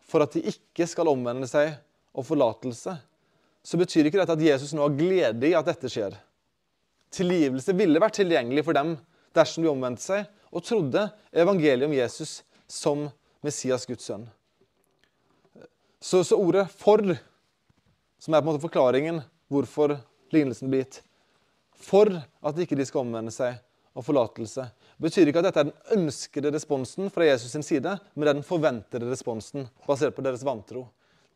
for 0.00 0.24
at 0.24 0.32
de 0.32 0.42
ikke 0.48 0.88
skal 0.88 1.12
omvende 1.12 1.48
seg 1.50 1.74
og 2.16 2.24
forlatelse, 2.24 2.96
så 3.66 3.78
betyr 3.80 4.06
ikke 4.06 4.20
dette 4.20 4.36
at 4.36 4.46
Jesus 4.46 4.74
nå 4.76 4.84
har 4.84 4.94
glede 4.94 5.48
i 5.48 5.56
at 5.58 5.66
dette 5.66 5.90
skjer. 5.90 6.14
Tilgivelse 7.14 7.74
ville 7.74 8.02
vært 8.02 8.20
tilgjengelig 8.20 8.62
for 8.66 8.76
dem 8.76 8.94
dersom 9.34 9.64
de 9.64 9.70
omvendte 9.72 10.04
seg 10.04 10.26
og 10.54 10.62
trodde 10.64 11.08
evangeliet 11.34 11.88
om 11.88 11.94
Jesus 11.96 12.40
som 12.70 13.08
Messias, 13.42 13.86
Guds 13.86 14.06
sønn. 14.06 14.26
Så, 16.00 16.22
så, 16.22 16.36
ordet 16.38 16.68
'for', 16.70 17.18
som 18.18 18.34
er 18.34 18.40
på 18.40 18.46
en 18.46 18.52
måte 18.52 18.62
forklaringen 18.62 19.22
hvorfor 19.50 19.96
lignelsen 20.30 20.70
blir 20.70 20.84
gitt 20.84 21.02
For 21.76 22.08
at 22.08 22.58
ikke 22.58 22.76
de 22.76 22.86
skal 22.86 23.02
omvende 23.02 23.30
seg 23.34 23.58
og 23.96 24.04
forlatelse, 24.04 24.64
betyr 25.02 25.28
ikke 25.28 25.42
at 25.42 25.48
dette 25.50 25.60
er 25.60 25.68
den 25.68 25.98
ønskede 25.98 26.52
responsen 26.54 27.10
fra 27.12 27.26
Jesus 27.26 27.52
sin 27.52 27.62
side, 27.62 27.98
men 28.14 28.24
det 28.24 28.30
er 28.30 28.38
den 28.38 28.46
forventede 28.46 29.10
responsen 29.10 29.68
basert 29.86 30.14
på 30.16 30.24
deres 30.24 30.44
vantro. 30.44 30.86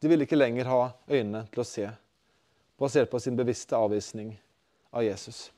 De 0.01 0.09
vil 0.09 0.25
ikke 0.25 0.39
lenger 0.39 0.65
ha 0.71 0.81
øynene 1.11 1.45
til 1.53 1.61
å 1.61 1.67
se 1.69 1.91
basert 2.81 3.11
på 3.13 3.21
sin 3.21 3.37
bevisste 3.37 3.77
avvisning 3.77 4.33
av 4.91 5.05
Jesus. 5.05 5.51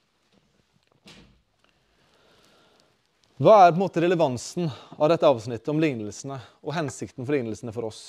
Hva 3.42 3.54
er 3.64 3.72
på 3.72 3.78
en 3.78 3.82
måte 3.82 4.02
relevansen 4.02 4.68
av 4.98 5.08
dette 5.10 5.26
avsnittet 5.26 5.70
om 5.72 5.80
lignelsene 5.82 6.36
og 6.62 6.74
hensikten 6.76 7.24
for 7.24 7.34
lignelsene 7.34 7.74
for 7.74 7.88
oss? 7.88 8.02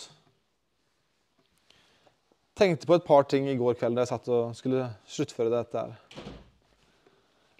Tenkte 2.57 2.85
på 2.89 2.97
et 2.97 3.05
par 3.07 3.25
ting 3.29 3.47
i 3.49 3.57
går 3.57 3.77
kveld 3.79 3.97
da 3.97 4.03
jeg 4.03 4.11
satt 4.11 4.29
og 4.33 4.53
skulle 4.57 4.91
sluttføre 5.09 5.53
dette. 5.53 5.85
her. 5.87 6.27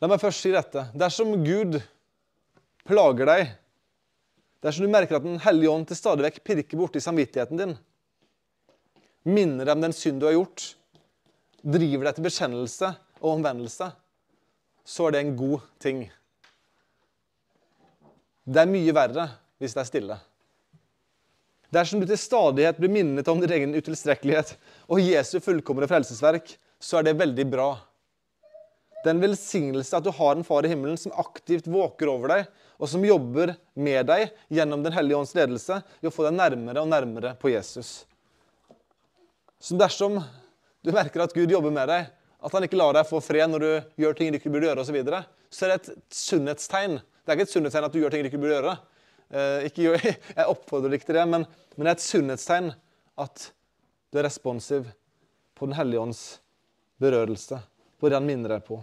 La 0.02 0.10
meg 0.12 0.22
først 0.22 0.44
si 0.44 0.52
dette. 0.54 0.90
Dersom 0.94 1.34
Gud 1.46 1.80
plager 2.86 3.30
deg, 3.30 3.56
dersom 4.62 4.86
du 4.86 4.92
merker 4.94 5.18
at 5.18 5.26
Den 5.26 5.42
hellige 5.42 5.72
ånd 5.72 5.88
til 5.88 5.98
stadig 5.98 6.28
vekk 6.28 6.44
pirker 6.44 6.78
borti 6.78 7.02
samvittigheten 7.02 7.58
din, 7.58 7.76
minner 9.24 9.66
deg 9.66 9.78
om 9.78 9.86
den 9.86 9.96
synd 9.96 10.22
du 10.22 10.28
har 10.28 10.36
gjort, 10.36 10.74
driver 11.64 12.10
deg 12.10 12.18
til 12.18 12.28
bekjennelse 12.28 12.90
og 13.22 13.30
omvendelse, 13.38 13.88
så 14.84 15.08
er 15.08 15.16
det 15.16 15.24
en 15.24 15.36
god 15.40 15.64
ting. 15.82 16.04
Det 18.44 18.60
er 18.60 18.70
mye 18.70 18.96
verre 18.96 19.30
hvis 19.62 19.76
det 19.76 19.84
er 19.84 19.88
stille. 19.88 20.20
Dersom 21.74 22.04
du 22.04 22.06
til 22.06 22.20
stadighet 22.20 22.78
blir 22.78 22.92
minnet 22.92 23.30
om 23.32 23.40
din 23.42 23.54
egen 23.56 23.74
utilstrekkelighet 23.74 24.54
og 24.92 25.02
Jesu 25.02 25.40
fullkomne 25.42 25.88
frelsesverk, 25.90 26.52
så 26.78 27.00
er 27.00 27.08
det 27.08 27.18
veldig 27.18 27.46
bra. 27.50 27.70
Det 29.02 29.10
er 29.10 29.16
en 29.16 29.24
velsignelse 29.24 29.98
at 29.98 30.06
du 30.06 30.12
har 30.16 30.36
en 30.36 30.46
far 30.48 30.68
i 30.68 30.70
himmelen 30.72 31.00
som 31.00 31.16
aktivt 31.20 31.66
våker 31.72 32.12
over 32.12 32.36
deg, 32.36 32.52
og 32.78 32.92
som 32.92 33.04
jobber 33.06 33.56
med 33.80 34.06
deg 34.10 34.30
gjennom 34.54 34.84
Den 34.84 34.96
hellige 34.96 35.18
ånds 35.18 35.34
ledelse 35.36 35.80
i 36.04 36.08
å 36.08 36.14
få 36.14 36.28
deg 36.28 36.38
nærmere 36.38 36.84
og 36.84 36.92
nærmere 36.92 37.34
på 37.40 37.52
Jesus. 37.54 38.04
Så 39.64 39.80
dersom 39.80 40.20
du 40.84 40.92
merker 40.92 41.24
at 41.24 41.34
Gud 41.36 41.52
jobber 41.52 41.72
med 41.74 41.88
deg, 41.90 42.10
at 42.44 42.56
han 42.56 42.66
ikke 42.68 42.80
lar 42.80 42.96
deg 42.98 43.08
få 43.08 43.22
fred 43.24 43.48
når 43.52 43.64
du 43.64 44.02
gjør 44.04 44.18
ting 44.18 44.34
du 44.34 44.40
ikke 44.40 44.52
burde 44.52 44.68
gjøre, 44.68 44.84
osv., 44.84 44.92
så, 44.92 44.96
videre, 44.98 45.22
så 45.48 45.66
er 45.66 45.72
det 45.72 45.78
et 45.80 46.18
sunnhetstegn. 46.18 46.98
Det 47.00 47.32
er 47.32 47.38
ikke 47.38 47.48
et 47.48 47.54
sunnhetstegn 47.54 47.88
at 47.88 47.96
du 47.96 48.02
gjør 48.02 48.14
ting 48.14 48.26
du 48.26 48.30
ikke 48.30 48.42
burde 48.42 48.58
gjøre. 48.58 48.74
Eh, 49.34 49.68
ikke, 49.70 49.94
jeg 50.38 50.50
oppfordrer 50.52 50.98
ikke 50.98 51.08
til 51.08 51.20
det, 51.22 51.28
men, 51.32 51.48
men, 51.76 51.86
det 51.86 51.94
er 51.94 51.98
et 51.98 52.06
sunnhetstegn 52.06 52.74
at 53.24 53.48
du 54.12 54.20
er 54.20 54.28
responsiv 54.28 54.90
på 55.56 55.70
Den 55.70 55.78
hellige 55.78 56.02
ånds 56.04 56.24
berørelse, 57.00 57.62
på 58.02 58.10
det 58.12 58.20
han 58.20 58.28
minner 58.28 58.58
deg 58.58 58.66
på. 58.68 58.82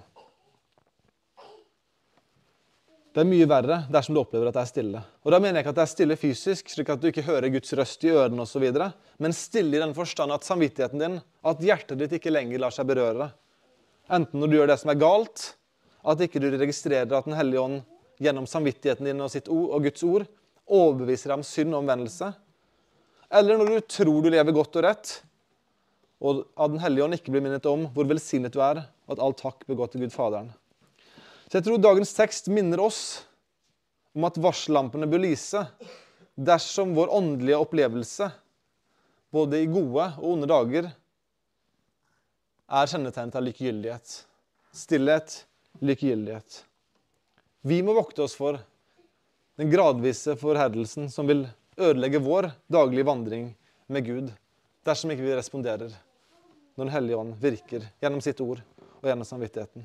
Det 3.20 3.26
er 3.26 3.34
mye 3.34 3.46
verre 3.50 3.76
dersom 3.92 4.14
du 4.16 4.22
opplever 4.22 4.48
at 4.48 4.54
det 4.56 4.60
er 4.62 4.68
stille. 4.70 5.00
Og 5.28 5.34
Da 5.34 5.36
mener 5.36 5.58
jeg 5.58 5.66
ikke 5.66 5.72
at 5.74 5.76
det 5.76 5.82
er 5.82 5.88
stille 5.90 6.16
fysisk, 6.16 6.70
slik 6.72 6.88
at 6.88 7.02
du 7.02 7.10
ikke 7.10 7.26
hører 7.26 7.52
Guds 7.52 7.74
røst 7.76 8.04
i 8.08 8.12
ørene 8.16 8.46
osv., 8.46 8.62
men 9.20 9.34
stille 9.36 9.76
i 9.76 9.82
den 9.82 9.92
forstand 9.92 10.32
at 10.32 10.46
samvittigheten 10.48 11.02
din, 11.02 11.18
at 11.20 11.60
hjertet 11.60 12.00
ditt 12.00 12.14
ikke 12.16 12.32
lenger 12.32 12.62
lar 12.62 12.72
seg 12.72 12.88
berøre. 12.88 13.26
Enten 14.08 14.40
når 14.40 14.48
du 14.48 14.56
gjør 14.56 14.70
det 14.72 14.78
som 14.80 14.92
er 14.94 15.02
galt, 15.02 15.42
at 16.00 16.22
ikke 16.24 16.40
du 16.40 16.48
registrerer 16.48 17.12
at 17.12 17.28
Den 17.28 17.36
hellige 17.36 17.60
ånd 17.60 17.82
gjennom 18.24 18.48
samvittigheten 18.48 19.10
din 19.10 19.20
og, 19.20 19.36
ord, 19.36 19.68
og 19.68 19.84
Guds 19.84 20.06
ord 20.08 20.24
overbeviser 20.64 21.34
deg 21.34 21.42
om 21.42 21.44
synd 21.44 21.76
og 21.76 21.82
omvendelse, 21.82 22.32
eller 23.36 23.60
når 23.60 23.74
du 23.74 23.90
tror 23.98 24.24
du 24.24 24.30
lever 24.32 24.56
godt 24.62 24.80
og 24.80 24.88
rett, 24.88 25.12
og 26.24 26.46
at 26.56 26.72
Den 26.72 26.80
hellige 26.80 27.04
ånd 27.04 27.20
ikke 27.20 27.36
blir 27.36 27.44
minnet 27.44 27.68
om 27.68 27.84
hvor 27.92 28.08
velsignet 28.08 28.56
du 28.56 28.64
er, 28.64 28.86
og 29.04 29.18
at 29.18 29.24
all 29.28 29.36
takk 29.36 29.68
blir 29.68 29.76
gått 29.76 29.92
til 29.98 30.08
Gud 30.08 30.16
Faderen. 30.16 30.54
Så 31.50 31.58
jeg 31.58 31.66
tror 31.66 31.80
dagens 31.82 32.12
tekst 32.14 32.46
minner 32.46 32.78
oss 32.78 33.24
om 34.14 34.22
at 34.28 34.38
varsellampene 34.38 35.08
bør 35.10 35.24
lyse 35.24 35.64
dersom 36.38 36.92
vår 36.94 37.10
åndelige 37.10 37.58
opplevelse, 37.58 38.28
både 39.34 39.58
i 39.64 39.66
gode 39.70 40.06
og 40.20 40.28
onde 40.30 40.46
dager, 40.50 40.92
er 42.70 42.90
kjennetegnet 42.94 43.34
av 43.34 43.44
likegyldighet. 43.48 44.14
Stillhet, 44.70 45.40
likegyldighet. 45.82 46.62
Vi 47.66 47.82
må 47.82 47.98
vokte 47.98 48.22
oss 48.22 48.38
for 48.38 48.62
den 49.58 49.74
gradvise 49.74 50.38
forherdelsen 50.38 51.10
som 51.10 51.26
vil 51.26 51.48
ødelegge 51.74 52.22
vår 52.22 52.52
daglige 52.70 53.10
vandring 53.10 53.50
med 53.90 54.06
Gud 54.06 54.30
dersom 54.86 55.10
ikke 55.10 55.26
vi 55.26 55.34
responderer 55.34 55.90
når 55.90 56.86
Den 56.86 56.94
hellige 56.94 57.18
ånd 57.18 57.40
virker 57.42 57.90
gjennom 58.00 58.22
sitt 58.24 58.38
ord 58.40 58.62
og 59.02 59.10
gjennom 59.10 59.26
samvittigheten. 59.26 59.82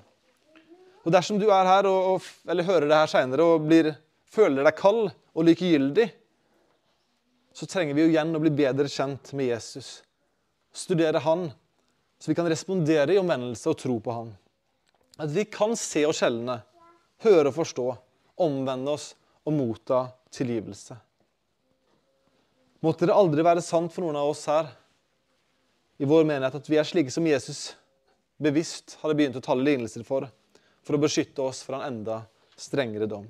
Og 1.06 1.14
dersom 1.14 1.38
du 1.40 1.48
er 1.54 1.70
her 1.70 1.88
og, 1.88 2.26
eller 2.50 2.66
hører 2.66 2.90
det 2.90 2.98
her 2.98 3.12
seinere 3.12 3.46
og 3.46 3.66
blir, 3.68 3.92
føler 4.34 4.66
deg 4.66 4.78
kald 4.80 5.04
og 5.10 5.46
likegyldig 5.46 6.10
så 7.56 7.66
trenger 7.66 7.96
vi 7.96 8.04
jo 8.04 8.12
igjen 8.12 8.36
å 8.36 8.40
bli 8.44 8.52
bedre 8.52 8.90
kjent 8.92 9.30
med 9.32 9.48
Jesus. 9.48 10.02
Studere 10.76 11.22
Han, 11.24 11.46
så 12.20 12.32
vi 12.32 12.36
kan 12.36 12.50
respondere 12.52 13.14
i 13.16 13.20
omvendelse 13.22 13.70
og 13.72 13.78
tro 13.80 13.96
på 14.04 14.12
Han. 14.12 14.34
At 15.24 15.32
vi 15.32 15.46
kan 15.48 15.72
se 15.80 16.04
og 16.04 16.12
skjelne, 16.18 16.58
høre 17.24 17.48
og 17.48 17.56
forstå, 17.56 17.86
omvende 18.44 18.98
oss 18.98 19.14
og 19.48 19.56
motta 19.56 20.02
tilgivelse. 20.36 20.98
Måtte 22.84 23.08
det 23.08 23.16
aldri 23.16 23.46
være 23.48 23.64
sant 23.64 23.96
for 23.96 24.04
noen 24.04 24.20
av 24.20 24.34
oss 24.34 24.44
her 24.52 24.68
i 25.96 26.10
vår 26.12 26.28
menighet 26.28 26.60
at 26.60 26.68
vi 26.68 26.82
er 26.82 26.92
slike 26.92 27.14
som 27.14 27.24
Jesus 27.24 27.70
bevisst 28.36 28.98
hadde 29.00 29.16
begynt 29.16 29.40
å 29.40 29.46
tale 29.46 29.64
lignelser 29.64 30.04
for, 30.04 30.28
for 30.86 30.98
å 30.98 31.02
beskytte 31.02 31.44
oss 31.44 31.64
fra 31.66 31.82
en 31.82 31.90
enda 31.90 32.22
strengere 32.60 33.10
dom. 33.10 33.26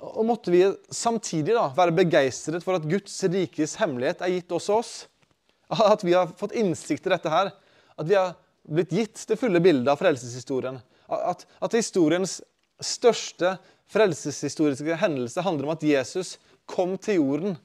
Og 0.00 0.24
måtte 0.24 0.52
vi 0.52 0.62
samtidig 0.94 1.54
da 1.54 1.68
være 1.76 1.94
begeistret 1.96 2.64
for 2.64 2.78
at 2.78 2.86
Guds 2.88 3.14
rikes 3.28 3.76
hemmelighet 3.80 4.22
er 4.24 4.32
gitt 4.32 4.54
også 4.56 4.78
oss. 4.80 4.92
At 5.92 6.02
vi 6.02 6.16
har 6.16 6.32
fått 6.40 6.56
innsikt 6.56 7.04
i 7.06 7.12
dette 7.12 7.32
her. 7.32 7.52
At 8.00 8.08
vi 8.08 8.16
har 8.16 8.32
blitt 8.64 8.94
gitt 8.96 9.20
det 9.28 9.36
fulle 9.38 9.60
bildet 9.62 9.92
av 9.92 10.00
frelseshistorien. 10.00 10.80
At, 11.10 11.44
at 11.60 11.76
historiens 11.76 12.38
største 12.80 13.58
frelseshistoriske 13.90 14.96
hendelse 15.02 15.44
handler 15.44 15.68
om 15.68 15.74
at 15.74 15.84
Jesus 15.84 16.38
kom 16.70 16.96
til 17.02 17.20
jorden 17.20 17.58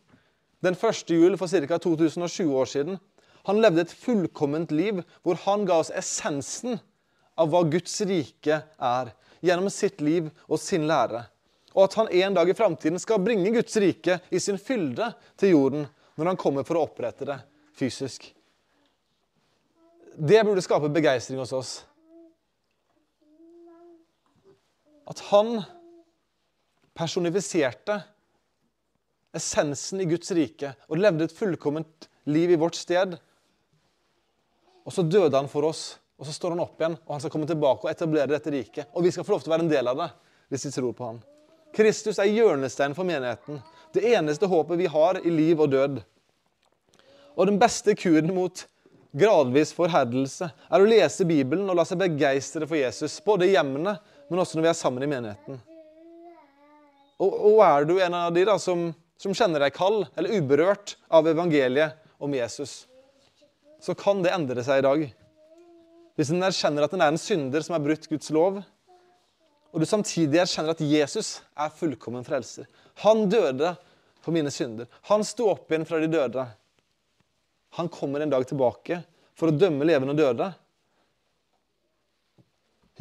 den 0.65 0.75
første 0.75 1.15
jul 1.15 1.37
for 1.37 1.47
ca. 1.47 1.77
2020 1.77 2.51
år 2.57 2.69
siden. 2.69 2.99
Han 3.45 3.61
levde 3.61 3.85
et 3.85 3.93
fullkomment 3.93 4.73
liv 4.73 5.03
hvor 5.23 5.39
han 5.45 5.67
ga 5.69 5.79
oss 5.83 5.93
essensen 5.93 6.79
av 7.35 7.51
hva 7.51 7.63
Guds 7.67 7.95
rike 8.07 8.61
er, 8.63 9.11
gjennom 9.45 9.69
sitt 9.73 10.01
liv 10.01 10.29
og 10.47 10.59
sin 10.61 10.87
lære. 10.89 11.25
Og 11.75 11.83
at 11.85 11.97
han 11.99 12.11
en 12.23 12.37
dag 12.37 12.49
i 12.49 12.55
framtiden 12.55 13.01
skal 13.01 13.23
bringe 13.23 13.51
Guds 13.51 13.75
rike 13.83 14.19
i 14.31 14.39
sin 14.39 14.59
fylde 14.61 15.11
til 15.39 15.55
jorden 15.55 15.87
når 16.15 16.31
han 16.31 16.39
kommer 16.39 16.63
for 16.67 16.79
å 16.79 16.85
opprette 16.87 17.27
det 17.27 17.37
fysisk. 17.75 18.29
Det 20.15 20.43
burde 20.47 20.63
skape 20.63 20.89
begeistring 20.95 21.41
hos 21.41 21.51
oss. 21.55 21.73
At 25.05 25.19
han 25.29 25.59
personifiserte 26.95 27.99
essensen 29.35 29.99
i 30.01 30.07
Guds 30.07 30.31
rike 30.35 30.71
og 30.87 31.01
levde 31.03 31.27
et 31.27 31.35
fullkomment 31.35 32.07
liv 32.31 32.55
i 32.55 32.59
vårt 32.59 32.79
sted. 32.79 33.17
Og 34.87 34.95
så 34.95 35.03
døde 35.03 35.35
han 35.35 35.51
for 35.51 35.67
oss, 35.67 35.97
og 36.15 36.27
så 36.27 36.33
står 36.35 36.55
han 36.55 36.63
opp 36.63 36.79
igjen, 36.79 36.97
og 37.05 37.13
han 37.13 37.23
skal 37.23 37.33
komme 37.33 37.47
tilbake 37.49 37.85
og 37.85 37.91
etablere 37.91 38.31
dette 38.31 38.53
riket. 38.53 38.89
Og 38.95 39.03
vi 39.03 39.11
skal 39.11 39.25
få 39.27 39.35
lov 39.35 39.43
til 39.43 39.51
å 39.51 39.55
være 39.55 39.65
en 39.65 39.71
del 39.71 39.91
av 39.91 39.99
det 39.99 40.09
hvis 40.53 40.67
vi 40.67 40.71
tror 40.75 40.93
på 40.95 41.09
han. 41.09 41.21
Kristus 41.75 42.19
er 42.21 42.31
hjørnesteinen 42.31 42.95
for 42.95 43.07
menigheten. 43.07 43.59
Det 43.95 44.05
eneste 44.15 44.47
håpet 44.47 44.79
vi 44.79 44.87
har 44.91 45.19
i 45.19 45.33
liv 45.33 45.59
og 45.59 45.73
død. 45.73 45.99
Og 47.35 47.49
den 47.49 47.59
beste 47.59 47.97
kuren 47.99 48.31
mot 48.35 48.63
gradvis 49.15 49.73
forherdelse 49.75 50.47
er 50.47 50.83
å 50.83 50.87
lese 50.87 51.27
Bibelen 51.27 51.67
og 51.71 51.79
la 51.79 51.87
seg 51.87 51.99
begeistre 51.99 52.67
for 52.67 52.79
Jesus, 52.79 53.17
både 53.25 53.49
i 53.49 53.55
hjemmene, 53.55 53.97
men 54.29 54.41
også 54.41 54.57
når 54.57 54.67
vi 54.67 54.71
er 54.71 54.77
sammen 54.79 55.03
i 55.03 55.09
menigheten. 55.11 55.59
Og, 57.19 57.31
og 57.31 57.59
er 57.65 57.87
du 57.87 57.97
en 57.99 58.15
av 58.21 58.31
de 58.35 58.43
da 58.47 58.55
som 58.59 58.89
som 59.17 59.35
kjenner 59.35 59.63
deg 59.63 59.75
kald 59.75 60.05
eller 60.15 60.35
uberørt 60.37 60.95
av 61.07 61.27
evangeliet 61.29 61.95
om 62.21 62.33
Jesus, 62.35 62.85
så 63.81 63.95
kan 63.97 64.23
det 64.25 64.33
endre 64.35 64.63
seg 64.65 64.81
i 64.81 64.85
dag. 64.85 65.05
Hvis 66.15 66.31
en 66.31 66.43
erkjenner 66.47 66.85
at 66.85 66.93
en 66.95 67.03
er 67.03 67.11
en 67.11 67.19
synder 67.19 67.63
som 67.65 67.75
har 67.75 67.83
brutt 67.83 68.07
Guds 68.07 68.31
lov, 68.33 68.61
og 69.75 69.81
du 69.81 69.87
samtidig 69.87 70.39
erkjenner 70.39 70.71
at 70.71 70.83
Jesus 70.87 71.41
er 71.59 71.73
fullkommen 71.75 72.23
frelser. 72.23 72.69
Han 73.03 73.25
døde 73.27 73.73
for 74.23 74.31
mine 74.31 74.51
synder. 74.53 74.87
Han 75.11 75.25
sto 75.27 75.49
opp 75.51 75.67
igjen 75.67 75.83
fra 75.87 75.99
de 75.99 76.07
døde. 76.07 76.45
Han 77.75 77.91
kommer 77.91 78.23
en 78.23 78.31
dag 78.31 78.45
tilbake 78.47 79.01
for 79.35 79.51
å 79.51 79.57
dømme 79.57 79.83
levende 79.83 80.15
og 80.15 80.21
døde. 80.21 80.47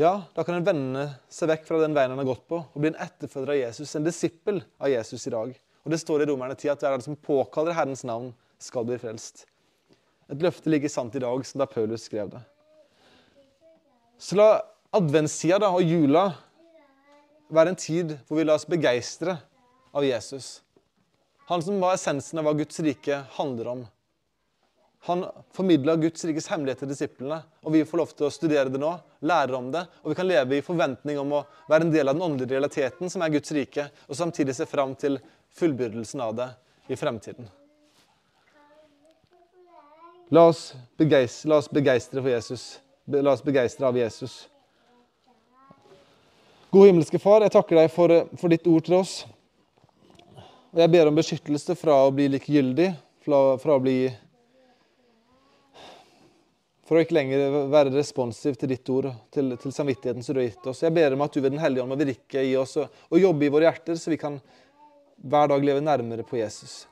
Ja, 0.03 0.25
da 0.35 0.43
kan 0.43 0.59
en 0.59 0.67
vende 0.67 1.05
seg 1.31 1.53
vekk 1.53 1.69
fra 1.69 1.79
den 1.85 1.95
veien 1.95 2.11
han 2.11 2.19
har 2.19 2.27
gått 2.27 2.49
på, 2.51 2.59
og 2.59 2.83
bli 2.83 2.91
en 2.91 2.99
etterfølger 2.99 3.53
av 3.55 3.61
Jesus, 3.61 3.93
en 3.95 4.07
disippel 4.09 4.59
av 4.83 4.91
Jesus 4.91 5.29
i 5.31 5.33
dag. 5.37 5.53
Og 5.85 5.95
Det 5.95 6.01
står 6.03 6.25
i 6.25 6.27
Romerne 6.33 6.57
10 6.59 6.73
at 6.73 6.83
hver 6.83 6.97
av 6.97 6.99
den 6.99 7.07
som 7.07 7.21
påkaller 7.29 7.77
Herrens 7.79 8.03
navn, 8.03 8.33
skal 8.59 8.87
bli 8.89 8.97
frelst. 8.99 9.45
Et 10.33 10.41
løfte 10.43 10.71
ligger 10.73 10.91
sant 10.91 11.15
i 11.15 11.23
dag, 11.23 11.47
som 11.47 11.61
da 11.61 11.67
Paulus 11.69 12.07
skrev 12.09 12.31
det. 12.33 12.41
Så 14.25 14.39
la 14.41 14.63
adventstida 14.97 15.69
og 15.69 15.83
jula 15.85 16.31
være 17.53 17.75
en 17.75 17.77
tid 17.77 18.15
hvor 18.25 18.39
vi 18.39 18.45
lar 18.47 18.57
oss 18.57 18.65
begeistre 18.65 19.35
av 19.93 20.07
Jesus. 20.07 20.63
Han 21.51 21.61
som 21.61 21.77
var 21.83 21.99
essensen 21.99 22.41
av 22.41 22.47
hva 22.47 22.55
Guds 22.57 22.81
rike 22.81 23.19
handler 23.35 23.69
om. 23.69 23.83
Han 25.05 25.27
formidla 25.53 25.99
Guds 26.01 26.25
rikes 26.25 26.49
hemmelighet 26.49 26.81
til 26.81 26.89
disiplene, 26.89 27.43
og 27.61 27.75
vi 27.75 27.83
får 27.85 28.01
lov 28.01 28.15
til 28.17 28.25
å 28.25 28.33
studere 28.33 28.73
det 28.73 28.81
nå, 28.81 28.95
lære 29.29 29.59
om 29.59 29.67
det, 29.75 29.83
og 30.01 30.15
vi 30.15 30.17
kan 30.17 30.31
leve 30.31 30.57
i 30.57 30.65
forventning 30.65 31.21
om 31.21 31.35
å 31.37 31.43
være 31.69 31.85
en 31.85 31.93
del 31.93 32.09
av 32.09 32.17
den 32.17 32.25
åndelige 32.25 32.57
realiteten 32.57 33.13
som 33.13 33.27
er 33.27 33.35
Guds 33.35 33.53
rike, 33.53 33.91
og 34.09 34.17
samtidig 34.17 34.55
se 34.57 34.65
fram 34.71 34.97
til 34.97 35.19
fullbyrdelsen 35.59 36.25
av 36.25 36.33
det 36.39 36.49
i 36.89 36.97
fremtiden. 36.97 37.53
La 40.33 40.47
oss, 40.49 40.71
begeistre, 40.97 41.53
la 41.53 41.61
oss 41.61 41.69
begeistre 41.69 42.25
for 42.25 42.33
Jesus. 42.33 42.65
La 43.07 43.33
oss 43.33 43.43
begeistre 43.45 43.87
av 43.87 43.97
Jesus. 43.99 44.49
God 46.71 46.89
himmelske 46.89 47.19
Far, 47.21 47.45
jeg 47.45 47.53
takker 47.53 47.77
deg 47.77 47.91
for, 47.93 48.13
for, 48.41 48.49
ditt 48.49 48.65
ord 48.67 48.87
til 48.87 48.97
oss. 48.97 49.13
Og 50.73 50.81
Jeg 50.81 50.91
ber 50.91 51.11
om 51.11 51.19
beskyttelse 51.19 51.77
fra 51.77 51.99
å 52.07 52.15
bli 52.15 52.31
likegyldig, 52.33 52.89
fra, 53.27 53.41
fra 53.61 53.77
å 53.77 53.83
bli 53.83 53.99
For 56.85 56.99
å 56.99 57.05
ikke 57.05 57.17
lenger 57.17 57.55
være 57.73 57.95
responsiv 57.95 58.59
til 58.61 58.69
ditt 58.75 58.91
ord, 58.93 59.07
til, 59.33 59.55
til 59.61 59.73
samvittigheten 59.73 60.25
som 60.25 60.37
du 60.37 60.43
har 60.43 60.51
gitt 60.51 60.67
oss. 60.69 60.83
Jeg 60.85 60.93
ber 60.93 61.15
om 61.17 61.23
at 61.25 61.33
du 61.33 61.41
ved 61.41 61.55
Den 61.55 61.63
hellige 61.63 61.85
ånd 61.85 61.95
må 61.95 62.01
virke 62.01 62.43
i 62.45 62.57
oss 62.61 62.77
og, 62.81 62.99
og 63.09 63.21
jobbe 63.21 63.47
i 63.47 63.53
våre 63.53 63.71
hjerter, 63.71 63.97
så 64.01 64.13
vi 64.13 64.21
kan 64.21 64.37
hver 65.17 65.49
dag 65.53 65.65
leve 65.65 65.85
nærmere 65.85 66.27
på 66.29 66.41
Jesus. 66.41 66.83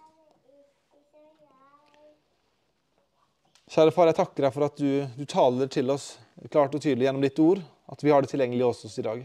Kjære 3.72 3.92
far, 3.96 4.10
jeg 4.10 4.18
takker 4.18 4.44
deg 4.44 4.52
for 4.52 4.66
at 4.66 4.74
du, 4.76 4.88
du, 5.16 5.22
taler 5.24 5.68
til 5.72 5.88
oss 5.94 6.18
klart 6.52 6.74
og 6.76 6.82
tydelig 6.82 7.06
gjennom 7.06 7.22
ditt 7.24 7.38
ord, 7.40 7.62
at 7.88 8.02
vi 8.04 8.10
har 8.12 8.20
det 8.20 8.28
tilgjengelig 8.28 8.66
hos 8.66 8.82
oss 8.84 8.98
i 9.00 9.04
dag. 9.06 9.22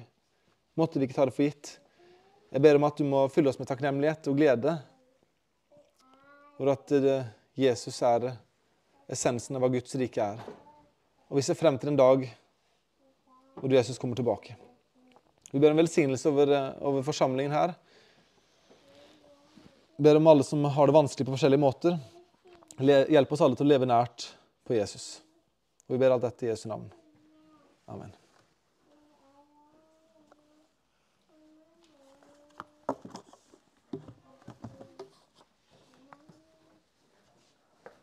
Måtte 0.80 1.02
vi 1.02 1.04
ikke 1.04 1.18
ta 1.18 1.26
det 1.28 1.34
for 1.36 1.44
gitt. 1.44 1.72
Jeg 2.56 2.64
ber 2.64 2.80
om 2.80 2.86
at 2.88 2.96
du 2.96 3.04
må 3.10 3.26
fylle 3.28 3.52
oss 3.52 3.60
med 3.60 3.68
takknemlighet 3.68 4.30
og 4.32 4.38
glede 4.40 4.78
for 6.56 6.72
at 6.72 6.94
eh, 6.96 7.28
Jesus 7.60 8.00
er 8.08 8.30
essensen 9.12 9.60
av 9.60 9.66
hva 9.66 9.72
Guds 9.76 10.00
rike 10.00 10.30
er. 10.30 10.40
Og 11.28 11.42
vi 11.42 11.44
ser 11.44 11.60
frem 11.60 11.76
til 11.76 11.92
en 11.92 12.00
dag 12.00 12.24
hvor 13.60 13.76
Jesus 13.76 14.00
kommer 14.00 14.16
tilbake. 14.16 14.56
Vi 15.52 15.60
ber 15.60 15.76
om 15.76 15.84
velsignelse 15.84 16.32
over, 16.32 16.56
eh, 16.56 16.72
over 16.88 17.04
forsamlingen 17.04 17.52
her 17.52 17.76
Vi 19.98 20.08
ber 20.08 20.24
om 20.24 20.32
alle 20.32 20.48
som 20.48 20.64
har 20.64 20.88
det 20.88 21.00
vanskelig 21.02 21.28
på 21.28 21.36
forskjellige 21.36 21.66
måter. 21.68 22.00
Hjelp 22.80 23.32
oss 23.34 23.42
alle 23.44 23.60
til 23.60 23.68
å 23.68 23.74
leve 23.76 23.92
nært 23.92 24.37
på 24.68 24.76
Jesus. 24.76 25.24
Og 25.88 25.96
vi 25.96 26.04
ber 26.04 26.14
alt 26.14 26.28
dette 26.28 26.46
i 26.46 26.50
Jesu 26.52 26.68
navn. 26.70 26.90
Amen. 27.88 28.16